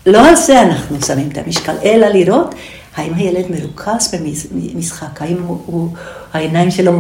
לא 0.06 0.28
על 0.28 0.36
זה 0.36 0.62
אנחנו 0.62 1.02
שמים 1.02 1.30
את 1.32 1.38
המשקל, 1.38 1.76
אלא 1.84 2.08
לראות 2.08 2.56
האם 2.96 3.14
הילד 3.14 3.46
מרוכז 3.50 4.16
במשחק, 4.52 5.22
האם 5.22 5.38
הוא, 5.42 5.58
הוא, 5.66 5.90
העיניים 6.34 6.72
שלו 6.72 7.00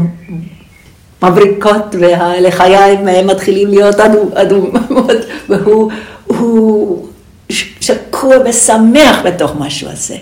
מבריקות 1.24 1.95
והלחיים 1.99 3.28
מתחילים 3.28 3.68
להיות 3.68 3.95
אדומות, 4.34 5.11
והוא 5.49 5.91
הוא 6.26 7.07
שקוע 7.49 8.35
ושמח 8.45 9.17
בתוך 9.25 9.51
משהו 9.59 9.89
הזה. 9.89 10.17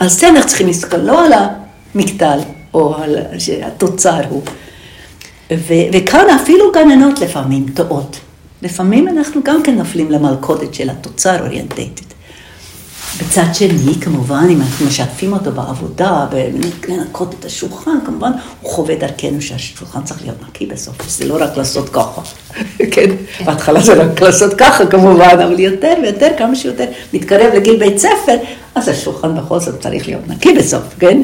על 0.00 0.08
זה 0.08 0.28
אנחנו 0.28 0.48
צריכים 0.48 0.66
להסתכל, 0.66 0.96
לא 0.96 1.26
על 1.26 1.32
המגדל 1.94 2.38
או 2.74 2.96
על 2.96 3.16
התוצר 3.62 4.20
הוא. 4.28 4.42
ו- 5.52 5.86
וכאן 5.92 6.24
אפילו 6.42 6.72
גננות 6.72 7.18
לפעמים 7.20 7.66
טועות. 7.74 8.20
לפעמים 8.62 9.08
אנחנו 9.08 9.40
גם 9.44 9.62
כן 9.62 9.74
נופלים 9.74 10.10
למלכודת 10.10 10.74
של 10.74 10.90
התוצר 10.90 11.40
אוריינטטית. 11.40 12.07
בצד 13.20 13.54
שני, 13.54 13.94
כמובן, 14.00 14.46
אם 14.50 14.60
אנחנו 14.60 14.86
משתפים 14.86 15.32
אותו 15.32 15.52
בעבודה, 15.52 16.26
לנקות 16.88 17.34
את 17.38 17.44
השולחן, 17.44 17.98
כמובן, 18.06 18.30
הוא 18.60 18.70
חווה 18.70 18.94
דרכנו 18.94 19.42
שהשולחן 19.42 20.02
צריך 20.04 20.22
להיות 20.22 20.36
נקי 20.48 20.66
בסוף, 20.66 21.08
זה 21.08 21.24
לא 21.24 21.36
רק 21.40 21.56
לעשות 21.56 21.88
ככה, 21.88 22.20
כן? 22.92 23.10
בהתחלה 23.44 23.80
זה 23.80 23.94
רק 23.94 24.22
לעשות 24.22 24.54
ככה, 24.54 24.86
כמובן, 24.86 25.38
אבל 25.42 25.60
יותר 25.60 25.94
ויותר, 26.02 26.28
כמה 26.38 26.56
שיותר 26.56 26.84
מתקרב 27.14 27.54
לגיל 27.54 27.76
בית 27.78 27.98
ספר, 27.98 28.36
אז 28.74 28.88
השולחן 28.88 29.36
בכל 29.36 29.60
זאת 29.60 29.80
צריך 29.80 30.06
להיות 30.06 30.28
נקי 30.28 30.54
בסוף, 30.54 30.82
כן? 30.98 31.20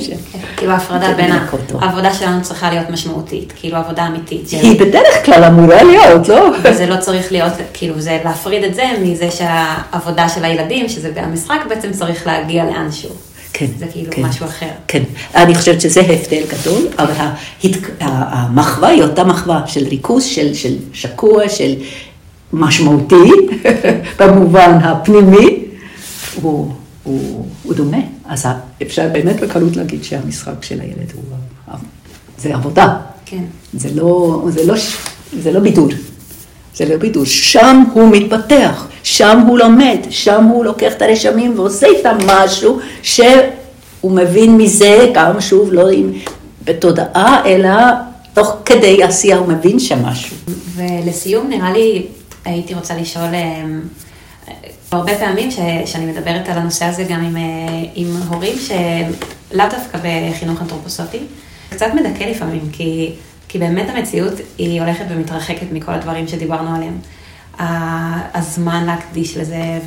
כאילו 0.57 0.73
ההפרדה 0.73 1.15
בין 1.15 1.33
העבודה 1.81 2.15
שלנו 2.15 2.43
צריכה 2.43 2.71
להיות 2.71 2.91
משמעותית, 2.91 3.53
כאילו 3.57 3.77
עבודה 3.77 4.07
אמיתית. 4.07 4.51
היא 4.51 4.81
בדרך 4.81 5.25
כלל 5.25 5.45
אמורה 5.45 5.83
להיות, 5.83 6.29
לא? 6.29 6.51
וזה 6.63 6.87
לא 6.87 6.97
צריך 6.97 7.33
להיות, 7.33 7.53
כאילו, 7.73 8.01
זה 8.01 8.19
להפריד 8.25 8.65
את 8.65 8.75
זה 8.75 8.85
מזה 9.03 9.31
שהעבודה 9.31 10.29
של 10.29 10.45
הילדים, 10.45 10.89
שזה 10.89 11.13
המשחק, 11.17 11.59
בעצם 11.69 11.93
צריך 11.93 12.27
להגיע 12.27 12.65
לאנשהו. 12.65 13.11
כן, 13.53 13.67
זה 13.79 13.87
כאילו 13.93 14.13
כן, 14.13 14.23
משהו 14.23 14.47
אחר. 14.47 14.71
כן, 14.89 15.03
אני 15.35 15.55
חושבת 15.55 15.81
שזה 15.81 16.01
הבדל 16.01 16.43
גדול, 16.49 16.89
אבל 16.99 17.13
ההת... 17.17 17.77
המחווה 18.01 18.89
היא 18.89 19.03
אותה 19.03 19.25
מחווה 19.25 19.63
של 19.67 19.85
ריכוז, 19.89 20.25
של, 20.25 20.55
של 20.55 20.75
שקוע, 20.93 21.49
של 21.49 21.75
משמעותי, 22.53 23.31
במובן 24.19 24.79
הפנימי, 24.83 25.65
הוא, 26.43 26.73
הוא, 27.05 27.47
הוא 27.63 27.75
דומה. 27.75 27.99
אז 28.25 28.47
אפשר 28.83 29.09
באמת 29.13 29.41
בקלות 29.41 29.77
להגיד 29.77 30.05
שהמשחק 30.05 30.63
של 30.63 30.81
הילד 30.81 31.13
הוא, 31.15 31.23
זה 32.39 32.55
עבודה. 32.55 32.97
כן. 33.27 33.45
זה 33.75 33.89
לא, 33.95 34.43
זה 34.49 34.67
לא, 34.67 34.75
זה 35.43 35.53
לא 35.53 35.61
בידור. 35.61 35.89
זה 36.77 36.85
לא 36.89 36.97
בידור. 36.97 37.25
שם 37.25 37.85
הוא 37.93 38.09
מתפתח, 38.13 38.87
שם 39.03 39.39
הוא 39.49 39.59
לומד, 39.59 39.99
שם 40.11 40.45
הוא 40.45 40.65
לוקח 40.65 40.93
את 40.93 41.03
הרשמים 41.03 41.59
ועושה 41.59 41.87
איתם 41.87 42.17
משהו 42.27 42.79
שהוא 43.03 44.13
מבין 44.13 44.57
מזה, 44.57 45.11
גם 45.15 45.41
שוב 45.41 45.73
לא 45.73 45.91
עם, 45.91 46.13
בתודעה, 46.65 47.43
אלא 47.47 47.71
תוך 48.35 48.57
כדי 48.65 49.03
עשייה 49.03 49.37
הוא 49.37 49.49
מבין 49.49 49.79
שם 49.79 50.03
משהו. 50.05 50.37
ולסיום, 50.77 51.49
נראה 51.49 51.73
לי, 51.73 52.07
הייתי 52.45 52.75
רוצה 52.75 52.97
לשאול, 52.97 53.35
אה, 53.35 53.65
הרבה 54.95 55.19
פעמים 55.19 55.51
ש, 55.51 55.59
שאני 55.85 56.07
מדברת 56.07 56.49
על 56.49 56.59
הנושא 56.59 56.85
הזה 56.85 57.05
גם 57.05 57.25
עם, 57.25 57.37
אה, 57.37 57.43
עם 57.95 58.07
הורים 58.29 58.55
שלאו 58.59 59.67
דווקא 59.71 59.99
בחינוך 60.03 60.63
אנתרופוסופי, 60.63 61.21
קצת 61.71 61.87
מדכא 61.95 62.25
לפעמים, 62.25 62.69
כי... 62.73 63.15
כי 63.55 63.59
באמת 63.59 63.89
המציאות 63.89 64.33
היא 64.59 64.83
הולכת 64.83 65.05
ומתרחקת 65.09 65.67
מכל 65.73 65.93
הדברים 65.93 66.29
שדיברנו 66.29 66.77
עליהם. 66.77 66.99
הזמן 68.35 68.85
להקדיש 68.85 69.37
לזה, 69.37 69.81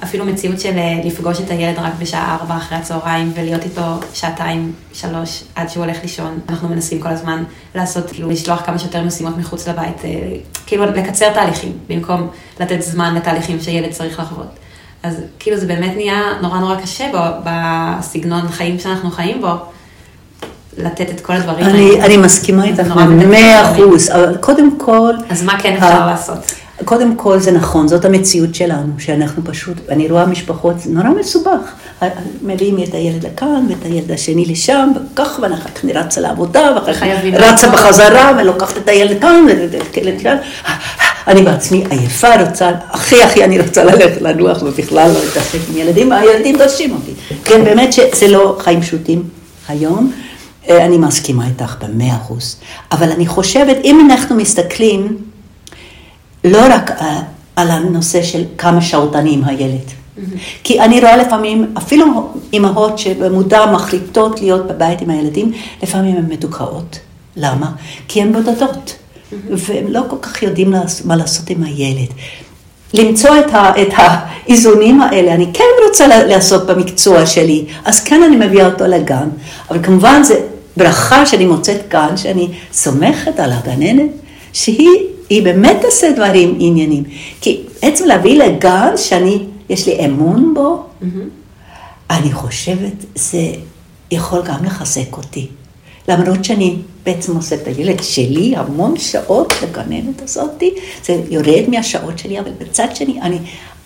ואפילו 0.00 0.24
מציאות 0.24 0.60
של 0.60 0.78
אה, 0.78 1.00
לפגוש 1.04 1.40
את 1.40 1.50
הילד 1.50 1.78
רק 1.78 1.92
בשעה 1.98 2.34
ארבע 2.40 2.56
אחרי 2.56 2.78
הצהריים, 2.78 3.32
ולהיות 3.34 3.64
איתו 3.64 4.00
שעתיים, 4.14 4.72
שלוש, 4.92 5.44
עד 5.54 5.68
שהוא 5.68 5.84
הולך 5.84 5.96
לישון. 6.02 6.38
אנחנו 6.48 6.68
מנסים 6.68 7.00
כל 7.00 7.08
הזמן 7.08 7.44
לעשות, 7.74 8.10
כאילו, 8.10 8.30
לשלוח 8.30 8.62
כמה 8.66 8.78
שיותר 8.78 9.02
משימות 9.02 9.38
מחוץ 9.38 9.68
לבית, 9.68 10.04
אה, 10.04 10.10
כאילו, 10.66 10.86
לקצר 10.86 11.32
תהליכים, 11.32 11.72
במקום 11.88 12.28
לתת 12.60 12.82
זמן 12.82 13.14
לתהליכים 13.14 13.60
שילד 13.60 13.90
צריך 13.90 14.20
לחוות. 14.20 14.58
אז 15.02 15.20
כאילו 15.38 15.56
זה 15.56 15.66
באמת 15.66 15.92
נהיה 15.96 16.22
נורא 16.42 16.58
נורא 16.58 16.80
קשה 16.80 17.08
בו, 17.12 17.18
בסגנון 17.44 18.48
חיים 18.48 18.78
שאנחנו 18.78 19.10
חיים 19.10 19.40
בו. 19.40 19.54
לתת 20.78 21.10
את 21.10 21.20
כל 21.20 21.32
הדברים 21.32 21.66
האלה. 21.66 22.04
אני 22.06 22.16
מסכימה 22.16 22.64
איתך 22.64 22.86
במאה 22.86 23.72
אחוז, 23.72 24.10
אבל 24.10 24.36
קודם 24.36 24.78
כל... 24.78 25.12
אז 25.30 25.42
מה 25.42 25.60
כן 25.60 25.74
אפשר 25.74 26.06
לעשות? 26.06 26.54
קודם 26.84 27.16
כל 27.16 27.38
זה 27.38 27.52
נכון, 27.52 27.88
זאת 27.88 28.04
המציאות 28.04 28.54
שלנו, 28.54 28.92
שאנחנו 28.98 29.44
פשוט, 29.44 29.76
אני 29.88 30.08
רואה 30.08 30.26
משפחות, 30.26 30.80
זה 30.80 30.90
נורא 30.90 31.08
מסובך. 31.08 31.72
מביאים 32.42 32.78
את 32.82 32.94
הילד 32.94 33.26
לכאן 33.26 33.66
ואת 33.68 33.84
הילד 33.84 34.12
השני 34.12 34.44
לשם, 34.44 34.92
וכך, 34.96 35.38
ואחר 35.42 35.56
כך 35.56 35.84
אני 35.84 35.92
רצה 35.92 36.20
לעבודה, 36.20 36.72
ואחר 36.74 36.94
כך 36.94 37.02
רצה 37.32 37.68
בחזרה, 37.68 38.32
ולוקחת 38.38 38.76
את 38.76 38.88
הילד 38.88 39.20
כאן, 39.20 39.46
וכאן. 40.18 40.36
אני 41.26 41.42
בעצמי 41.42 41.84
עייפה, 41.90 42.42
רוצה, 42.42 42.70
הכי 42.90 43.22
הכי 43.22 43.44
אני 43.44 43.60
רוצה 43.60 43.84
ללכת 43.84 44.22
לנוח, 44.22 44.62
ובכלל 44.62 45.10
לא 45.14 45.24
להתעסק 45.24 45.58
עם 45.70 45.76
ילדים, 45.76 46.12
הילדים 46.12 46.58
דורשים 46.58 46.94
אותי. 46.94 47.12
כן, 47.44 47.64
באמת 47.64 47.92
שזה 47.92 48.28
לא 48.28 48.56
חיים 48.60 48.80
פשוטים 48.80 49.22
היום. 49.68 50.12
אה, 50.68 50.84
אני 50.84 50.98
מסכימה 50.98 51.46
איתך 51.46 51.76
במאה 51.80 52.16
אחוז, 52.16 52.56
אבל 52.92 53.10
אני 53.10 53.26
חושבת, 53.26 53.76
אם 53.84 54.08
אנחנו 54.10 54.36
מסתכלים 54.36 55.18
לא 56.46 56.62
רק 56.70 56.90
אה, 56.90 57.20
על 57.56 57.70
הנושא 57.70 58.22
של 58.22 58.44
כמה 58.58 58.80
שעות 58.80 59.16
אני 59.16 59.34
עם 59.34 59.44
הילד, 59.44 59.78
mm-hmm. 59.86 60.20
כי 60.64 60.80
אני 60.80 61.00
רואה 61.00 61.16
לפעמים, 61.16 61.74
אפילו 61.78 62.32
אימהות 62.52 62.98
שבמודע 62.98 63.66
מחליטות 63.66 64.40
להיות 64.40 64.66
בבית 64.66 65.00
עם 65.00 65.10
הילדים, 65.10 65.52
לפעמים 65.82 66.16
הן 66.16 66.24
מדוכאות. 66.28 66.98
למה? 67.36 67.72
כי 68.08 68.22
הן 68.22 68.32
בודדות, 68.32 68.94
mm-hmm. 68.94 69.34
והן 69.50 69.86
לא 69.86 70.00
כל 70.08 70.16
כך 70.22 70.42
יודעים 70.42 70.74
מה 71.04 71.16
לעשות 71.16 71.50
עם 71.50 71.62
הילד. 71.62 72.08
למצוא 72.94 73.30
את, 73.38 73.54
ה, 73.54 73.82
את 73.82 73.88
האיזונים 73.96 75.00
האלה, 75.00 75.34
אני 75.34 75.46
כן 75.54 75.64
רוצה 75.88 76.06
לעסוק 76.06 76.64
במקצוע 76.64 77.26
שלי, 77.26 77.64
אז 77.84 78.04
כן 78.04 78.22
אני 78.22 78.46
מביאה 78.46 78.66
אותו 78.66 78.86
לגן, 78.86 79.28
אבל 79.70 79.78
כמובן 79.82 80.22
זה 80.22 80.40
ברכה 80.76 81.26
שאני 81.26 81.46
מוצאת 81.46 81.80
כאן, 81.90 82.16
שאני 82.16 82.48
סומכת 82.72 83.40
על 83.40 83.52
הגננת, 83.52 84.10
שהיא 84.52 84.90
באמת 85.30 85.76
תעשה 85.82 86.12
דברים 86.12 86.56
עניינים. 86.60 87.04
כי 87.40 87.60
עצם 87.82 88.04
להביא 88.04 88.38
לגן 88.42 88.96
שאני, 88.96 89.38
יש 89.68 89.86
לי 89.86 90.06
אמון 90.06 90.54
בו, 90.54 90.84
mm-hmm. 91.02 91.06
אני 92.10 92.32
חושבת, 92.32 93.04
זה 93.14 93.52
יכול 94.10 94.42
גם 94.42 94.64
לחזק 94.64 95.16
אותי. 95.16 95.46
למרות 96.08 96.44
שאני 96.44 96.76
בעצם 97.04 97.36
עושה 97.36 97.56
את 97.56 97.66
הילד 97.66 98.02
שלי 98.02 98.56
המון 98.56 98.98
שעות 98.98 99.54
לגננת 99.62 100.22
הזאתי, 100.22 100.74
זה 101.04 101.22
יורד 101.30 101.64
מהשעות 101.68 102.18
שלי, 102.18 102.40
אבל 102.40 102.50
בצד 102.58 102.88
שני, 102.94 103.20
אני 103.20 103.38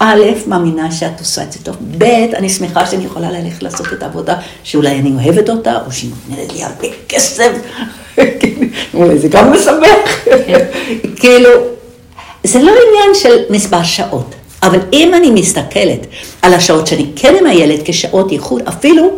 א', 0.02 0.22
מאמינה 0.46 0.92
שאת 0.92 1.20
עושה 1.20 1.42
את 1.42 1.52
זה 1.52 1.58
טוב, 1.62 1.76
ב', 1.98 2.04
אני 2.34 2.48
שמחה 2.48 2.86
שאני 2.86 3.04
יכולה 3.04 3.30
ללכת 3.30 3.62
לעשות 3.62 3.92
את 3.92 4.02
העבודה 4.02 4.36
שאולי 4.64 4.98
אני 4.98 5.12
אוהבת 5.12 5.50
אותה, 5.50 5.78
או 5.86 5.92
שהיא 5.92 6.10
נותנת 6.10 6.52
לי 6.52 6.64
הרבה 6.64 6.88
כסף, 7.08 7.50
אולי 8.94 9.18
זה 9.18 9.28
גם 9.28 9.52
משמח, 9.52 10.26
כאילו, 11.16 11.50
זה 12.44 12.62
לא 12.62 12.70
עניין 12.70 13.14
של 13.14 13.36
מספר 13.50 13.82
שעות, 13.82 14.34
אבל 14.62 14.78
אם 14.92 15.14
אני 15.14 15.30
מסתכלת 15.30 16.06
על 16.42 16.54
השעות 16.54 16.86
שאני 16.86 17.06
כן 17.16 17.34
עם 17.40 17.46
הילד 17.46 17.80
כשעות 17.84 18.32
ייחוד, 18.32 18.62
אפילו 18.68 19.10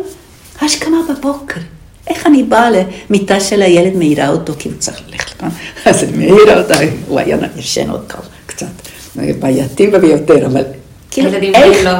השכמה 0.61 0.97
בבוקר. 1.09 1.59
איך 2.07 2.27
אני 2.27 2.43
באה 2.43 2.69
למיטה 2.69 3.39
של 3.39 3.61
הילד, 3.61 3.95
מעירה 3.95 4.29
אותו, 4.29 4.53
כי 4.59 4.69
הוא 4.69 4.77
צריך 4.79 5.01
ללכת 5.09 5.31
לכאן, 5.35 5.49
אז 5.85 6.03
אני 6.03 6.17
מעירה 6.17 6.61
אותה, 6.61 6.75
הוא 7.07 7.19
היה 7.19 7.37
ישן 7.57 7.89
עוד 7.89 8.13
קצת. 8.45 8.92
בעייתי 9.15 9.87
ביותר, 9.87 10.45
אבל 10.45 10.63
כאילו, 11.11 11.29
ילדים 11.29 11.55
איך... 11.55 11.85
לא 11.85 11.91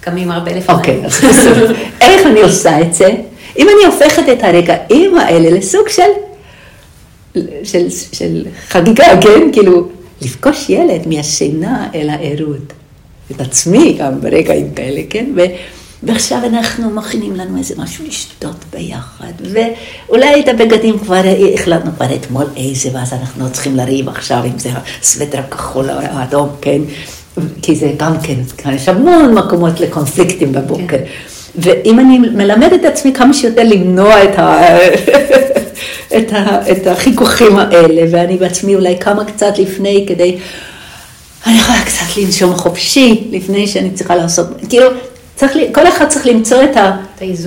קמים 0.00 0.30
הרבה 0.30 0.52
לפני. 0.52 0.74
אוקיי, 0.74 1.02
אז 1.04 1.12
בסדר. 1.12 1.74
איך 2.00 2.26
אני 2.26 2.42
עושה 2.42 2.80
את 2.80 2.94
זה? 2.94 3.08
אם 3.58 3.66
אני 3.68 3.86
הופכת 3.86 4.22
את 4.32 4.44
הרגעים 4.44 5.18
האלה 5.18 5.50
לסוג 5.50 5.88
של, 5.88 6.02
של, 7.64 7.86
של 8.12 8.44
חגיגה, 8.68 9.04
כן? 9.20 9.52
כאילו, 9.52 9.88
לפגוש 10.22 10.70
ילד 10.70 11.08
מהשינה 11.08 11.88
אל 11.94 12.10
הערות. 12.10 12.72
את 13.30 13.40
עצמי 13.40 13.96
גם 13.98 14.20
ברגעים 14.20 14.70
כאלה, 14.74 15.00
כן? 15.10 15.26
ו... 15.36 15.40
ועכשיו 16.06 16.38
אנחנו 16.44 16.90
מכינים 16.90 17.36
לנו 17.36 17.58
איזה 17.58 17.74
משהו 17.78 18.04
לשתות 18.06 18.64
ביחד, 18.72 19.32
ואולי 19.40 20.40
את 20.40 20.48
הבגדים 20.48 20.98
כבר 20.98 21.22
החלטנו 21.54 21.90
כבר 21.96 22.14
אתמול 22.14 22.46
איזה, 22.56 22.88
ואז 22.92 23.12
אנחנו 23.12 23.52
צריכים 23.52 23.76
לריב 23.76 24.08
עכשיו 24.08 24.44
אם 24.44 24.58
זה 24.58 24.70
הסווטר 25.02 25.38
הכחול 25.38 25.90
או 25.90 25.94
האדום, 25.98 26.48
כן? 26.60 26.80
כי 27.62 27.76
זה 27.76 27.92
גם 27.96 28.12
כן, 28.22 28.70
יש 28.74 28.88
המון 28.88 29.34
מקומות 29.34 29.80
לקונפליקטים 29.80 30.52
בבוקר. 30.52 30.86
כן. 30.88 31.04
ואם 31.58 32.00
אני 32.00 32.18
מלמדת 32.18 32.80
את 32.80 32.84
עצמי 32.84 33.12
כמה 33.12 33.34
שיותר 33.34 33.62
למנוע 33.62 34.24
את, 34.24 34.38
ה... 34.38 34.76
את, 36.18 36.32
ה... 36.32 36.72
את 36.72 36.86
החיכוכים 36.86 37.58
האלה, 37.58 38.02
ואני 38.10 38.36
בעצמי 38.36 38.74
אולי 38.74 38.98
כמה 39.00 39.24
קצת 39.24 39.58
לפני 39.58 40.04
כדי, 40.08 40.38
אני 41.46 41.58
יכולה 41.58 41.78
קצת 41.84 42.16
לנשום 42.16 42.54
חופשי 42.54 43.28
לפני 43.32 43.66
שאני 43.66 43.90
צריכה 43.90 44.16
לעשות, 44.16 44.46
כאילו, 44.68 44.86
צריך, 45.36 45.52
כל 45.72 45.88
אחד 45.88 46.08
צריך 46.08 46.26
למצוא 46.26 46.62
את, 46.64 46.76
ה, 46.76 46.96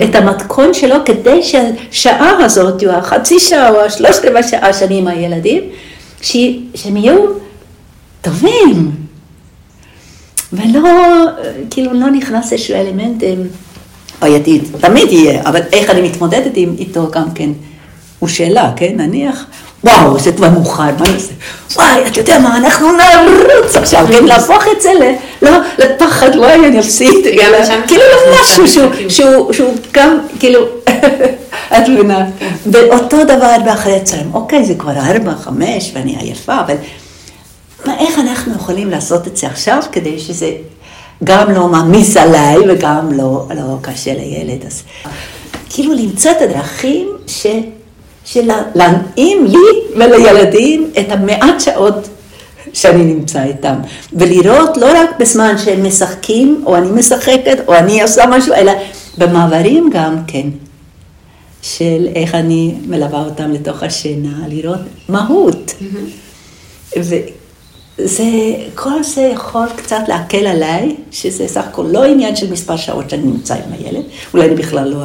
את 0.04 0.14
המתכון 0.14 0.74
שלו 0.74 0.96
כדי 1.04 1.42
שהשעה 1.42 2.44
הזאת, 2.44 2.84
או 2.84 2.90
החצי 2.90 3.40
שעה, 3.40 3.70
או 3.70 3.80
השלושת 3.80 4.24
רבע 4.24 4.42
שעה 4.42 4.72
שאני 4.72 4.98
עם 4.98 5.06
הילדים, 5.06 5.62
שהם 6.22 6.96
יהיו 6.96 7.26
טובים. 8.22 8.90
ולא, 10.52 10.88
כאילו, 11.70 11.92
לא 11.92 12.10
נכנס 12.10 12.52
איזשהו 12.52 12.74
אלמנט 12.74 13.22
אה, 13.22 13.34
בעייתי, 14.20 14.60
תמיד 14.80 15.12
יהיה, 15.12 15.42
אבל 15.42 15.60
איך 15.72 15.90
אני 15.90 16.02
מתמודדת 16.08 16.52
עם, 16.54 16.74
איתו 16.78 17.10
גם 17.10 17.30
כן, 17.34 17.50
הוא 18.18 18.28
שאלה, 18.28 18.72
כן? 18.76 18.94
נניח, 18.96 19.46
וואו, 19.84 20.18
זה 20.18 20.32
כבר 20.32 20.48
מאוחר, 20.48 20.82
מה 20.98 21.08
נעשה? 21.08 21.32
וואי, 21.76 22.06
אתה 22.06 22.20
יודע 22.20 22.38
מה, 22.38 22.56
אנחנו 22.56 22.88
נרוץ 22.92 23.76
עכשיו, 23.76 24.06
כן, 24.08 24.24
להפוך 24.24 24.64
את 24.76 24.82
זה. 24.82 24.90
לא, 25.42 25.50
לפחד, 25.78 26.30
וואי, 26.36 26.54
אני 26.54 26.80
אפסיד. 26.80 27.26
כאילו 27.86 28.02
משהו 28.40 28.68
שהוא 29.52 29.74
גם, 29.92 30.18
כאילו, 30.38 30.60
את 31.78 31.88
מבינה. 31.88 32.26
ואותו 32.66 33.24
דבר 33.24 33.56
באחרי 33.64 33.96
הצהריים. 33.96 34.34
אוקיי, 34.34 34.64
זה 34.64 34.74
כבר 34.74 34.92
ארבע, 34.92 35.32
חמש, 35.34 35.92
ואני 35.94 36.16
עייפה, 36.20 36.60
אבל 36.60 36.74
איך 37.86 38.18
אנחנו 38.18 38.54
יכולים 38.54 38.90
לעשות 38.90 39.26
את 39.26 39.36
זה 39.36 39.46
עכשיו, 39.46 39.82
כדי 39.92 40.18
שזה 40.18 40.50
גם 41.24 41.50
לא 41.50 41.68
מעמיס 41.68 42.16
עליי 42.16 42.56
וגם 42.68 43.12
לא, 43.12 43.46
לא 43.56 43.76
קשה 43.82 44.14
לילד. 44.14 44.64
אז 44.66 44.82
כאילו 45.70 45.94
למצוא 45.94 46.30
את 46.30 46.42
הדרכים 46.42 47.08
ש... 47.26 47.46
של 48.32 48.50
להנעים 48.74 49.46
לי 49.46 49.96
ולילדים 49.96 50.90
את 50.98 51.12
המעט 51.12 51.60
שעות 51.60 52.08
שאני 52.72 53.04
נמצא 53.04 53.42
איתם, 53.42 53.74
ולראות 54.12 54.76
לא 54.76 54.86
רק 54.94 55.10
בזמן 55.18 55.58
שהם 55.58 55.86
משחקים, 55.86 56.62
או 56.66 56.76
אני 56.76 56.90
משחקת, 56.90 57.58
או 57.66 57.74
אני 57.74 58.02
עושה 58.02 58.24
משהו, 58.28 58.54
אלא 58.54 58.72
במעברים 59.18 59.90
גם 59.92 60.16
כן, 60.26 60.48
של 61.62 62.08
איך 62.14 62.34
אני 62.34 62.74
מלווה 62.86 63.24
אותם 63.24 63.52
לתוך 63.52 63.82
השינה, 63.82 64.38
לראות 64.48 64.80
מהות. 65.08 65.74
Mm-hmm. 65.80 66.94
זה, 68.04 68.24
כל 68.74 69.02
זה 69.02 69.20
יכול 69.20 69.66
קצת 69.76 70.00
להקל 70.08 70.46
עליי, 70.46 70.94
שזה 71.10 71.48
סך 71.48 71.64
הכל 71.66 71.86
לא 71.90 72.04
עניין 72.04 72.36
של 72.36 72.52
מספר 72.52 72.76
שעות 72.76 73.10
שאני 73.10 73.22
נמצא 73.22 73.54
עם 73.54 73.72
הילד, 73.72 74.02
אולי 74.34 74.46
אני 74.46 74.54
בכלל 74.54 74.88
לא 74.88 74.98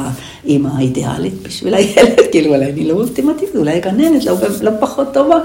האימא 0.43 0.69
האידיאלית 0.77 1.33
בשביל 1.41 1.73
הילד, 1.73 2.19
כאילו 2.31 2.55
אולי 2.55 2.71
אני 2.71 2.87
לא 2.87 2.93
אולטימטיבית, 2.93 3.55
אולי 3.55 3.79
גננת 3.79 4.25
לא, 4.25 4.35
לא 4.61 4.71
פחות 4.79 5.13
טובה, 5.13 5.35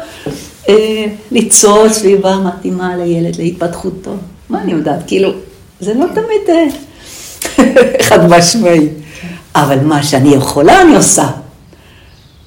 אה, 0.68 1.06
ליצור 1.30 1.88
סביבה 1.88 2.36
מתאימה 2.36 2.96
לילד, 2.96 3.36
להתפתחותו, 3.36 4.14
מה 4.48 4.62
אני 4.62 4.72
יודעת, 4.72 5.00
כאילו, 5.06 5.30
זה 5.80 5.94
לא 5.94 6.06
תמיד 6.14 6.48
אה, 6.48 6.64
חד 8.08 8.28
משמעי, 8.30 8.88
אבל 9.54 9.80
מה 9.80 10.02
שאני 10.02 10.34
יכולה 10.34 10.82
אני 10.82 10.96
עושה. 10.96 11.26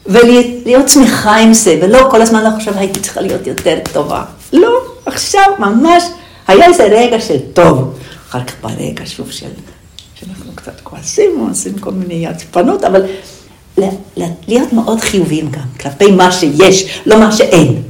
ולהיות 0.06 0.89
שמחה 0.89 1.38
עם 1.38 1.54
זה, 1.54 1.80
ולא 1.82 2.08
כל 2.12 2.22
הזמן 2.22 2.43
לחשוב 2.43 2.78
הייתי 2.78 2.99
צריכה 2.99 3.22
להיות 3.22 3.47
יותר 3.47 3.80
טובה. 3.93 4.24
לא, 4.54 4.93
עכשיו 5.06 5.43
ממש 5.60 6.04
היה 6.47 6.66
איזה 6.66 6.84
רגע 6.84 7.22
של 7.22 7.39
טוב, 7.54 7.99
אחר 8.30 8.43
כך 8.43 8.54
ברגע 8.62 9.06
שוב 9.06 9.32
של, 9.32 9.47
שאנחנו 10.16 10.51
קצת 10.56 10.82
כועסים 10.84 11.47
עושים 11.49 11.78
כל 11.80 11.91
מיני 11.91 12.28
עצפנות, 12.28 12.84
אבל 12.84 13.06
להיות 14.47 14.74
מאוד 14.74 15.01
חיוביים 15.01 15.51
גם, 15.51 15.62
כלפי 15.80 16.12
מה 16.12 16.32
שיש, 16.32 16.99
לא 17.06 17.20
מה 17.20 17.32
שאין. 17.32 17.82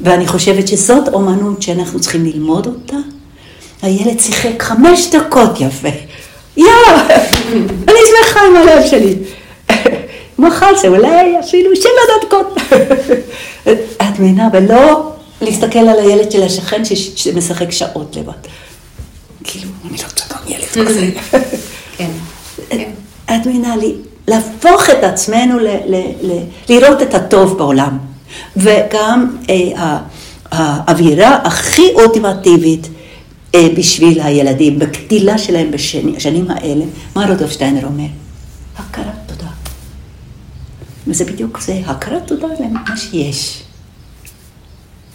ואני 0.00 0.26
חושבת 0.26 0.68
שזאת 0.68 1.08
אומנות 1.08 1.62
שאנחנו 1.62 2.00
צריכים 2.00 2.24
ללמוד 2.24 2.66
אותה. 2.66 2.96
הילד 3.82 4.20
שיחק 4.20 4.62
חמש 4.62 5.10
דקות 5.10 5.60
יפה. 5.60 5.88
יאללה, 6.56 7.06
אני 7.88 7.98
שמחה 8.08 8.40
עם 8.48 8.56
הלב 8.56 8.86
שלי. 8.86 9.14
מחר 10.38 10.78
זה 10.80 10.88
אולי 10.88 11.40
אפילו 11.40 11.70
שבע 11.76 12.26
דקות. 12.26 12.56
את 14.02 14.18
מבינה, 14.18 14.48
ולא 14.52 15.12
להסתכל 15.42 15.78
על 15.78 15.98
הילד 15.98 16.32
של 16.32 16.42
השכן 16.42 16.82
שמשחק 17.16 17.70
שעות 17.70 18.16
לבד. 18.16 18.32
כאילו, 19.44 19.70
אני 19.84 19.98
לא 19.98 20.04
גם 20.30 20.38
ילד 20.48 20.88
כזה. 20.88 21.10
כן. 21.96 22.10
את 23.24 23.46
מבינה 23.46 23.76
לי, 23.76 23.94
להפוך 24.28 24.90
את 24.90 25.04
עצמנו, 25.04 25.58
לראות 26.68 27.02
את 27.02 27.14
הטוב 27.14 27.58
בעולם. 27.58 27.98
וגם 28.56 29.36
אה, 29.50 29.98
האווירה 30.50 31.36
הכי 31.44 31.92
אולטימטיבית 31.94 32.88
אה, 33.54 33.68
בשביל 33.76 34.20
הילדים, 34.20 34.78
בגדילה 34.78 35.38
שלהם 35.38 35.70
בשנים 35.70 36.50
האלה, 36.50 36.84
מה 37.16 37.26
רודולף 37.26 37.50
שטיינר 37.50 37.86
אומר? 37.86 38.06
הכרת 38.76 39.14
תודה. 39.26 39.50
וזה 41.06 41.24
בדיוק 41.24 41.60
זה, 41.60 41.80
הכרת 41.86 42.26
תודה 42.26 42.46
למה 42.60 42.96
שיש. 42.96 43.62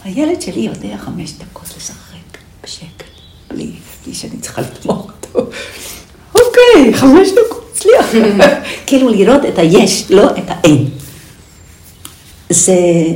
הילד 0.08 0.41
שלי 0.41 0.62
יודע 0.62 0.97
חמש 0.97 1.34
דקות 1.34 1.68
לשחק 1.78 2.38
בשקט, 2.64 3.03
בלי, 3.49 3.72
בלי 4.05 4.14
שאני 4.14 4.38
צריכה 4.41 4.62
לתמוך 4.62 5.08
אותו. 5.08 5.49
אוקיי, 6.36 6.93
חמש 6.93 7.28
דקות, 7.30 7.72
הצליח. 7.72 8.28
כאילו 8.88 9.10
לראות 9.10 9.45
את 9.45 9.60
היש, 9.60 10.05
לא 10.10 10.30
את 10.30 10.43
האין. 10.47 10.86
זה, 12.49 12.76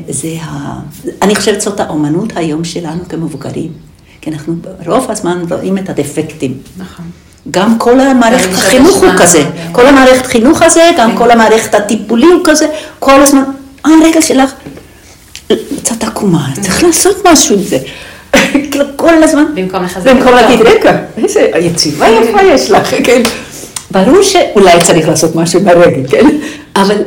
זה 0.09 0.35
ה... 0.41 0.79
אני 1.21 1.35
חושבת 1.35 1.61
זאת 1.61 1.79
האומנות 1.79 2.37
היום 2.37 2.63
שלנו 2.63 3.09
כמבוגרים. 3.09 3.73
כי 4.21 4.29
אנחנו 4.29 4.55
רוב 4.85 5.11
הזמן 5.11 5.43
רואים 5.49 5.77
את 5.77 5.89
הדפקטים. 5.89 6.57
נכון. 6.77 7.05
גם 7.51 7.79
כל 7.79 7.99
המערכת 7.99 8.53
החינוך 8.53 8.97
הוא 8.97 9.09
כזה, 9.19 9.43
כל 9.71 9.87
המערכת 9.87 10.25
חינוך 10.25 10.61
הזה, 10.61 10.91
גם 10.97 11.11
כן. 11.11 11.17
כל 11.17 11.31
המערכת 11.31 11.75
הטיפולים 11.75 12.31
הוא 12.31 12.41
כזה, 12.45 12.67
כל 12.99 13.21
הזמן, 13.21 13.43
אה, 13.85 13.91
רגע 14.03 14.21
שלך, 14.21 14.51
קצת 15.79 16.03
עקומה, 16.03 16.49
צריך 16.61 16.83
לעשות 16.83 17.17
משהו 17.31 17.55
עם 17.55 17.63
זה. 17.63 17.77
כאילו 18.71 18.85
כל 18.95 19.23
הזמן, 19.23 19.45
במקום 19.55 19.83
לחזק 19.83 20.11
במקום 20.11 20.33
להגיד, 20.33 20.61
רגע, 20.61 21.01
איזה 21.17 21.39
יציבה 21.59 22.07
יפה 22.09 22.41
יש 22.41 22.71
לך, 22.71 22.95
כן. 23.03 23.21
ברור 23.91 24.21
שאולי 24.21 24.81
צריך 24.83 25.07
לעשות 25.07 25.35
משהו 25.35 25.59
ברגל, 25.61 26.09
כן? 26.09 26.25
אבל 26.75 26.97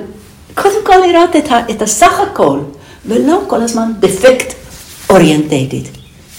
קודם 0.55 0.85
כל 0.85 0.97
לראות 1.09 1.37
את, 1.37 1.51
ה, 1.51 1.61
את 1.71 1.83
הסך 1.83 2.21
הכל, 2.21 2.59
ולא 3.07 3.41
כל 3.47 3.63
הזמן 3.63 3.93
defect 4.01 4.55
orientated, 5.11 5.89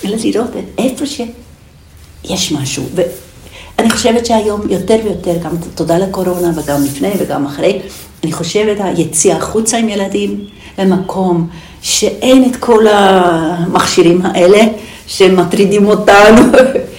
אלא 0.06 0.18
לראות 0.24 0.52
איפה 0.78 1.06
שיש 1.06 2.52
משהו. 2.52 2.84
ואני 2.96 3.90
חושבת 3.90 4.26
שהיום 4.26 4.62
יותר 4.70 4.98
ויותר, 5.04 5.38
גם 5.44 5.52
תודה 5.76 5.98
לקורונה 5.98 6.52
וגם 6.56 6.84
לפני 6.86 7.12
וגם 7.20 7.46
אחרי, 7.46 7.80
אני 8.24 8.34
חושבת 8.34 8.78
היציאה 8.80 9.38
החוצה 9.38 9.78
עם 9.78 9.90
ילדים 9.90 10.46
למקום 10.78 11.48
שאין 11.86 12.50
את 12.50 12.56
כל 12.56 12.86
המכשירים 12.88 14.22
האלה 14.22 14.62
שמטרידים 15.08 15.86
אותנו, 15.86 16.42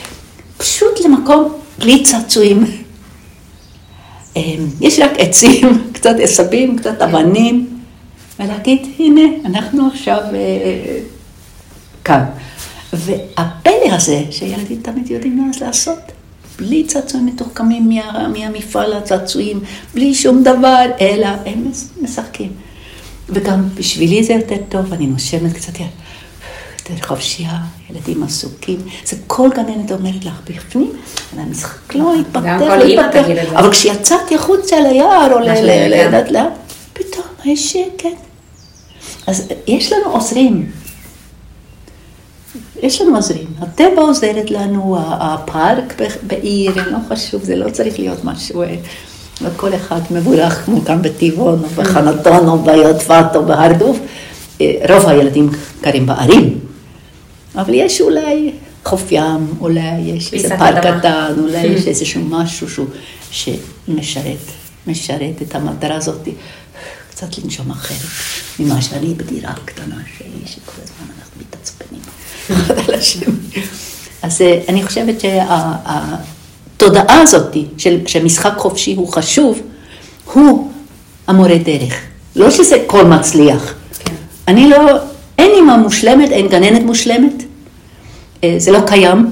פשוט 0.59 1.01
למקום 1.05 1.53
בלי 1.79 2.03
צעצועים. 2.03 2.65
אמ, 4.37 4.67
יש 4.81 4.99
רק 4.99 5.11
עצים, 5.19 5.83
קצת 5.95 6.15
עשבים, 6.23 6.79
קצת 6.79 7.03
אבנים, 7.03 7.67
ולהגיד, 8.41 8.87
הנה, 8.99 9.23
אנחנו 9.45 9.89
עכשיו 9.93 10.21
אה, 10.35 10.99
כאן. 12.05 12.25
והפלא 12.93 13.95
הזה, 13.95 14.23
שילדים 14.31 14.81
תמיד 14.83 15.11
יודעים 15.11 15.37
מה 15.39 15.67
לעשות, 15.67 15.99
בלי 16.59 16.85
צעצועים 16.85 17.27
מתוחכמים 17.27 17.89
מה, 17.89 18.29
מהמפעל 18.29 18.93
הצעצועים, 18.93 19.61
בלי 19.95 20.15
שום 20.15 20.43
דבר, 20.43 20.85
אלא 21.01 21.29
הם 21.47 21.71
משחקים. 22.03 22.66
וגם 23.29 23.69
בשבילי 23.75 24.25
זה 24.25 24.33
יותר 24.33 24.57
טוב, 24.69 24.93
אני 24.93 25.07
נושמת 25.07 25.53
קצת 25.53 25.73
יותר 25.79 27.07
חופשייה, 27.07 27.59
ילדים 27.91 28.23
עסוקים. 28.23 28.79
זה 29.05 29.17
כל 29.27 29.49
גננת 29.55 29.93
אומרת 29.93 30.25
לך, 30.25 30.41
בפנים, 30.45 30.93
המשחק 31.37 31.95
לא 31.95 32.15
התפתח, 32.15 32.61
לא 32.61 32.85
התפתח. 32.85 33.27
אבל 33.55 33.71
כשיצאתי 33.71 34.35
החוצה 34.35 34.81
ליער 34.81 35.33
או 35.33 35.39
לידת 35.39 36.31
לאט, 36.31 36.53
פתאום 36.93 37.27
יש 37.45 37.73
שקט. 37.73 38.09
אז 39.27 39.49
יש 39.67 39.93
לנו 39.93 40.11
עוזרים. 40.11 40.71
יש 42.83 43.01
לנו 43.01 43.17
עוזרים. 43.17 43.47
הטבע 43.59 44.03
עוזרת 44.03 44.51
לנו, 44.51 44.97
הפארק 45.01 46.03
בעיר, 46.23 46.91
לא 46.91 46.99
חשוב, 47.09 47.45
זה 47.45 47.57
לא 47.57 47.71
צריך 47.71 47.99
להיות 47.99 48.25
משהו... 48.25 48.63
וכל 49.43 49.75
אחד 49.75 50.01
מבורך, 50.11 50.65
כמו 50.65 50.85
כאן 50.85 51.03
בטבעון, 51.03 51.63
או 51.65 51.69
בחנתון, 51.69 52.49
או 52.49 52.59
ביודפת, 52.59 53.27
או 53.35 53.45
בהרדוף. 53.45 53.99
אה, 54.61 54.73
רוב 54.89 55.09
הילדים 55.09 55.51
גרים 55.83 56.07
בערים, 56.07 56.59
אבל 57.55 57.75
יש 57.75 58.01
אולי 58.01 58.53
חוף 58.85 59.07
ים, 59.11 59.55
אולי 59.61 59.99
יש 59.99 60.35
איזה 60.35 60.49
פארק 60.59 60.87
קטן, 60.87 61.33
אולי 61.39 61.67
יש 61.77 61.87
איזשהו 61.87 62.23
משהו 62.25 62.71
שהוא, 62.71 62.87
שמשרת, 63.31 64.47
משרת 64.87 65.43
את 65.43 65.55
המטרה 65.55 65.97
הזאת, 65.97 66.29
קצת 67.11 67.39
לנשום 67.39 67.71
אחרת 67.71 68.11
ממה 68.59 68.83
שאני 68.83 69.15
בדירה 69.15 69.51
הקטנה 69.51 69.97
שלי, 70.19 70.47
שכל 70.47 70.83
הזמן 70.83 71.07
אנחנו 71.19 71.41
מתעצבנים. 71.41 72.01
אז 74.23 74.43
אה, 74.43 74.61
אני 74.69 74.85
חושבת 74.87 75.21
שה... 75.21 75.73
התודעה 76.77 77.21
הזאת 77.21 77.57
של, 77.79 77.99
שמשחק 78.07 78.53
חופשי 78.57 78.95
הוא 78.95 79.13
חשוב, 79.13 79.61
הוא 80.33 80.71
המורה 81.27 81.59
דרך. 81.59 81.95
לא 82.37 82.51
שזה 82.51 82.77
כל 82.87 83.05
מצליח. 83.05 83.75
כן. 83.99 84.15
אני 84.49 84.69
לא, 84.69 84.77
אין 85.39 85.51
אימא 85.55 85.77
מושלמת, 85.77 86.31
אין 86.31 86.49
גננת 86.49 86.83
מושלמת, 86.83 87.43
אה, 88.45 88.55
זה 88.59 88.71
לא 88.71 88.81
קיים, 88.87 89.31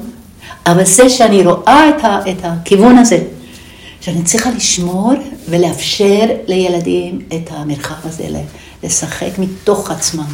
אבל 0.67 0.85
זה 0.85 1.09
שאני 1.09 1.43
רואה 1.43 1.89
את, 1.89 2.05
ה, 2.05 2.21
את 2.31 2.37
הכיוון 2.43 2.99
הזה, 2.99 3.19
שאני 4.01 4.23
צריכה 4.23 4.51
לשמור 4.51 5.13
ולאפשר 5.49 6.27
לילדים 6.47 7.19
את 7.29 7.51
המרחב 7.51 8.07
הזה 8.09 8.25
לשחק 8.83 9.39
מתוך 9.39 9.91
עצמם. 9.91 10.33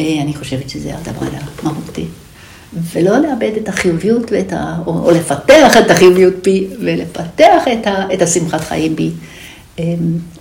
אה, 0.00 0.22
אני 0.22 0.34
חושבת 0.34 0.70
שזה 0.70 0.92
הדבר 0.96 1.26
המהותי. 1.62 2.04
ולא 2.92 3.18
לאבד 3.18 3.50
את 3.62 3.68
החיוביות 3.68 4.32
ואת 4.32 4.52
ה... 4.52 4.76
או, 4.86 4.92
או 4.92 5.10
לפתח 5.10 5.76
את 5.76 5.90
החיוביות 5.90 6.34
בי 6.42 6.66
ולפתח 6.80 7.62
את, 7.72 7.86
ה, 7.86 8.14
את 8.14 8.22
השמחת 8.22 8.60
חיים 8.60 8.96
בי. 8.96 9.10
אמ, 9.78 9.84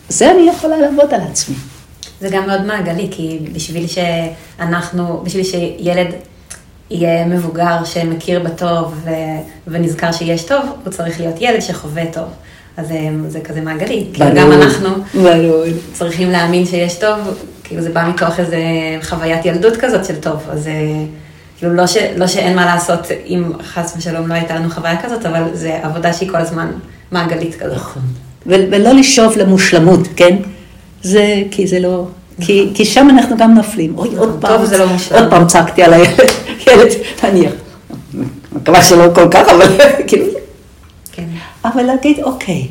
זה 0.10 0.32
אני 0.32 0.50
יכולה 0.50 0.78
לעבוד 0.78 1.14
על 1.14 1.22
עצמי. 1.32 1.56
זה 2.22 2.30
גם 2.30 2.48
מאוד 2.48 2.62
מעגלי, 2.62 3.08
כי 3.12 3.40
בשביל 3.54 3.86
שאנחנו, 3.88 5.22
בשביל 5.24 5.44
שילד 5.44 6.08
יהיה 6.90 7.26
מבוגר 7.26 7.86
שמכיר 7.86 8.40
בטוב 8.40 8.94
ו, 9.04 9.10
ונזכר 9.68 10.12
שיש 10.12 10.44
טוב, 10.44 10.66
הוא 10.84 10.94
צריך 10.94 11.20
להיות 11.20 11.36
ילד 11.40 11.60
שחווה 11.60 12.06
טוב. 12.06 12.26
אז 12.78 12.92
אמ, 12.92 13.30
זה 13.30 13.42
כזה 13.42 13.62
מעגלי, 13.62 14.08
כי 14.14 14.22
גם 14.36 14.52
אנחנו 14.52 14.90
ברור. 15.14 15.64
צריכים 15.94 16.30
להאמין 16.30 16.66
שיש 16.66 16.94
טוב, 16.94 17.18
כאילו 17.64 17.82
זה 17.82 17.90
בא 17.90 18.10
מתוך 18.10 18.40
איזה 18.40 18.58
חוויית 19.02 19.46
ילדות 19.46 19.78
כזאת 19.78 20.06
של 20.06 20.16
טוב, 20.16 20.40
אז 20.50 20.68
אה, 20.68 20.74
כאילו 21.62 21.74
לא, 21.74 21.88
ש, 21.88 21.98
לא 22.18 22.28
שאין 22.28 22.56
מה 22.56 22.66
לעשות 22.66 23.00
אם 23.28 23.52
חס 23.64 23.94
ושלום 23.98 24.28
לא 24.28 24.34
הייתה 24.34 24.56
לנו 24.56 24.70
חוויה 24.70 25.02
כזאת, 25.02 25.26
אבל 25.26 25.44
זה 25.54 25.80
עבודה 25.84 26.14
שהיא 26.14 26.30
כל 26.30 26.38
הזמן 26.38 26.72
מעגלית 27.12 27.56
כזאת. 27.56 27.76
נכון. 27.76 28.02
ולא 28.46 28.92
לשאוף 28.92 29.38
למושלמות, 29.38 30.00
כן? 30.16 30.36
זה, 31.02 31.44
כי 31.52 31.68
זה 31.68 31.80
לא, 31.80 32.06
כי, 32.42 32.72
כי 32.74 32.86
שם 32.86 33.08
אנחנו 33.10 33.38
גם 33.38 33.54
נופלים. 33.54 33.98
אוי, 33.98 34.10
עוד 34.18 34.38
פעם, 34.42 34.58
טוב, 34.58 34.66
זה 34.66 34.78
לא 34.78 34.88
מושלם. 34.88 35.18
עוד 35.20 35.30
פעם 35.30 35.48
צעקתי 35.48 35.84
על 35.84 35.94
הילד, 35.94 36.20
ילד, 36.68 36.92
נניח, 37.24 37.54
מקווה 38.52 38.84
שלא 38.84 39.06
כל 39.16 39.28
כך, 39.32 39.48
אבל 39.48 39.78
כאילו, 40.08 40.26
כן. 41.12 41.26
אבל 41.66 41.84
להגיד, 41.84 42.20
אוקיי, 42.24 42.68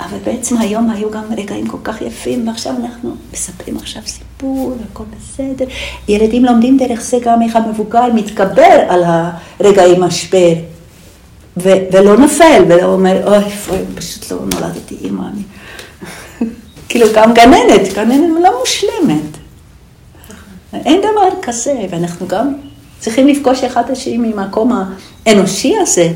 אבל 0.00 0.18
בעצם 0.24 0.56
היום 0.58 0.90
היו 0.90 1.10
גם 1.10 1.22
רגעים 1.36 1.66
כל 1.66 1.78
כך 1.84 2.02
יפים, 2.02 2.48
ועכשיו 2.48 2.74
אנחנו 2.84 3.14
מספרים 3.32 3.76
עכשיו 3.76 4.02
סיפור, 4.06 4.76
הכל 4.92 5.04
בסדר. 5.16 5.64
ילדים 6.08 6.44
לומדים 6.44 6.76
דרך 6.76 7.00
זה 7.00 7.16
גם 7.22 7.42
איך 7.42 7.56
המבוגר 7.56 8.12
מתגבר 8.14 8.80
על 8.88 9.04
הרגעים 9.60 10.00
משבר, 10.00 10.52
ו- 11.56 11.92
ולא 11.92 12.16
נופל, 12.16 12.64
ולא 12.68 12.84
אומר, 12.84 13.36
אוי, 13.68 13.78
פשוט 13.94 14.30
לא 14.30 14.38
נולדתי 14.54 14.96
אימא. 15.04 15.22
כאילו 16.88 17.06
גם 17.14 17.34
גננת, 17.34 17.94
גננת 17.94 18.42
לא 18.42 18.50
מושלמת. 18.60 19.38
אין 20.72 21.00
דבר 21.00 21.40
כזה, 21.42 21.86
ואנחנו 21.90 22.28
גם 22.28 22.54
צריכים 23.00 23.28
לפגוש 23.28 23.64
אחד 23.64 23.82
את 23.84 23.90
השני 23.90 24.18
ממקום 24.18 24.72
האנושי 25.26 25.74
הזה. 25.80 26.08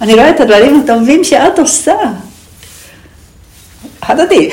אני 0.00 0.14
רואה 0.14 0.30
את 0.30 0.40
הדברים 0.40 0.80
הטובים 0.80 1.24
שאת 1.24 1.58
עושה. 1.58 1.96
הדדי. 4.02 4.50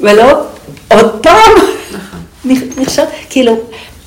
ולא 0.00 0.42
עוד 0.88 1.22
פעם 1.22 1.52
נחשב, 2.76 3.04
כאילו, 3.30 3.56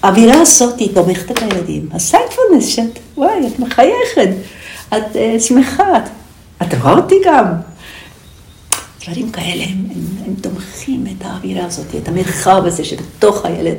האווירה 0.04 0.42
הזאת 0.42 0.80
היא 0.80 0.96
תומכת 0.96 1.32
את 1.32 1.42
הילדים. 1.42 1.90
הסיינפולנס 1.92 2.68
שאת, 2.68 3.00
וואי, 3.18 3.48
את 3.48 3.60
מחייכת, 3.60 4.30
את 4.88 5.04
uh, 5.14 5.40
שמחה, 5.40 5.98
את, 5.98 6.04
את 6.62 6.82
רואה 6.82 6.94
אותי 6.94 7.16
גם. 7.26 7.46
דברים 9.06 9.32
כאלה, 9.32 9.64
הם, 9.64 9.88
הם, 9.96 10.02
הם 10.26 10.34
תומכים 10.42 11.06
את 11.08 11.26
האווירה 11.26 11.66
הזאת, 11.66 11.96
את 11.96 12.08
המרחב 12.08 12.66
הזה 12.66 12.86
שבתוך 12.86 13.46
הילד, 13.46 13.76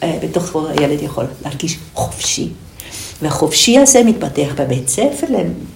uh, 0.00 0.04
בתוך 0.22 0.56
הילד 0.76 1.02
יכול 1.02 1.24
להרגיש 1.44 1.78
חופשי. 1.94 2.48
והחופשי 3.22 3.78
הזה 3.78 4.02
מתפתח 4.04 4.48
בבית 4.56 4.88
ספר 4.88 5.26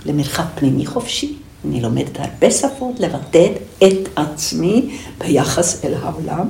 למרחב 0.07 0.45
פנימי 0.55 0.87
חופשי. 0.87 1.35
אני 1.69 1.81
לומדת 1.81 2.21
הרבה 2.21 2.51
שפות, 2.51 3.01
לבטא 3.01 3.47
את 3.79 4.09
עצמי 4.17 4.99
ביחס 5.19 5.85
אל 5.85 5.95
העולם. 6.03 6.47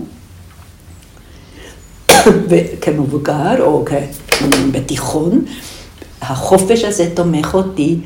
וכמבוגר 2.49 3.63
או 3.63 3.85
בתיכון, 4.73 5.45
החופש 6.23 6.85
הזה 6.85 7.11
תומך 7.15 7.55
אותי, 7.55 7.99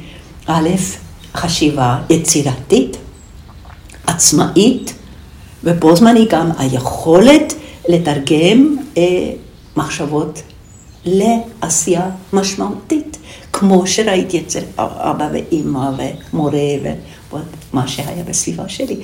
א', 0.46 0.68
חשיבה 1.34 1.98
יצירתית, 2.10 2.96
עצמאית, 4.06 4.94
ובו 5.64 5.96
זמני 5.96 6.26
גם 6.30 6.50
היכולת 6.58 7.54
לתרגם 7.88 8.76
אה, 8.96 9.02
מחשבות 9.76 10.42
לעשייה 11.04 12.10
משמעותית. 12.32 13.16
כמו 13.58 13.86
שראיתי 13.86 14.40
אצל 14.46 14.60
אבא 14.78 15.28
ואימא 15.32 15.90
ומורה 16.32 16.58
ומה 17.32 17.88
שהיה 17.88 18.24
בסביבה 18.24 18.68
שלי. 18.68 18.96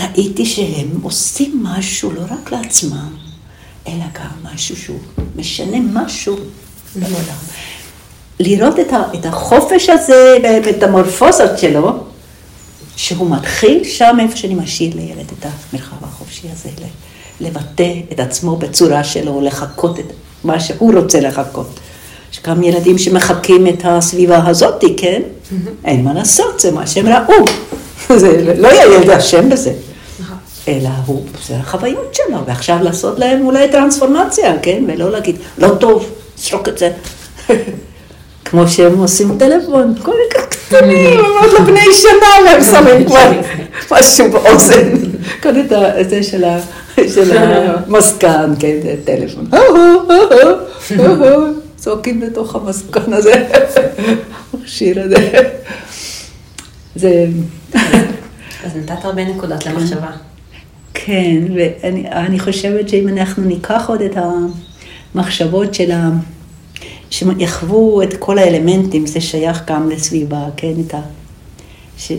ראיתי 0.00 0.46
שהם 0.46 0.88
עושים 1.02 1.62
משהו 1.62 2.12
לא 2.12 2.20
רק 2.30 2.52
לעצמם, 2.52 3.16
אלא 3.88 4.04
גם 4.14 4.52
משהו 4.54 4.76
שהוא 4.76 4.98
משנה 5.36 5.76
משהו 5.92 6.36
לעולם. 6.96 7.38
לראות 8.40 8.74
את, 9.14 9.26
החופש 9.26 9.88
הזה 9.88 10.38
המורפוזות 10.82 11.58
שלו, 11.58 11.92
שהוא 12.96 13.30
מתחיל 13.30 13.84
שם 13.84 14.16
איפה 14.20 14.36
שאני 14.36 14.54
משאיר 14.54 14.96
לילד 14.96 15.32
את 15.38 15.46
המרחב 15.46 16.04
החופשי 16.04 16.46
הזה, 16.52 16.68
לבטא 17.40 17.92
את 18.12 18.20
עצמו 18.20 18.56
בצורה 18.56 19.04
שלו, 19.04 19.40
לחקות 19.40 19.98
את 19.98 20.06
מה 20.44 20.60
שהוא 20.60 20.94
רוצה 20.94 21.20
לחקות. 21.20 21.80
יש 22.38 22.44
גם 22.44 22.62
ילדים 22.62 22.98
שמחקים 22.98 23.66
את 23.66 23.82
הסביבה 23.84 24.46
הזאת, 24.46 24.84
כן? 24.96 25.22
אין 25.84 26.04
מה 26.04 26.14
לעשות, 26.14 26.60
זה 26.60 26.72
מה 26.72 26.86
שהם 26.86 27.06
ראו. 27.08 27.44
זה 28.20 28.54
לא 28.58 28.68
הילד 28.68 29.10
אשם 29.10 29.48
בזה. 29.48 29.72
נכון. 30.20 30.36
אלא 30.68 30.88
הוא, 31.06 31.22
זה 31.46 31.56
החוויות 31.56 32.14
שלו, 32.14 32.38
ועכשיו 32.46 32.78
לעשות 32.82 33.18
להם 33.18 33.46
אולי 33.46 33.68
טרנספורמציה, 33.68 34.52
כן? 34.62 34.84
ולא 34.86 35.10
להגיד, 35.10 35.36
לא 35.58 35.68
טוב, 35.68 36.10
זרוק 36.36 36.68
את 36.68 36.78
זה. 36.78 36.90
כמו 38.44 38.68
שהם 38.68 38.98
עושים 38.98 39.38
טלפון, 39.38 39.94
כל 40.02 40.16
כך 40.34 40.46
קטנים, 40.46 41.20
עוד 41.40 41.52
לא 41.52 41.60
בני 41.60 41.84
שנה, 41.92 42.46
והם 42.46 42.64
שמים 42.72 43.04
כבר 43.04 43.30
משהו 43.90 44.30
באוזן. 44.30 44.88
כאן 45.42 45.60
את 46.00 46.10
זה 46.10 46.22
של 46.22 46.44
המזכן, 47.36 48.50
כן, 48.58 48.76
טלפון. 49.04 49.46
צועקים 51.88 52.20
בתוך 52.20 52.54
המסקן 52.54 53.12
הזה, 53.12 53.48
השיר 54.64 55.02
הזה. 55.02 55.50
זה... 56.94 57.26
אז 58.64 58.76
נתת 58.76 59.04
הרבה 59.04 59.24
נקודות 59.24 59.66
למחשבה. 59.66 60.10
כן, 60.94 61.42
ואני 61.54 62.40
חושבת 62.40 62.88
שאם 62.88 63.08
אנחנו 63.08 63.44
ניקח 63.44 63.88
עוד 63.88 64.00
את 64.00 64.16
המחשבות 65.14 65.74
של 65.74 65.90
ה... 65.90 66.10
שיחוו 67.10 68.02
את 68.02 68.16
כל 68.18 68.38
האלמנטים, 68.38 69.06
זה 69.06 69.20
שייך 69.20 69.62
גם 69.66 69.90
לסביבה, 69.90 70.44
כן, 70.56 70.72
את 70.86 70.94
ה... 70.94 71.00
ש... 71.98 72.12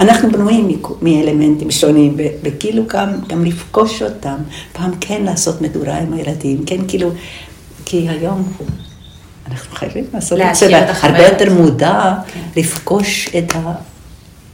אנחנו 0.00 0.30
בנויים 0.30 0.82
מאלמנטים 1.02 1.70
שונים, 1.70 2.16
וכאילו 2.42 2.82
גם, 2.86 3.10
גם 3.28 3.44
לפגוש 3.44 4.02
אותם, 4.02 4.36
פעם 4.72 4.90
כן 5.00 5.22
לעשות 5.24 5.60
מדורה 5.60 5.98
עם 5.98 6.12
הילדים, 6.12 6.64
כן, 6.66 6.78
כאילו 6.88 7.10
כי 7.84 8.08
היום 8.08 8.52
אנחנו 9.50 9.76
חייבים 9.76 10.04
לעשות 10.14 10.38
את 10.40 10.54
זה 10.56 10.78
הרבה 11.02 11.28
יותר 11.28 11.52
מודע, 11.52 12.14
כן. 12.34 12.40
לפגוש 12.60 13.28
את, 13.38 13.52
ה, 13.54 13.72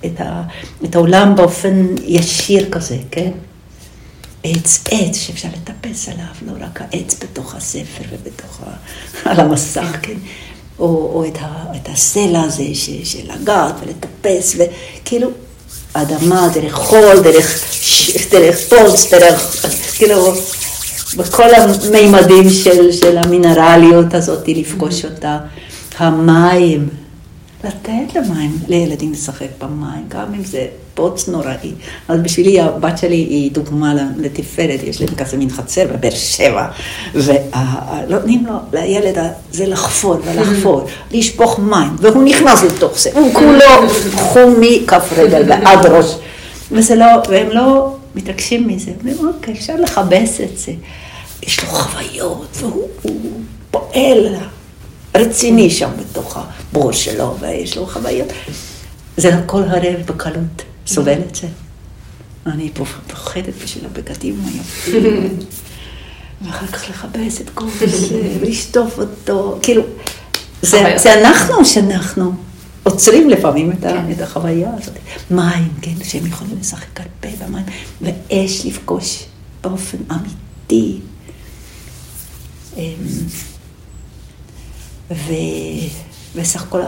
את, 0.07 0.21
ה, 0.21 0.43
את 0.85 0.95
העולם 0.95 1.37
באופן 1.37 1.87
ישיר 2.05 2.69
כזה, 2.71 2.97
כן? 3.11 3.31
עץ 4.45 4.85
עץ 4.91 5.17
שאפשר 5.17 5.49
לטפס 5.49 6.09
עליו, 6.09 6.27
לא 6.47 6.53
רק 6.65 6.81
העץ 6.81 7.17
בתוך 7.23 7.55
הספר 7.55 8.05
ובתוך, 8.11 8.61
ה, 8.67 8.71
על 9.31 9.41
המסך, 9.41 9.97
כן? 10.03 10.17
או, 10.79 10.87
או 10.87 11.25
את, 11.29 11.37
ה, 11.41 11.65
את 11.77 11.89
הסלע 11.89 12.43
הזה 12.43 12.65
ש, 12.75 12.91
של 13.05 13.33
לגעת 13.33 13.75
ולטפס, 13.83 14.57
וכאילו, 14.59 15.31
אדמה 15.93 16.49
דרך 16.55 16.75
חול, 16.75 17.21
דרך, 17.23 17.65
דרך 18.31 18.59
פולס, 18.69 19.15
דרך, 19.15 19.67
כאילו, 19.99 20.35
בכל 21.17 21.49
המימדים 21.55 22.51
של, 22.51 22.93
של 22.93 23.19
המינרליות 23.19 24.15
הזאת, 24.15 24.49
לפגוש 24.49 25.05
אותה. 25.05 25.39
המים, 25.99 26.89
לתת 27.65 28.15
למים, 28.15 28.59
לילדים 28.69 29.13
לשחק 29.13 29.47
במים, 29.59 30.05
גם 30.09 30.35
אם 30.35 30.45
זה 30.45 30.67
פוץ 30.95 31.29
נוראי. 31.29 31.73
אז 32.09 32.21
בשבילי 32.21 32.61
הבת 32.61 32.99
שלי 32.99 33.17
היא 33.17 33.53
דוגמה 33.53 33.95
לתפארת, 34.17 34.83
יש 34.83 35.01
להם 35.01 35.15
כזה 35.15 35.37
מין 35.37 35.51
חצר 35.51 35.87
בבאר 35.93 36.11
שבע, 36.11 36.67
ונותנים 37.15 38.47
לו, 38.47 38.55
לילד 38.73 39.19
הזה 39.19 39.67
לחפור 39.67 40.17
ולחפור, 40.25 40.87
לשפוך 41.11 41.59
מים, 41.59 41.97
והוא 41.99 42.23
נכנס 42.23 42.63
לתוך 42.63 42.99
זה, 42.99 43.11
הוא 43.15 43.35
כולו 43.35 43.89
חום 44.17 44.55
מכף 44.61 45.13
רגל 45.17 45.43
ועד 45.49 45.87
ראש, 45.87 46.17
וזה 46.73 46.95
לא, 46.95 47.07
והם 47.29 47.49
לא 47.51 47.97
מתרגשים 48.15 48.69
מזה, 48.69 48.91
אומרים, 49.01 49.29
אוקיי, 49.29 49.55
אפשר 49.55 49.77
לכבס 49.77 50.41
את 50.41 50.59
זה. 50.59 50.73
יש 51.43 51.65
לו 51.65 51.71
חוויות, 51.71 52.57
והוא 52.61 53.41
פועל 53.71 54.37
רציני 55.15 55.71
שם 55.71 55.91
בתוך 56.01 56.37
הבור 56.37 56.93
שלו, 56.93 57.37
ויש 57.41 57.77
לו 57.77 57.87
חוויות. 57.87 58.29
זה 59.17 59.35
הכל 59.35 59.63
הרב 59.63 60.07
בקלות 60.07 60.63
סובל 60.87 61.19
את 61.29 61.35
זה. 61.35 61.47
אני 62.47 62.71
פוחדת 63.09 63.55
בשביל 63.65 63.85
הבגדים 63.87 64.43
היפים. 64.47 65.29
ואחר 66.43 66.67
כך 66.67 66.91
לכבס 66.91 67.41
את 67.41 67.51
כל 67.55 67.67
זה, 67.79 67.87
ולשטוף 68.41 68.99
אותו, 68.99 69.59
כאילו, 69.63 69.83
זה, 70.63 70.95
זה 70.97 71.21
אנחנו 71.21 71.65
שאנחנו 71.65 72.33
עוצרים 72.91 73.31
לפעמים 73.31 73.73
את, 73.73 73.81
כן. 73.81 74.11
את 74.11 74.21
החוויה 74.21 74.71
הזאת. 74.79 74.95
מים, 75.31 75.69
כן, 75.83 76.05
שהם 76.05 76.27
יכולים 76.27 76.57
לשחק 76.61 77.01
הרבה 77.01 77.47
במים, 77.47 77.65
ואש 78.01 78.67
לפגוש 78.67 79.25
באופן 79.63 79.99
אמיתי. 80.11 80.99
אמ, 82.77 82.83
ו... 85.11 85.33
וסך 86.35 86.63
הכל 86.63 86.81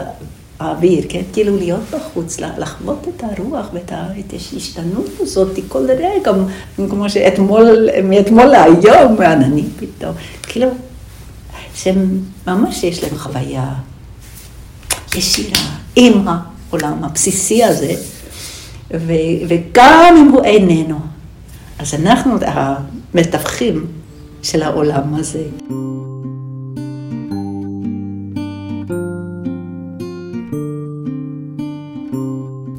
האוויר, 0.59 1.05
כן? 1.09 1.21
כאילו 1.33 1.57
להיות 1.57 1.81
בחוץ, 1.91 2.39
לחוות 2.39 3.07
את 3.15 3.23
הרוח 3.23 3.67
ואת 3.73 3.91
ההשתנות 4.33 5.09
הזאת 5.19 5.59
כל 5.67 5.85
רגע, 5.89 6.31
כמו 6.75 7.09
שאתמול, 7.09 7.89
מאתמול 8.03 8.45
להיום, 8.45 9.21
עננים 9.21 9.69
פתאום, 9.79 10.15
כאילו, 10.43 10.67
שממש 11.75 12.83
יש 12.83 13.03
להם 13.03 13.17
חוויה 13.17 13.73
ישירה 15.15 15.77
עם 15.95 16.27
העולם 16.27 17.03
הבסיסי 17.03 17.63
הזה, 17.63 17.93
ו, 18.93 19.11
וגם 19.47 20.15
אם 20.19 20.27
הוא 20.31 20.43
איננו, 20.43 20.99
אז 21.79 21.93
אנחנו 21.93 22.35
המתווכים 22.41 23.85
של 24.43 24.63
העולם 24.63 25.15
הזה. 25.15 25.43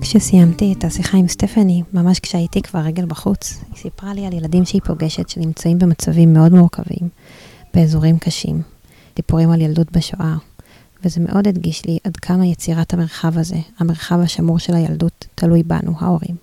כשסיימתי 0.01 0.74
את 0.78 0.85
השיחה 0.85 1.18
עם 1.18 1.28
סטפני, 1.28 1.82
ממש 1.93 2.20
כשהייתי 2.20 2.62
כבר 2.62 2.80
רגל 2.80 3.07
בחוץ, 3.07 3.61
היא 3.68 3.76
סיפרה 3.76 4.14
לי 4.14 4.26
על 4.26 4.32
ילדים 4.32 4.64
שהיא 4.64 4.80
פוגשת 4.85 5.28
שנמצאים 5.28 5.78
במצבים 5.78 6.32
מאוד 6.32 6.53
מורכבים, 6.53 7.09
באזורים 7.74 8.18
קשים, 8.18 8.62
דיבורים 9.16 9.51
על 9.51 9.61
ילדות 9.61 9.93
בשואה, 9.93 10.35
וזה 11.05 11.21
מאוד 11.21 11.49
הדגיש 11.49 11.85
לי 11.87 11.99
עד 12.05 12.17
כמה 12.17 12.47
יצירת 12.47 12.95
המרחב 12.95 13.39
הזה, 13.39 13.57
המרחב 13.79 14.21
השמור 14.21 14.59
של 14.59 14.75
הילדות, 14.75 15.27
תלוי 15.35 15.63
בנו, 15.63 15.93
ההורים. 15.99 16.37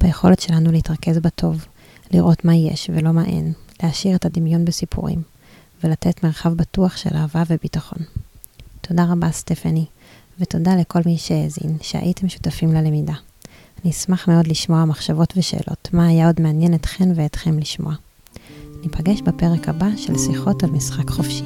ביכולת 0.00 0.40
שלנו 0.40 0.72
להתרכז 0.72 1.18
בטוב, 1.18 1.64
לראות 2.10 2.44
מה 2.44 2.54
יש 2.54 2.90
ולא 2.94 3.12
מה 3.12 3.24
אין, 3.24 3.52
להשאיר 3.82 4.16
את 4.16 4.24
הדמיון 4.24 4.64
בסיפורים, 4.64 5.22
ולתת 5.84 6.24
מרחב 6.24 6.54
בטוח 6.54 6.96
של 6.96 7.16
אהבה 7.16 7.42
וביטחון. 7.48 7.98
תודה 8.80 9.04
רבה, 9.04 9.30
סטפני. 9.30 9.86
ותודה 10.40 10.76
לכל 10.76 11.00
מי 11.06 11.18
שהאזין, 11.18 11.76
שהייתם 11.82 12.28
שותפים 12.28 12.72
ללמידה. 12.72 13.14
אני 13.84 13.90
אשמח 13.90 14.28
מאוד 14.28 14.46
לשמוע 14.46 14.84
מחשבות 14.84 15.32
ושאלות, 15.36 15.88
מה 15.92 16.06
היה 16.06 16.26
עוד 16.26 16.40
מעניין 16.40 16.74
אתכן 16.74 17.08
ואתכם 17.14 17.58
לשמוע. 17.58 17.94
ניפגש 18.82 19.20
בפרק 19.20 19.68
הבא 19.68 19.88
של 19.96 20.18
שיחות 20.18 20.64
על 20.64 20.70
משחק 20.70 21.10
חופשי. 21.10 21.44